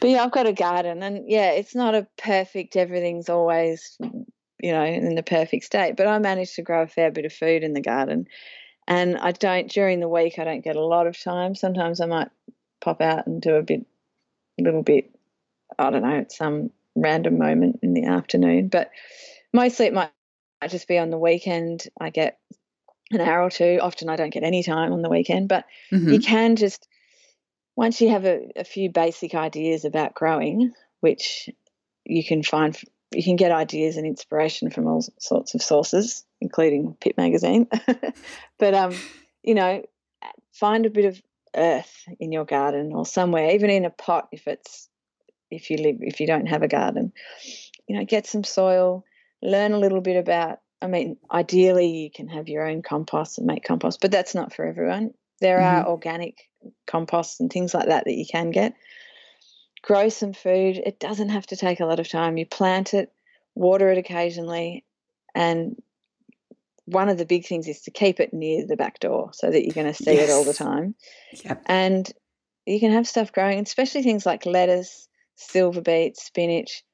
but 0.00 0.10
yeah 0.10 0.24
i've 0.24 0.32
got 0.32 0.46
a 0.46 0.52
garden 0.52 1.02
and 1.02 1.30
yeah 1.30 1.52
it's 1.52 1.74
not 1.74 1.94
a 1.94 2.06
perfect 2.16 2.74
everything's 2.76 3.28
always 3.28 3.96
you 4.60 4.72
know, 4.72 4.84
in 4.84 5.14
the 5.14 5.22
perfect 5.22 5.64
state. 5.64 5.96
But 5.96 6.06
I 6.06 6.18
managed 6.18 6.56
to 6.56 6.62
grow 6.62 6.82
a 6.82 6.86
fair 6.86 7.10
bit 7.10 7.24
of 7.24 7.32
food 7.32 7.62
in 7.62 7.72
the 7.72 7.80
garden. 7.80 8.26
And 8.88 9.16
I 9.16 9.32
don't, 9.32 9.70
during 9.70 10.00
the 10.00 10.08
week, 10.08 10.38
I 10.38 10.44
don't 10.44 10.64
get 10.64 10.76
a 10.76 10.84
lot 10.84 11.06
of 11.06 11.20
time. 11.20 11.54
Sometimes 11.54 12.00
I 12.00 12.06
might 12.06 12.28
pop 12.80 13.00
out 13.00 13.26
and 13.26 13.42
do 13.42 13.56
a 13.56 13.62
bit, 13.62 13.84
a 14.58 14.62
little 14.62 14.82
bit, 14.82 15.10
I 15.78 15.90
don't 15.90 16.02
know, 16.02 16.18
at 16.18 16.32
some 16.32 16.70
random 16.94 17.38
moment 17.38 17.80
in 17.82 17.94
the 17.94 18.06
afternoon. 18.06 18.68
But 18.68 18.90
mostly 19.52 19.86
it 19.86 19.92
might 19.92 20.10
just 20.66 20.88
be 20.88 20.98
on 20.98 21.10
the 21.10 21.18
weekend. 21.18 21.84
I 22.00 22.10
get 22.10 22.38
an 23.10 23.20
hour 23.20 23.42
or 23.42 23.50
two. 23.50 23.78
Often 23.80 24.08
I 24.08 24.16
don't 24.16 24.32
get 24.32 24.42
any 24.42 24.62
time 24.62 24.92
on 24.92 25.02
the 25.02 25.10
weekend, 25.10 25.48
but 25.48 25.64
mm-hmm. 25.92 26.12
you 26.12 26.20
can 26.20 26.56
just, 26.56 26.86
once 27.76 28.00
you 28.00 28.10
have 28.10 28.24
a, 28.24 28.50
a 28.56 28.64
few 28.64 28.90
basic 28.90 29.34
ideas 29.34 29.84
about 29.84 30.14
growing, 30.14 30.72
which 31.00 31.50
you 32.04 32.24
can 32.24 32.42
find 32.42 32.76
you 33.12 33.22
can 33.22 33.36
get 33.36 33.52
ideas 33.52 33.96
and 33.96 34.06
inspiration 34.06 34.70
from 34.70 34.86
all 34.86 35.04
sorts 35.18 35.54
of 35.54 35.62
sources, 35.62 36.24
including 36.40 36.96
Pip 37.00 37.16
Magazine. 37.16 37.68
but 38.58 38.74
um, 38.74 38.94
you 39.42 39.54
know, 39.54 39.82
find 40.52 40.86
a 40.86 40.90
bit 40.90 41.04
of 41.04 41.22
earth 41.54 42.04
in 42.18 42.32
your 42.32 42.44
garden 42.44 42.92
or 42.92 43.06
somewhere, 43.06 43.50
even 43.52 43.70
in 43.70 43.84
a 43.84 43.90
pot 43.90 44.28
if 44.32 44.46
it's 44.46 44.88
if 45.50 45.70
you 45.70 45.78
live 45.78 45.96
if 46.00 46.20
you 46.20 46.26
don't 46.26 46.46
have 46.46 46.62
a 46.62 46.68
garden. 46.68 47.12
You 47.88 47.98
know, 47.98 48.04
get 48.04 48.26
some 48.26 48.44
soil, 48.44 49.04
learn 49.46 49.72
a 49.72 49.78
little 49.78 50.00
bit 50.00 50.16
about 50.16 50.58
I 50.82 50.88
mean, 50.88 51.16
ideally 51.30 51.86
you 51.86 52.10
can 52.10 52.28
have 52.28 52.48
your 52.48 52.68
own 52.68 52.82
compost 52.82 53.38
and 53.38 53.46
make 53.46 53.64
compost, 53.64 54.00
but 54.02 54.10
that's 54.10 54.34
not 54.34 54.52
for 54.52 54.66
everyone. 54.66 55.14
There 55.40 55.58
mm-hmm. 55.58 55.86
are 55.86 55.88
organic 55.88 56.50
composts 56.86 57.40
and 57.40 57.50
things 57.50 57.72
like 57.72 57.88
that 57.88 58.04
that 58.04 58.14
you 58.14 58.26
can 58.30 58.50
get 58.50 58.74
grow 59.82 60.08
some 60.08 60.32
food. 60.32 60.82
It 60.84 60.98
doesn't 60.98 61.30
have 61.30 61.46
to 61.46 61.56
take 61.56 61.80
a 61.80 61.86
lot 61.86 62.00
of 62.00 62.08
time. 62.08 62.36
You 62.36 62.44
plant 62.44 62.92
it, 62.92 63.12
water 63.54 63.90
it 63.90 63.98
occasionally, 63.98 64.84
and 65.34 65.80
one 66.86 67.08
of 67.08 67.18
the 67.18 67.26
big 67.26 67.46
things 67.46 67.68
is 67.68 67.82
to 67.82 67.90
keep 67.90 68.20
it 68.20 68.32
near 68.32 68.66
the 68.66 68.76
back 68.76 69.00
door 69.00 69.30
so 69.32 69.50
that 69.50 69.64
you're 69.64 69.74
going 69.74 69.92
to 69.92 69.94
see 69.94 70.14
yes. 70.14 70.28
it 70.28 70.32
all 70.32 70.44
the 70.44 70.54
time. 70.54 70.94
Yep. 71.44 71.62
And 71.66 72.12
you 72.64 72.80
can 72.80 72.92
have 72.92 73.08
stuff 73.08 73.32
growing, 73.32 73.60
especially 73.60 74.02
things 74.02 74.26
like 74.26 74.46
lettuce, 74.46 75.08
silver 75.36 75.80
beets, 75.80 76.24
spinach. 76.24 76.84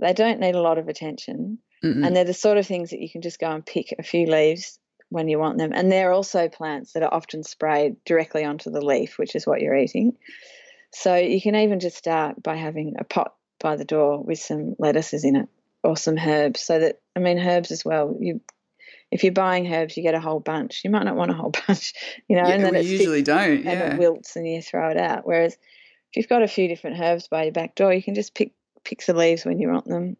They 0.00 0.12
don't 0.12 0.40
need 0.40 0.54
a 0.54 0.62
lot 0.62 0.78
of 0.78 0.88
attention. 0.88 1.58
Mm-mm. 1.84 2.06
And 2.06 2.14
they're 2.14 2.24
the 2.24 2.34
sort 2.34 2.58
of 2.58 2.66
things 2.66 2.90
that 2.90 3.00
you 3.00 3.10
can 3.10 3.22
just 3.22 3.38
go 3.38 3.50
and 3.50 3.64
pick 3.64 3.94
a 3.98 4.02
few 4.02 4.26
leaves 4.26 4.78
when 5.08 5.28
you 5.28 5.38
want 5.38 5.58
them. 5.58 5.72
And 5.74 5.90
they're 5.90 6.12
also 6.12 6.48
plants 6.48 6.92
that 6.92 7.02
are 7.02 7.12
often 7.12 7.42
sprayed 7.42 7.96
directly 8.04 8.44
onto 8.44 8.70
the 8.70 8.84
leaf, 8.84 9.18
which 9.18 9.34
is 9.34 9.46
what 9.46 9.60
you're 9.60 9.76
eating. 9.76 10.16
So 10.92 11.16
you 11.16 11.40
can 11.40 11.56
even 11.56 11.80
just 11.80 11.96
start 11.96 12.42
by 12.42 12.56
having 12.56 12.94
a 12.98 13.04
pot 13.04 13.34
by 13.60 13.76
the 13.76 13.84
door 13.84 14.22
with 14.22 14.38
some 14.38 14.74
lettuces 14.78 15.24
in 15.24 15.36
it 15.36 15.48
or 15.82 15.96
some 15.96 16.18
herbs. 16.18 16.60
So 16.62 16.78
that 16.78 17.00
I 17.16 17.20
mean 17.20 17.38
herbs 17.38 17.70
as 17.70 17.84
well. 17.84 18.16
You 18.18 18.40
if 19.10 19.24
you're 19.24 19.32
buying 19.32 19.72
herbs, 19.72 19.96
you 19.96 20.02
get 20.02 20.14
a 20.14 20.20
whole 20.20 20.40
bunch. 20.40 20.82
You 20.84 20.90
might 20.90 21.04
not 21.04 21.16
want 21.16 21.30
a 21.30 21.34
whole 21.34 21.52
bunch, 21.66 21.94
you 22.28 22.36
know, 22.36 22.46
Yeah, 22.46 22.54
and 22.54 22.64
then 22.64 22.76
it 22.76 22.84
usually 22.84 23.22
don't. 23.22 23.64
Yeah. 23.64 23.70
and 23.72 23.92
it 23.94 23.98
wilts 23.98 24.36
and 24.36 24.46
you 24.46 24.62
throw 24.62 24.90
it 24.90 24.96
out. 24.96 25.26
Whereas 25.26 25.54
if 25.54 26.16
you've 26.16 26.28
got 26.28 26.42
a 26.42 26.48
few 26.48 26.68
different 26.68 27.00
herbs 27.00 27.28
by 27.28 27.44
your 27.44 27.52
back 27.52 27.74
door, 27.74 27.92
you 27.92 28.02
can 28.02 28.14
just 28.14 28.34
pick 28.34 28.52
pick 28.84 29.04
the 29.04 29.14
leaves 29.14 29.44
when 29.44 29.58
you 29.58 29.68
want 29.68 29.86
them. 29.86 30.16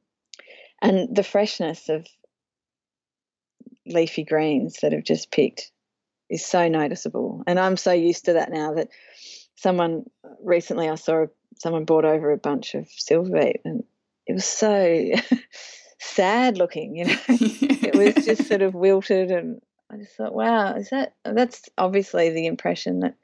And 0.82 1.14
the 1.14 1.22
freshness 1.22 1.88
of 1.88 2.06
leafy 3.86 4.24
greens 4.24 4.78
that 4.82 4.92
have 4.92 5.04
just 5.04 5.30
picked 5.30 5.70
is 6.28 6.46
so 6.46 6.68
noticeable. 6.68 7.42
And 7.46 7.58
I'm 7.58 7.76
so 7.76 7.92
used 7.92 8.26
to 8.26 8.34
that 8.34 8.50
now 8.50 8.74
that 8.74 8.88
someone 9.56 10.04
recently 10.42 10.88
I 10.88 10.94
saw 10.94 11.26
someone 11.58 11.84
brought 11.84 12.04
over 12.04 12.30
a 12.30 12.38
bunch 12.38 12.74
of 12.74 12.86
silverbeet 12.86 13.60
and 13.64 13.84
it 14.26 14.32
was 14.32 14.44
so 14.44 15.10
sad 15.98 16.56
looking, 16.56 16.96
you 16.96 17.06
know. 17.06 17.18
it 17.28 17.96
was 18.16 18.24
just 18.24 18.48
sort 18.48 18.62
of 18.62 18.74
wilted 18.74 19.30
and 19.30 19.60
I 19.90 19.96
just 19.96 20.16
thought, 20.16 20.34
wow, 20.34 20.74
is 20.74 20.90
that 20.90 21.14
that's 21.24 21.68
obviously 21.76 22.30
the 22.30 22.46
impression 22.46 23.00
that 23.00 23.16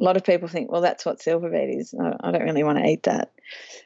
a 0.00 0.04
lot 0.04 0.16
of 0.16 0.24
people 0.24 0.48
think, 0.48 0.72
well, 0.72 0.80
that's 0.80 1.04
what 1.04 1.20
silverbeet 1.20 1.78
is. 1.78 1.94
I, 1.94 2.28
I 2.28 2.30
don't 2.32 2.44
really 2.44 2.64
want 2.64 2.78
to 2.78 2.86
eat 2.86 3.02
that. 3.02 3.32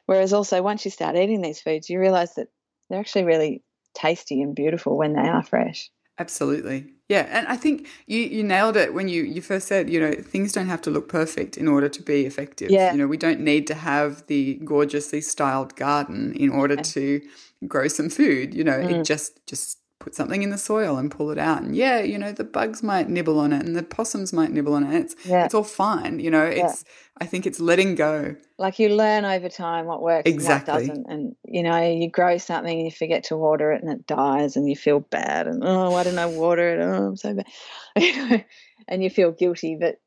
Whereas 0.06 0.32
also, 0.32 0.62
once 0.62 0.84
you 0.84 0.90
start 0.90 1.16
eating 1.16 1.42
these 1.42 1.60
foods, 1.60 1.90
you 1.90 1.98
realize 1.98 2.34
that 2.34 2.48
they're 2.92 3.00
actually 3.00 3.24
really 3.24 3.62
tasty 3.94 4.42
and 4.42 4.54
beautiful 4.54 4.98
when 4.98 5.14
they 5.14 5.26
are 5.26 5.42
fresh. 5.42 5.90
Absolutely. 6.18 6.92
Yeah, 7.08 7.26
and 7.30 7.46
I 7.48 7.56
think 7.56 7.88
you, 8.06 8.18
you 8.20 8.42
nailed 8.42 8.76
it 8.76 8.92
when 8.92 9.08
you, 9.08 9.22
you 9.22 9.40
first 9.40 9.66
said, 9.66 9.88
you 9.88 9.98
know, 9.98 10.12
things 10.12 10.52
don't 10.52 10.66
have 10.66 10.82
to 10.82 10.90
look 10.90 11.08
perfect 11.08 11.56
in 11.56 11.68
order 11.68 11.88
to 11.88 12.02
be 12.02 12.26
effective. 12.26 12.70
Yeah. 12.70 12.92
You 12.92 12.98
know, 12.98 13.06
we 13.06 13.16
don't 13.16 13.40
need 13.40 13.66
to 13.68 13.74
have 13.74 14.26
the 14.26 14.54
gorgeously 14.64 15.22
styled 15.22 15.74
garden 15.74 16.34
in 16.34 16.50
order 16.50 16.76
to 16.76 17.22
grow 17.66 17.88
some 17.88 18.10
food. 18.10 18.54
You 18.54 18.62
know, 18.64 18.78
Mm. 18.78 19.00
it 19.00 19.04
just 19.04 19.44
just 19.46 19.78
put 20.02 20.16
something 20.16 20.42
in 20.42 20.50
the 20.50 20.58
soil 20.58 20.96
and 20.98 21.12
pull 21.12 21.30
it 21.30 21.38
out. 21.38 21.62
And 21.62 21.76
yeah, 21.76 22.00
you 22.00 22.18
know, 22.18 22.32
the 22.32 22.42
bugs 22.42 22.82
might 22.82 23.08
nibble 23.08 23.38
on 23.38 23.52
it 23.52 23.64
and 23.64 23.76
the 23.76 23.84
possums 23.84 24.32
might 24.32 24.50
nibble 24.50 24.74
on 24.74 24.84
it. 24.84 24.94
It's 25.00 25.14
Yeah. 25.24 25.44
it's 25.44 25.54
all 25.54 25.62
fine. 25.62 26.18
You 26.18 26.30
know, 26.30 26.44
it's 26.44 26.84
I 27.20 27.26
think 27.26 27.46
it's 27.46 27.60
letting 27.60 27.94
go. 27.94 28.34
Like 28.58 28.80
you 28.80 28.88
learn 28.88 29.24
over 29.24 29.48
time 29.48 29.86
what 29.86 30.02
works 30.02 30.28
Exactly. 30.28 30.72
and 30.74 30.88
what 30.88 30.88
doesn't. 30.88 31.06
And, 31.12 31.36
you 31.46 31.62
know, 31.62 31.80
you 31.88 32.10
grow 32.10 32.36
something 32.38 32.76
and 32.76 32.84
you 32.86 32.90
forget 32.90 33.24
to 33.24 33.36
water 33.36 33.70
it 33.72 33.82
and 33.82 33.92
it 33.92 34.06
dies 34.08 34.56
and 34.56 34.68
you 34.68 34.74
feel 34.74 34.98
bad. 35.00 35.46
And, 35.46 35.62
oh, 35.64 35.90
why 35.92 36.02
didn't 36.02 36.18
I 36.18 36.26
water 36.26 36.74
it? 36.74 36.82
Oh, 36.82 37.06
I'm 37.08 37.16
so 37.16 37.34
bad. 37.34 38.44
And 38.88 39.04
you 39.04 39.10
feel 39.10 39.30
guilty. 39.30 39.76
But 39.80 40.00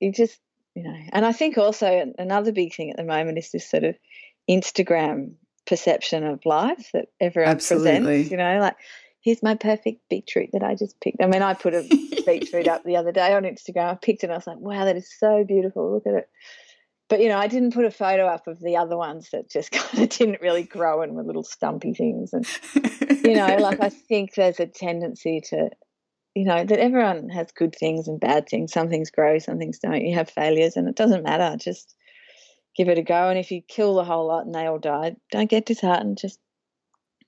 you 0.00 0.10
just, 0.10 0.40
you 0.74 0.82
know, 0.82 0.96
and 1.12 1.24
I 1.24 1.30
think 1.30 1.56
also 1.56 2.12
another 2.18 2.50
big 2.50 2.74
thing 2.74 2.90
at 2.90 2.96
the 2.96 3.04
moment 3.04 3.38
is 3.38 3.52
this 3.52 3.70
sort 3.70 3.84
of 3.84 3.94
Instagram 4.50 5.34
perception 5.66 6.24
of 6.24 6.44
life 6.44 6.90
that 6.92 7.06
everyone 7.20 7.52
Absolutely. 7.52 8.00
presents, 8.00 8.30
you 8.30 8.36
know, 8.36 8.58
like, 8.60 8.76
here's 9.26 9.42
my 9.42 9.56
perfect 9.56 10.08
beetroot 10.08 10.50
that 10.52 10.62
I 10.62 10.76
just 10.76 11.00
picked. 11.00 11.20
I 11.20 11.26
mean, 11.26 11.42
I 11.42 11.52
put 11.52 11.74
a 11.74 11.82
beetroot 12.26 12.68
up 12.68 12.84
the 12.84 12.94
other 12.94 13.10
day 13.10 13.34
on 13.34 13.42
Instagram. 13.42 13.90
I 13.90 13.94
picked 13.96 14.22
it 14.22 14.28
and 14.28 14.32
I 14.32 14.36
was 14.36 14.46
like, 14.46 14.60
wow, 14.60 14.84
that 14.84 14.96
is 14.96 15.12
so 15.18 15.42
beautiful. 15.42 15.92
Look 15.92 16.06
at 16.06 16.14
it. 16.14 16.28
But, 17.08 17.20
you 17.20 17.28
know, 17.28 17.36
I 17.36 17.48
didn't 17.48 17.74
put 17.74 17.84
a 17.84 17.90
photo 17.90 18.26
up 18.26 18.46
of 18.46 18.60
the 18.60 18.76
other 18.76 18.96
ones 18.96 19.30
that 19.32 19.50
just 19.50 19.72
kind 19.72 20.04
of 20.04 20.10
didn't 20.10 20.40
really 20.40 20.62
grow 20.62 21.02
and 21.02 21.14
were 21.14 21.24
little 21.24 21.42
stumpy 21.42 21.92
things. 21.92 22.32
And, 22.32 22.46
you 23.24 23.34
know, 23.34 23.56
like 23.56 23.80
I 23.80 23.88
think 24.08 24.34
there's 24.34 24.60
a 24.60 24.66
tendency 24.66 25.40
to, 25.46 25.70
you 26.36 26.44
know, 26.44 26.62
that 26.62 26.78
everyone 26.78 27.28
has 27.30 27.50
good 27.50 27.74
things 27.74 28.06
and 28.06 28.20
bad 28.20 28.48
things. 28.48 28.72
Some 28.72 28.88
things 28.88 29.10
grow, 29.10 29.40
some 29.40 29.58
things 29.58 29.80
don't. 29.80 30.06
You 30.06 30.14
have 30.14 30.30
failures 30.30 30.76
and 30.76 30.88
it 30.88 30.94
doesn't 30.94 31.24
matter. 31.24 31.56
Just 31.56 31.96
give 32.76 32.88
it 32.88 32.98
a 32.98 33.02
go. 33.02 33.28
And 33.28 33.40
if 33.40 33.50
you 33.50 33.60
kill 33.60 33.96
the 33.96 34.04
whole 34.04 34.28
lot 34.28 34.46
and 34.46 34.54
they 34.54 34.66
all 34.66 34.78
die, 34.78 35.16
don't 35.32 35.50
get 35.50 35.66
disheartened. 35.66 36.18
Just, 36.18 36.38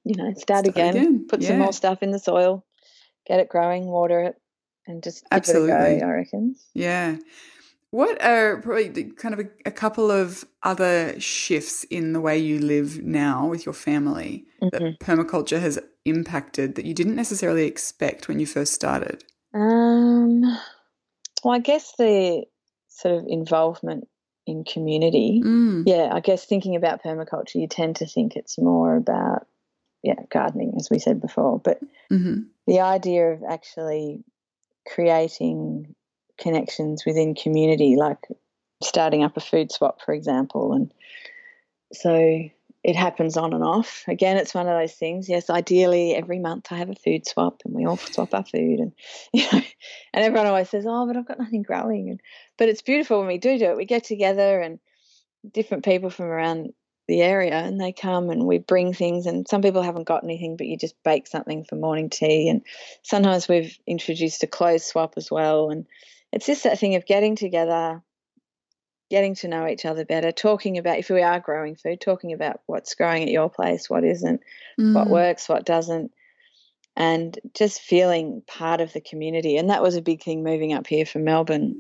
you 0.08 0.16
know, 0.16 0.32
start, 0.32 0.64
Start 0.64 0.66
again, 0.66 0.96
again, 0.96 1.26
put 1.28 1.42
some 1.42 1.58
more 1.58 1.72
stuff 1.72 2.02
in 2.02 2.10
the 2.12 2.18
soil, 2.18 2.64
get 3.26 3.40
it 3.40 3.48
growing, 3.48 3.84
water 3.84 4.20
it, 4.22 4.40
and 4.86 5.02
just 5.02 5.22
give 5.24 5.30
it 5.30 5.34
a 5.34 5.36
Absolutely. 5.36 6.00
go, 6.00 6.06
I 6.06 6.10
reckon. 6.10 6.56
Yeah. 6.74 7.16
What 7.90 8.22
are 8.22 8.56
probably 8.62 9.04
kind 9.12 9.34
of 9.34 9.40
a, 9.40 9.48
a 9.66 9.70
couple 9.70 10.10
of 10.10 10.46
other 10.62 11.18
shifts 11.20 11.84
in 11.84 12.14
the 12.14 12.20
way 12.20 12.38
you 12.38 12.58
live 12.58 13.02
now 13.02 13.46
with 13.46 13.66
your 13.66 13.74
family 13.74 14.46
Mhm. 14.62 14.70
that 14.70 14.98
permaculture 15.00 15.60
has 15.60 15.78
impacted 16.06 16.74
that 16.74 16.86
you 16.86 16.94
didn't 16.94 17.16
necessarily 17.16 17.66
expect 17.66 18.28
when 18.28 18.40
you 18.40 18.46
first 18.46 18.72
started? 18.72 19.24
Um, 19.52 20.40
well, 21.44 21.54
I 21.54 21.58
guess 21.58 21.92
the 21.98 22.44
sort 22.88 23.14
of 23.14 23.26
involvement 23.28 24.08
in 24.46 24.64
community. 24.64 25.42
Mm. 25.44 25.84
Yeah, 25.86 26.10
I 26.12 26.20
guess 26.20 26.46
thinking 26.46 26.76
about 26.76 27.02
permaculture, 27.02 27.56
you 27.56 27.68
tend 27.68 27.96
to 27.96 28.06
think 28.06 28.36
it's 28.36 28.58
more 28.58 28.96
about, 28.96 29.46
yeah, 30.02 30.20
gardening, 30.30 30.74
as 30.76 30.88
we 30.90 30.98
said 30.98 31.20
before. 31.20 31.58
But 31.58 31.80
hmm 32.08 32.42
the 32.66 32.80
idea 32.80 33.32
of 33.32 33.42
actually 33.48 34.22
creating 34.86 35.94
connections 36.38 37.04
within 37.06 37.34
community, 37.34 37.96
like 37.96 38.18
starting 38.82 39.24
up 39.24 39.36
a 39.36 39.40
food 39.40 39.72
swap, 39.72 40.02
for 40.04 40.12
example. 40.12 40.74
And 40.74 40.92
so 41.92 42.48
it 42.84 42.94
happens 42.96 43.36
on 43.36 43.52
and 43.54 43.64
off. 43.64 44.04
Again, 44.06 44.36
it's 44.36 44.54
one 44.54 44.68
of 44.68 44.78
those 44.78 44.94
things. 44.94 45.28
Yes, 45.28 45.50
ideally 45.50 46.14
every 46.14 46.38
month 46.38 46.68
I 46.70 46.76
have 46.76 46.90
a 46.90 46.94
food 46.94 47.26
swap 47.26 47.62
and 47.64 47.74
we 47.74 47.86
all 47.86 47.96
swap 47.96 48.34
our 48.34 48.44
food 48.44 48.80
and 48.80 48.92
you 49.32 49.44
know 49.52 49.62
and 50.12 50.24
everyone 50.24 50.46
always 50.46 50.70
says, 50.70 50.84
Oh, 50.86 51.06
but 51.06 51.16
I've 51.16 51.26
got 51.26 51.38
nothing 51.38 51.62
growing 51.62 52.10
and 52.10 52.20
but 52.56 52.68
it's 52.68 52.82
beautiful 52.82 53.18
when 53.18 53.28
we 53.28 53.38
do 53.38 53.58
do 53.58 53.70
it. 53.70 53.76
We 53.76 53.84
get 53.84 54.04
together 54.04 54.60
and 54.60 54.78
different 55.52 55.84
people 55.84 56.10
from 56.10 56.26
around 56.26 56.72
the 57.08 57.22
area 57.22 57.54
and 57.54 57.80
they 57.80 57.92
come 57.92 58.30
and 58.30 58.46
we 58.46 58.58
bring 58.58 58.92
things 58.92 59.26
and 59.26 59.48
some 59.48 59.62
people 59.62 59.82
haven't 59.82 60.06
got 60.06 60.22
anything 60.22 60.56
but 60.56 60.66
you 60.66 60.76
just 60.76 60.94
bake 61.02 61.26
something 61.26 61.64
for 61.64 61.74
morning 61.74 62.10
tea. 62.10 62.48
And 62.48 62.62
sometimes 63.02 63.48
we've 63.48 63.76
introduced 63.86 64.42
a 64.42 64.46
clothes 64.46 64.84
swap 64.84 65.14
as 65.16 65.30
well. 65.30 65.70
And 65.70 65.86
it's 66.32 66.46
just 66.46 66.64
that 66.64 66.78
thing 66.78 66.94
of 66.94 67.06
getting 67.06 67.34
together 67.34 68.02
getting 69.10 69.34
to 69.34 69.48
know 69.48 69.66
each 69.66 69.86
other 69.86 70.04
better 70.04 70.30
talking 70.30 70.76
about 70.76 70.98
if 70.98 71.08
we 71.08 71.22
are 71.22 71.40
growing 71.40 71.76
food 71.76 71.98
talking 71.98 72.34
about 72.34 72.60
what's 72.66 72.94
growing 72.94 73.22
at 73.22 73.30
your 73.30 73.48
place 73.48 73.88
what 73.88 74.04
isn't 74.04 74.42
what 74.76 75.06
Mm. 75.06 75.10
works 75.10 75.48
what 75.48 75.64
doesn't 75.64 76.12
and 76.94 77.38
just 77.54 77.80
feeling 77.80 78.42
part 78.46 78.80
of 78.80 78.92
the 78.92 79.00
community. 79.00 79.56
And 79.56 79.70
that 79.70 79.82
was 79.82 79.94
a 79.94 80.02
big 80.02 80.22
thing 80.22 80.42
moving 80.42 80.72
up 80.72 80.86
here 80.88 81.06
from 81.06 81.22
melbourne. 81.22 81.76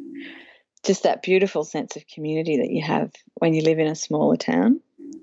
Just 0.84 1.02
that 1.02 1.22
beautiful 1.22 1.64
sense 1.64 1.96
of 1.96 2.06
community 2.06 2.58
that 2.58 2.70
you 2.70 2.82
have 2.82 3.10
when 3.34 3.52
you 3.52 3.62
live 3.62 3.80
in 3.80 3.88
a 3.88 3.96
smaller 3.96 4.36
town 4.36 4.80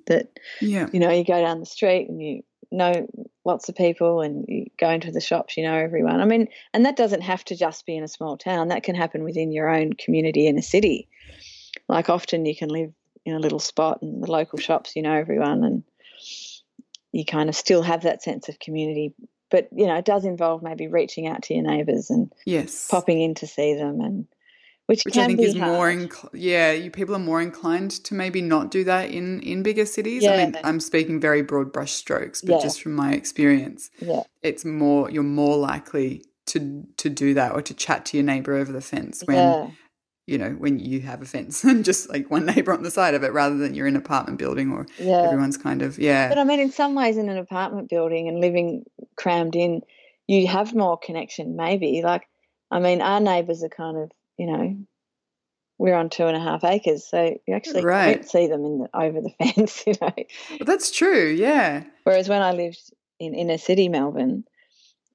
that 0.08 0.40
Yeah. 0.62 0.88
you 0.92 1.00
know, 1.00 1.10
you 1.10 1.24
go 1.24 1.42
down 1.42 1.60
the 1.60 1.66
street 1.66 2.10
and 2.10 2.22
you 2.22 2.44
know 2.72 3.08
lots 3.46 3.70
of 3.70 3.76
people 3.76 4.22
and 4.22 4.46
you 4.48 4.66
go 4.80 4.90
into 4.90 5.12
the 5.12 5.22
shops, 5.22 5.56
you 5.56 5.64
know 5.64 5.76
everyone. 5.76 6.20
I 6.20 6.26
mean, 6.26 6.48
and 6.74 6.86
that 6.86 6.96
doesn't 6.96 7.22
have 7.22 7.44
to 7.46 7.56
just 7.56 7.86
be 7.86 7.96
in 7.96 8.04
a 8.04 8.08
small 8.08 8.38
town. 8.38 8.70
That 8.70 8.84
can 8.84 8.96
happen 8.96 9.24
within 9.24 9.52
your 9.52 9.70
own 9.70 9.94
community 9.94 10.48
in 10.48 10.58
a 10.58 10.64
city. 10.64 11.08
Like 11.88 12.10
often 12.10 12.46
you 12.46 12.56
can 12.56 12.70
live 12.70 12.92
in 13.26 13.34
a 13.36 13.40
little 13.40 13.60
spot 13.60 14.02
and 14.02 14.24
the 14.24 14.32
local 14.32 14.60
shops, 14.60 14.96
you 14.96 15.02
know 15.02 15.14
everyone 15.14 15.64
and 15.64 15.84
you 17.12 17.24
kind 17.26 17.48
of 17.50 17.56
still 17.56 17.82
have 17.82 18.02
that 18.04 18.22
sense 18.22 18.50
of 18.50 18.60
community. 18.60 19.14
But, 19.50 19.70
you 19.72 19.88
know, 19.88 19.96
it 19.96 20.06
does 20.06 20.26
involve 20.26 20.62
maybe 20.62 20.88
reaching 20.88 21.28
out 21.28 21.44
to 21.44 21.54
your 21.54 21.64
neighbours 21.64 22.10
and 22.10 22.32
Yes. 22.46 22.88
popping 22.90 23.22
in 23.22 23.36
to 23.36 23.48
see 23.48 23.74
them 23.76 24.02
and 24.02 24.28
which, 24.88 25.04
Which 25.04 25.18
I 25.18 25.26
think 25.28 25.40
is 25.40 25.56
more, 25.56 25.90
hard. 25.92 25.98
inc- 25.98 26.30
yeah, 26.34 26.72
you 26.72 26.92
people 26.92 27.16
are 27.16 27.20
more 27.20 27.42
inclined 27.42 27.92
to 28.06 28.14
maybe 28.14 28.42
not 28.42 28.70
do 28.72 28.84
that 28.84 29.10
in 29.10 29.42
in 29.42 29.64
bigger 29.64 29.86
cities. 29.86 30.26
I 30.26 30.38
mean, 30.38 30.58
I'm 30.64 30.80
speaking 30.80 31.20
very 31.20 31.42
broad 31.42 31.72
brush 31.74 31.92
strokes, 31.94 32.42
but 32.42 32.54
Yeah. 32.56 32.62
just 32.62 32.82
from 32.82 32.94
my 32.94 33.14
experience, 33.14 33.90
yeah. 34.00 34.24
it's 34.44 34.64
more 34.66 35.10
you're 35.10 35.24
more 35.24 35.58
likely 35.58 36.24
to 36.48 36.86
to 36.98 37.10
do 37.10 37.34
that 37.34 37.54
or 37.54 37.62
to 37.64 37.74
chat 37.74 38.06
to 38.08 38.18
your 38.18 38.24
neighbor 38.26 38.54
over 38.54 38.72
the 38.72 38.82
fence 38.82 39.24
when 39.26 39.38
yeah. 39.38 39.68
you 40.28 40.38
know 40.38 40.52
when 40.52 40.78
you 40.78 41.00
have 41.00 41.24
a 41.24 41.26
fence 41.26 41.64
and 41.64 41.84
just 41.92 42.08
like 42.10 42.30
one 42.30 42.46
neighbor 42.46 42.72
on 42.72 42.84
the 42.84 42.92
side 42.92 43.16
of 43.16 43.24
it 43.24 43.34
rather 43.34 43.58
than 43.58 43.74
you're 43.74 43.88
in 43.88 43.96
an 43.96 44.02
apartment 44.02 44.38
building 44.38 44.72
or 44.72 44.86
Yeah. 45.00 45.22
everyone's 45.24 45.58
kind 45.58 45.82
of 45.82 45.98
yeah 45.98 46.30
But 46.30 46.38
I 46.38 46.44
mean, 46.44 46.60
in 46.60 46.72
some 46.72 46.94
ways, 46.94 47.18
in 47.18 47.30
an 47.30 47.38
apartment 47.40 47.90
building 47.90 48.28
and 48.28 48.40
living 48.40 48.86
crammed 49.16 49.56
in, 49.56 49.82
you 50.28 50.46
have 50.48 50.76
more 50.76 50.98
connection, 51.00 51.56
maybe. 51.56 52.02
Like, 52.04 52.28
I 52.70 52.80
mean, 52.80 53.02
our 53.02 53.20
neighbours 53.20 53.64
are 53.64 53.70
kind 53.70 53.98
of, 53.98 54.12
you 54.38 54.48
know, 54.48 54.78
we're 55.78 55.96
on 55.96 56.10
two 56.10 56.26
and 56.26 56.38
a 56.38 56.40
half 56.40 56.64
acres, 56.64 57.06
so 57.08 57.38
you 57.48 57.56
actually 57.56 57.84
Right. 57.84 58.18
don't 58.18 58.30
see 58.30 58.48
them 58.48 58.64
in 58.66 58.80
the, 58.80 58.90
over 58.98 59.22
the 59.22 59.30
fence, 59.54 59.84
you 59.86 59.94
know. 60.02 60.14
but 60.58 60.68
that's 60.68 60.92
true 60.92 61.28
yeah 61.28 61.84
Whereas 62.04 62.30
when 62.30 62.42
I 62.42 62.52
lived 62.52 62.80
in 63.20 63.34
inner 63.34 63.58
city 63.58 63.90
Melbourne, 63.90 64.44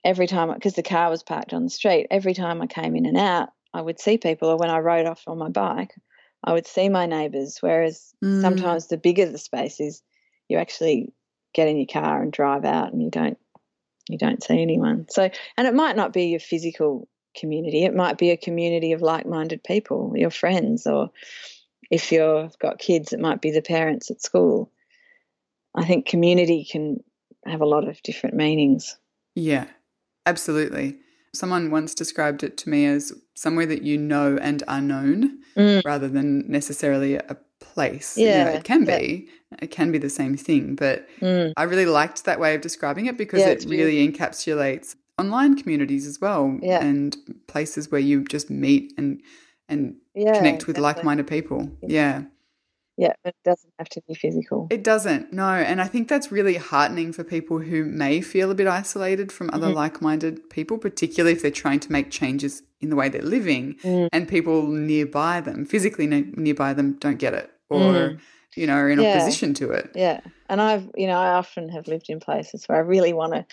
every 0.05 0.27
time, 0.27 0.53
because 0.53 0.75
the 0.75 0.83
car 0.83 1.09
was 1.09 1.23
parked 1.23 1.53
on 1.53 1.63
the 1.65 1.71
street, 1.71 2.09
every 2.11 2.35
time 2.35 2.61
I 2.61 2.67
came 2.67 2.97
in 2.97 3.07
and 3.07 3.17
out, 3.17 3.51
I 3.73 3.81
would 3.81 4.01
see 4.01 4.19
people, 4.19 4.49
or 4.49 4.57
when 4.57 4.71
I 4.71 4.79
rode 4.79 5.07
off 5.07 5.23
on 5.29 5.39
my 5.39 5.49
bike, 5.51 5.95
I 6.43 6.53
would 6.53 6.67
see 6.67 6.89
my 6.89 7.07
neighbours. 7.07 7.59
Whereas 7.61 8.13
Mm. 8.25 8.41
sometimes 8.41 8.89
the 8.89 8.97
bigger 8.97 9.27
the 9.27 9.39
space 9.39 9.79
is, 9.81 10.03
you 10.49 10.59
actually 10.59 11.13
get 11.55 11.69
in 11.69 11.77
your 11.77 11.87
car 11.87 12.23
and 12.23 12.33
drive 12.33 12.65
out, 12.65 12.93
and 12.93 13.01
you 13.03 13.11
don't 13.11 13.39
you 14.09 14.19
don't 14.19 14.43
see 14.43 14.61
anyone. 14.61 15.07
So, 15.11 15.31
and 15.57 15.69
it 15.69 15.75
might 15.75 15.95
not 15.95 16.13
be 16.13 16.25
your 16.25 16.41
physical 16.41 17.09
community. 17.35 17.85
It 17.85 17.95
might 17.95 18.19
be 18.19 18.31
a 18.31 18.37
community 18.37 18.93
of 18.93 19.03
like 19.03 19.27
minded 19.27 19.63
people, 19.65 20.13
your 20.17 20.31
friends, 20.31 20.87
or 20.87 21.11
if 21.91 22.13
you've 22.13 22.59
got 22.59 22.79
kids, 22.79 23.13
it 23.13 23.21
might 23.21 23.41
be 23.41 23.51
the 23.51 23.63
parents 23.63 24.11
at 24.11 24.23
school. 24.23 24.71
I 25.75 25.85
think 25.85 26.07
community 26.07 26.67
can 26.71 27.03
have 27.47 27.61
a 27.61 27.67
lot 27.67 27.89
of 27.89 28.03
different 28.03 28.37
meanings. 28.37 28.97
Yeah, 29.35 29.67
absolutely. 30.27 30.99
Someone 31.33 31.71
once 31.71 31.95
described 31.95 32.43
it 32.43 32.57
to 32.59 32.69
me 32.69 32.87
as 32.87 33.13
somewhere 33.35 33.67
that 33.67 33.83
you 33.83 33.97
know 33.97 34.37
and 34.41 34.63
are 34.69 34.81
known 34.81 35.39
Mm. 35.57 35.85
rather 35.85 36.09
than 36.09 36.49
necessarily 36.51 37.15
a 37.17 37.37
place. 37.61 38.17
Yeah, 38.17 38.49
it 38.51 38.65
can 38.65 38.85
yeah. 38.85 38.99
be. 38.99 39.29
It 39.61 39.71
can 39.71 39.91
be 39.93 39.99
the 39.99 40.11
same 40.11 40.37
thing. 40.37 40.75
But 40.75 41.09
Mm. 41.21 41.53
I 41.57 41.65
really 41.65 41.87
liked 41.87 42.25
that 42.25 42.41
way 42.41 42.55
of 42.55 42.61
describing 42.61 43.07
it 43.07 43.17
because 43.17 43.41
Yeah, 43.41 43.51
it 43.51 43.65
really 43.67 44.07
encapsulates 44.07 44.97
online 45.21 45.55
communities 45.61 46.07
as 46.07 46.21
well 46.21 46.59
Yeah. 46.63 46.83
and 46.85 47.17
places 47.47 47.91
where 47.91 48.01
you 48.11 48.25
just 48.25 48.51
meet 48.51 48.93
and 48.99 49.21
and 49.69 49.95
Yeah, 50.17 50.35
connect 50.39 50.67
with 50.67 50.77
exactly. 50.79 50.83
like-minded 50.83 51.27
people. 51.29 51.61
Yeah. 51.81 52.23
Yeah, 52.97 53.13
it 53.25 53.37
doesn't 53.45 53.73
have 53.79 53.89
to 53.91 54.01
be 54.09 54.15
physical. 54.15 54.67
It 54.69 54.83
doesn't, 54.83 55.33
no. 55.33 55.49
And 55.71 55.81
I 55.81 55.87
think 55.87 56.09
that's 56.09 56.33
really 56.33 56.57
heartening 56.57 57.13
for 57.13 57.23
people 57.25 57.59
who 57.61 57.85
may 57.85 58.21
feel 58.21 58.51
a 58.51 58.55
bit 58.55 58.67
isolated 58.67 59.31
from 59.31 59.49
other 59.53 59.69
Mhm. 59.69 59.75
like 59.83 60.03
minded 60.03 60.51
people, 60.51 60.77
particularly 60.77 61.33
if 61.37 61.41
they're 61.43 61.51
trying 61.65 61.81
to 61.81 61.93
make 61.93 62.11
changes 62.11 62.63
in 62.81 62.91
the 62.91 62.97
way 62.97 63.09
they're 63.09 63.23
living 63.39 63.77
Mm. 63.85 64.09
and 64.13 64.27
people 64.29 64.67
nearby 64.67 65.41
them, 65.41 65.65
physically 65.65 66.07
ne- 66.09 66.33
nearby 66.37 66.75
them, 66.75 66.97
don't 67.05 67.19
get 67.27 67.33
it 67.33 67.49
or, 67.71 67.79
Mm. 67.95 68.19
You 68.57 68.67
know, 68.67 68.75
are 68.75 68.91
in 68.91 69.01
Yeah. 69.01 69.17
opposition 69.17 69.55
to 69.55 69.71
it. 69.73 69.91
Yeah. 69.95 70.21
And 70.49 70.61
I've, 70.61 70.89
you 70.97 71.07
know, 71.07 71.19
I 71.19 71.35
often 71.35 71.69
have 71.71 71.89
lived 71.89 72.07
in 72.09 72.21
places 72.21 72.65
where 72.67 72.79
I 72.79 72.83
really 72.83 73.13
want 73.13 73.35
to 73.35 73.47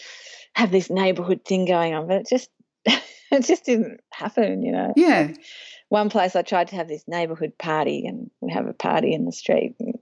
have 0.54 0.72
this 0.72 0.90
neighborhood 0.90 1.46
thing 1.46 1.66
going 1.66 1.94
on, 1.94 2.08
but 2.08 2.22
it 2.22 2.28
just, 2.30 2.50
it 2.86 3.46
just 3.46 3.66
didn't 3.66 4.00
happen, 4.12 4.64
you 4.64 4.72
know. 4.72 4.94
Yeah. 4.96 5.34
One 5.90 6.10
place 6.10 6.36
I 6.36 6.42
tried 6.42 6.70
to 6.70 6.76
have 6.76 6.88
this 6.88 7.04
neighborhood 7.08 7.58
party 7.58 8.06
and 8.08 8.30
we 8.42 8.52
have 8.52 8.68
a 8.68 8.74
party 8.74 9.14
in 9.14 9.26
the 9.26 9.32
street, 9.32 9.76
and, 9.80 9.98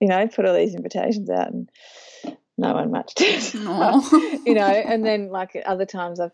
you 0.00 0.08
know, 0.08 0.26
put 0.28 0.44
all 0.44 0.54
these 0.54 0.74
invitations 0.74 1.30
out 1.30 1.52
and 1.52 1.70
no 2.56 2.74
one 2.74 2.90
much. 2.90 3.14
Aw. 3.20 4.38
you 4.46 4.54
know, 4.54 4.66
and 4.66 5.04
then 5.04 5.28
like 5.30 5.56
at 5.56 5.66
other 5.66 5.86
times 5.86 6.20
I've, 6.20 6.32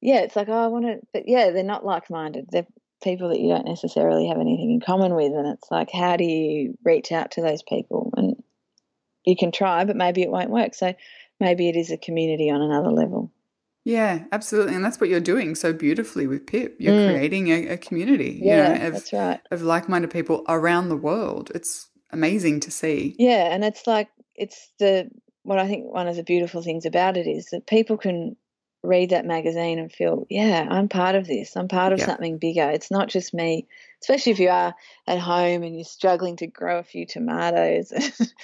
yeah, 0.00 0.20
it's 0.20 0.34
like, 0.36 0.48
oh, 0.48 0.64
I 0.64 0.66
want 0.66 0.84
to, 0.84 0.98
but 1.12 1.28
yeah, 1.28 1.50
they're 1.50 1.62
not 1.62 1.84
like 1.84 2.10
minded. 2.10 2.46
They're 2.50 2.66
people 3.02 3.28
that 3.30 3.40
you 3.40 3.48
don't 3.48 3.66
necessarily 3.66 4.28
have 4.28 4.38
anything 4.38 4.70
in 4.72 4.80
common 4.80 5.14
with. 5.14 5.32
And 5.32 5.46
it's 5.46 5.70
like, 5.70 5.90
how 5.92 6.16
do 6.16 6.24
you 6.24 6.78
reach 6.84 7.12
out 7.12 7.32
to 7.32 7.42
those 7.42 7.62
people? 7.62 8.12
And 8.16 8.36
you 9.24 9.36
can 9.36 9.52
try, 9.52 9.84
but 9.84 9.96
maybe 9.96 10.22
it 10.22 10.30
won't 10.30 10.50
work. 10.50 10.74
So 10.74 10.94
maybe 11.40 11.68
it 11.68 11.76
is 11.76 11.90
a 11.90 11.96
community 11.96 12.50
on 12.50 12.62
another 12.62 12.90
level. 12.90 13.32
Yeah, 13.84 14.24
absolutely. 14.30 14.74
And 14.74 14.84
that's 14.84 15.00
what 15.00 15.10
you're 15.10 15.20
doing 15.20 15.54
so 15.54 15.72
beautifully 15.72 16.26
with 16.26 16.46
Pip. 16.46 16.76
You're 16.78 16.94
Mm. 16.94 17.06
creating 17.06 17.48
a, 17.48 17.66
a 17.68 17.76
community, 17.76 18.40
Yeah, 18.42 18.74
you 18.74 18.78
know, 18.78 18.86
of, 18.86 18.92
that's 18.94 19.12
right. 19.12 19.40
of 19.50 19.62
like 19.62 19.88
minded 19.88 20.10
people 20.10 20.44
around 20.48 20.88
the 20.88 20.96
world. 20.96 21.50
It's 21.54 21.88
amazing 22.12 22.60
to 22.60 22.70
see. 22.70 23.16
Yeah, 23.18 23.52
and 23.52 23.64
it's 23.64 23.86
like 23.86 24.08
it's 24.36 24.72
the 24.78 25.10
what 25.42 25.58
I 25.58 25.66
think 25.66 25.92
one 25.92 26.06
of 26.06 26.14
the 26.14 26.22
beautiful 26.22 26.62
things 26.62 26.86
about 26.86 27.16
it 27.16 27.26
is 27.26 27.46
that 27.46 27.66
people 27.66 27.96
can 27.96 28.36
read 28.82 29.10
that 29.10 29.24
magazine 29.24 29.78
and 29.78 29.92
feel, 29.92 30.26
yeah, 30.28 30.66
I'm 30.68 30.88
part 30.88 31.14
of 31.14 31.26
this. 31.26 31.56
I'm 31.56 31.68
part 31.68 31.92
of 31.92 32.00
Yeah. 32.00 32.06
something 32.06 32.38
bigger. 32.38 32.68
It's 32.70 32.90
not 32.90 33.08
just 33.08 33.32
me. 33.32 33.66
Especially 34.00 34.32
if 34.32 34.40
you 34.40 34.48
are 34.48 34.74
at 35.06 35.18
home 35.18 35.62
and 35.62 35.76
you're 35.76 35.84
struggling 35.84 36.36
to 36.36 36.46
grow 36.48 36.78
a 36.78 36.82
few 36.82 37.06
tomatoes, 37.06 37.92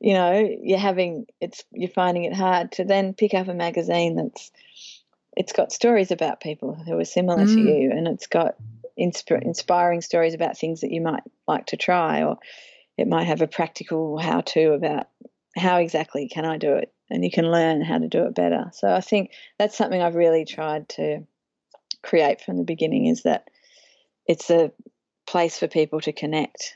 you 0.00 0.14
know, 0.14 0.48
you're 0.62 0.78
having 0.78 1.26
it's 1.40 1.64
you're 1.72 1.88
finding 1.88 2.24
it 2.24 2.34
hard 2.34 2.72
to 2.72 2.84
then 2.84 3.14
pick 3.14 3.32
up 3.34 3.48
a 3.48 3.54
magazine 3.54 4.16
that's 4.16 4.50
it's 5.36 5.52
got 5.52 5.72
stories 5.72 6.10
about 6.10 6.40
people 6.40 6.74
who 6.74 6.98
are 6.98 7.04
similar 7.04 7.46
to 7.46 7.60
Mm. 7.60 7.82
you 7.82 7.90
and 7.92 8.08
it's 8.08 8.26
got 8.26 8.56
insp- 8.98 9.42
inspiring 9.42 10.00
stories 10.00 10.34
about 10.34 10.58
things 10.58 10.80
that 10.80 10.90
you 10.90 11.00
might 11.00 11.22
like 11.46 11.66
to 11.66 11.76
try 11.76 12.24
or 12.24 12.38
it 12.96 13.06
might 13.06 13.28
have 13.28 13.40
a 13.40 13.46
practical 13.46 14.18
how 14.18 14.40
to 14.40 14.72
about 14.72 15.08
how 15.56 15.78
exactly 15.78 16.28
can 16.28 16.44
I 16.44 16.58
do 16.58 16.74
it 16.74 16.92
and 17.10 17.24
you 17.24 17.30
can 17.30 17.50
learn 17.50 17.82
how 17.82 17.98
to 17.98 18.08
do 18.08 18.24
it 18.24 18.34
better. 18.34 18.70
So 18.72 18.92
I 18.92 19.00
think 19.00 19.32
that's 19.58 19.76
something 19.76 20.00
I've 20.00 20.14
really 20.14 20.44
tried 20.44 20.88
to 20.90 21.26
create 22.02 22.40
from 22.40 22.56
the 22.56 22.64
beginning 22.64 23.06
is 23.06 23.22
that 23.22 23.48
it's 24.26 24.50
a 24.50 24.72
place 25.26 25.58
for 25.58 25.68
people 25.68 26.00
to 26.02 26.12
connect 26.12 26.74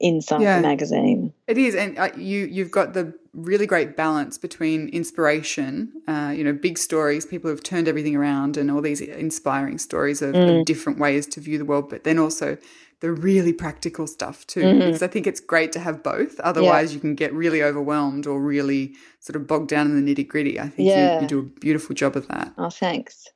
Yeah. 0.00 0.56
the 0.56 0.62
magazine. 0.62 1.32
It 1.46 1.56
is, 1.58 1.74
and 1.74 1.98
uh, 1.98 2.10
you 2.16 2.46
you've 2.46 2.70
got 2.70 2.94
the 2.94 3.14
really 3.32 3.66
great 3.66 3.96
balance 3.96 4.38
between 4.38 4.88
inspiration, 4.90 5.92
uh, 6.06 6.32
you 6.36 6.44
know, 6.44 6.52
big 6.52 6.78
stories, 6.78 7.26
people 7.26 7.50
who've 7.50 7.62
turned 7.62 7.88
everything 7.88 8.14
around, 8.16 8.56
and 8.56 8.70
all 8.70 8.80
these 8.80 9.00
inspiring 9.00 9.78
stories 9.78 10.22
of, 10.22 10.34
Mm. 10.34 10.60
of 10.60 10.66
different 10.66 10.98
ways 10.98 11.26
to 11.28 11.40
view 11.40 11.58
the 11.58 11.64
world, 11.64 11.88
but 11.90 12.04
then 12.04 12.18
also 12.18 12.56
the 13.00 13.10
really 13.12 13.52
practical 13.52 14.06
stuff 14.06 14.46
too. 14.46 14.60
Mhm. 14.62 14.78
Because 14.78 15.02
I 15.02 15.08
think 15.08 15.26
it's 15.26 15.40
great 15.40 15.72
to 15.72 15.80
have 15.80 16.02
both. 16.02 16.38
Otherwise, 16.40 16.94
you 16.94 17.00
can 17.00 17.14
get 17.16 17.32
really 17.34 17.62
overwhelmed 17.62 18.26
or 18.26 18.40
really 18.40 18.94
sort 19.20 19.36
of 19.36 19.46
bogged 19.46 19.68
down 19.68 19.86
in 19.90 20.04
the 20.04 20.14
nitty 20.14 20.26
gritty. 20.28 20.58
I 20.60 20.68
think 20.68 20.88
Yeah. 20.88 21.16
you, 21.16 21.22
you 21.22 21.26
do 21.26 21.38
a 21.40 21.42
beautiful 21.60 21.94
job 21.94 22.16
of 22.16 22.28
that. 22.28 22.52
Oh, 22.56 22.70
thanks. 22.70 23.26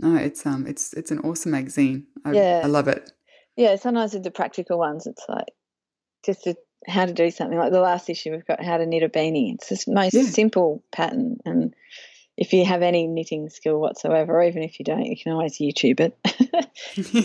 No, 0.00 0.16
it's 0.16 0.44
um, 0.46 0.66
it's 0.66 0.92
it's 0.92 1.10
an 1.10 1.18
awesome 1.20 1.50
magazine. 1.52 2.06
I, 2.24 2.32
Yeah. 2.32 2.60
I 2.64 2.66
love 2.68 2.88
it. 2.88 3.10
Yeah, 3.56 3.76
sometimes 3.76 4.12
with 4.14 4.22
the 4.22 4.30
practical 4.30 4.78
ones, 4.78 5.06
it's 5.06 5.24
like 5.28 5.48
just 6.24 6.46
a, 6.46 6.56
how 6.86 7.06
to 7.06 7.12
do 7.12 7.30
something. 7.30 7.58
Like 7.58 7.72
the 7.72 7.80
last 7.80 8.08
issue, 8.10 8.30
we've 8.32 8.46
got 8.46 8.62
how 8.64 8.76
to 8.78 8.86
knit 8.86 9.02
a 9.02 9.08
beanie. 9.08 9.54
It's 9.54 9.84
the 9.84 9.92
most 9.92 10.14
Yeah. 10.14 10.22
simple 10.22 10.82
pattern, 10.92 11.38
and 11.44 11.74
if 12.36 12.52
you 12.52 12.64
have 12.64 12.82
any 12.82 13.06
knitting 13.06 13.48
skill 13.50 13.78
whatsoever, 13.80 14.38
or 14.38 14.44
even 14.44 14.62
if 14.62 14.78
you 14.78 14.84
don't, 14.84 15.04
you 15.04 15.16
can 15.22 15.32
always 15.32 15.58
YouTube 15.58 16.00
it. 16.00 16.16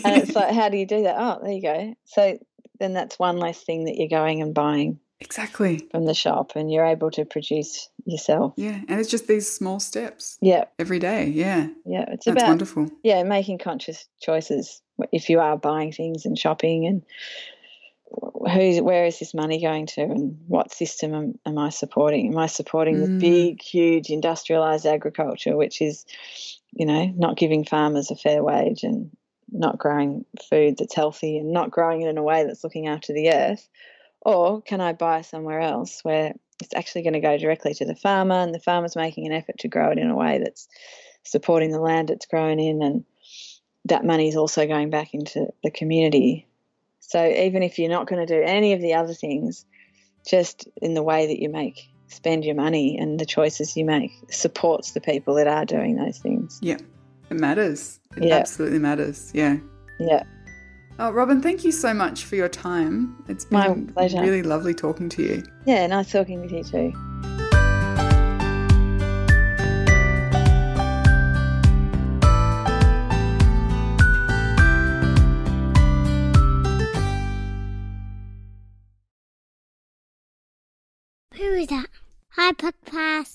and 0.04 0.16
it's 0.24 0.36
like, 0.36 0.54
how 0.54 0.70
do 0.70 0.78
you 0.78 0.86
do 0.86 1.04
that? 1.04 1.16
Oh, 1.18 1.40
there 1.42 1.52
you 1.54 1.62
go. 1.62 1.96
So 2.06 2.38
then 2.80 2.94
that's 2.94 3.18
one 3.18 3.38
less 3.38 3.64
thing 3.64 3.86
that 3.86 3.96
you're 3.96 4.10
going 4.10 4.42
and 4.42 4.54
buying 4.54 5.00
exactly. 5.22 5.88
from 5.92 6.06
the 6.06 6.14
shop, 6.14 6.54
and 6.56 6.70
you're 6.72 6.86
able 6.86 7.12
to 7.12 7.24
produce 7.24 7.90
yourself. 8.06 8.54
Yeah, 8.58 8.82
and 8.90 9.00
it's 9.00 9.10
just 9.10 9.28
these 9.28 9.50
small 9.50 9.80
steps 9.80 10.38
Yeah, 10.42 10.66
every 10.78 11.00
day. 11.00 11.28
Yeah, 11.28 11.68
yeah. 11.86 12.06
It's 12.10 12.26
that's 12.26 12.36
about 12.42 12.48
wonderful. 12.50 12.90
yeah 13.04 13.24
making 13.24 13.60
conscious 13.60 14.08
choices 14.22 14.82
if 15.12 15.30
you 15.30 15.40
are 15.40 15.58
buying 15.58 15.92
things 15.92 16.26
and 16.26 16.38
shopping 16.38 16.86
and 16.86 17.04
who's 18.12 18.80
where 18.82 19.06
is 19.06 19.20
this 19.20 19.34
money 19.34 19.62
going 19.62 19.86
to 19.88 20.02
and 20.02 20.38
what 20.48 20.72
system 20.72 21.14
am, 21.14 21.40
am 21.46 21.58
i 21.58 21.70
supporting 21.70 22.32
am 22.32 22.38
i 22.38 22.46
supporting 22.48 22.98
Mm. 22.98 23.08
the 23.08 23.20
big 23.20 23.62
huge 23.62 24.10
industrialized 24.10 24.86
agriculture 24.86 25.58
which 25.58 25.82
is 25.82 26.06
you 26.74 26.86
know 26.86 27.06
not 27.16 27.38
giving 27.38 27.66
farmers 27.66 28.12
a 28.12 28.16
fair 28.16 28.44
wage 28.44 28.84
and 28.84 29.10
not 29.52 29.78
growing 29.78 30.26
food 30.50 30.76
that's 30.78 30.96
healthy 30.96 31.38
and 31.38 31.52
not 31.52 31.72
growing 31.72 32.02
it 32.02 32.10
in 32.10 32.18
a 32.18 32.24
way 32.24 32.44
that's 32.46 32.64
looking 32.64 32.88
after 32.88 33.14
the 33.14 33.32
earth 33.32 33.68
or 34.22 34.62
can 34.62 34.82
i 34.82 34.94
buy 34.94 35.22
somewhere 35.22 35.60
else 35.60 36.00
where 36.04 36.34
it's 36.62 36.74
actually 36.76 37.02
going 37.04 37.14
to 37.14 37.20
go 37.20 37.38
directly 37.38 37.74
to 37.74 37.86
the 37.86 37.96
farmer 37.96 38.36
and 38.36 38.54
the 38.54 38.60
farmer's 38.60 38.96
making 38.96 39.26
an 39.26 39.34
effort 39.34 39.58
to 39.60 39.68
grow 39.68 39.92
it 39.92 39.98
in 39.98 40.10
a 40.10 40.16
way 40.16 40.40
that's 40.44 40.68
supporting 41.24 41.72
the 41.72 41.82
land 41.82 42.10
it's 42.12 42.28
grown 42.28 42.60
in 42.60 42.82
and 42.84 43.04
that 43.86 44.04
money 44.04 44.28
is 44.28 44.36
also 44.36 44.66
going 44.68 44.90
back 44.90 45.14
into 45.14 45.48
the 45.64 45.70
community. 45.70 46.48
So 47.08 47.26
even 47.28 47.62
if 47.64 47.78
you're 47.78 47.90
not 47.90 48.08
going 48.08 48.26
to 48.26 48.34
do 48.34 48.42
any 48.42 48.74
of 48.74 48.82
the 48.82 48.94
other 48.96 49.14
things, 49.14 49.66
just 50.28 50.68
in 50.82 50.94
the 50.96 51.04
way 51.04 51.28
that 51.28 51.40
you 51.42 51.50
make 51.50 51.80
spend 52.08 52.46
your 52.46 52.56
money 52.56 52.98
and 52.98 53.20
the 53.20 53.26
choices 53.26 53.76
you 53.76 53.84
make 53.84 54.12
supports 54.30 54.92
the 54.92 55.02
people 55.02 55.34
that 55.36 55.48
are 55.48 55.66
doing 55.66 55.96
those 55.96 56.18
things. 56.20 56.60
Yeah, 56.62 56.78
it 57.30 57.40
matters. 57.40 58.00
It 58.16 58.24
Yeah. 58.24 58.36
absolutely 58.36 58.80
matters. 58.80 59.32
Yeah. 59.34 59.58
Yeah. 60.00 60.24
Oh, 60.98 61.12
Robyn, 61.12 61.42
thank 61.42 61.66
you 61.66 61.72
so 61.72 61.94
much 61.94 62.24
for 62.24 62.36
your 62.36 62.48
time. 62.48 63.22
It's 63.28 63.50
My 63.52 63.68
been 63.68 63.88
pleasure. 63.88 64.22
really 64.22 64.44
lovely 64.44 64.74
talking 64.74 65.10
to 65.10 65.24
you. 65.24 65.44
Yeah, 65.66 65.86
nice 65.88 66.12
talking 66.12 66.40
with 66.42 66.52
you 66.52 66.64
too. 66.64 67.15
Hi, 82.46 82.52
Podcast. 82.54 83.05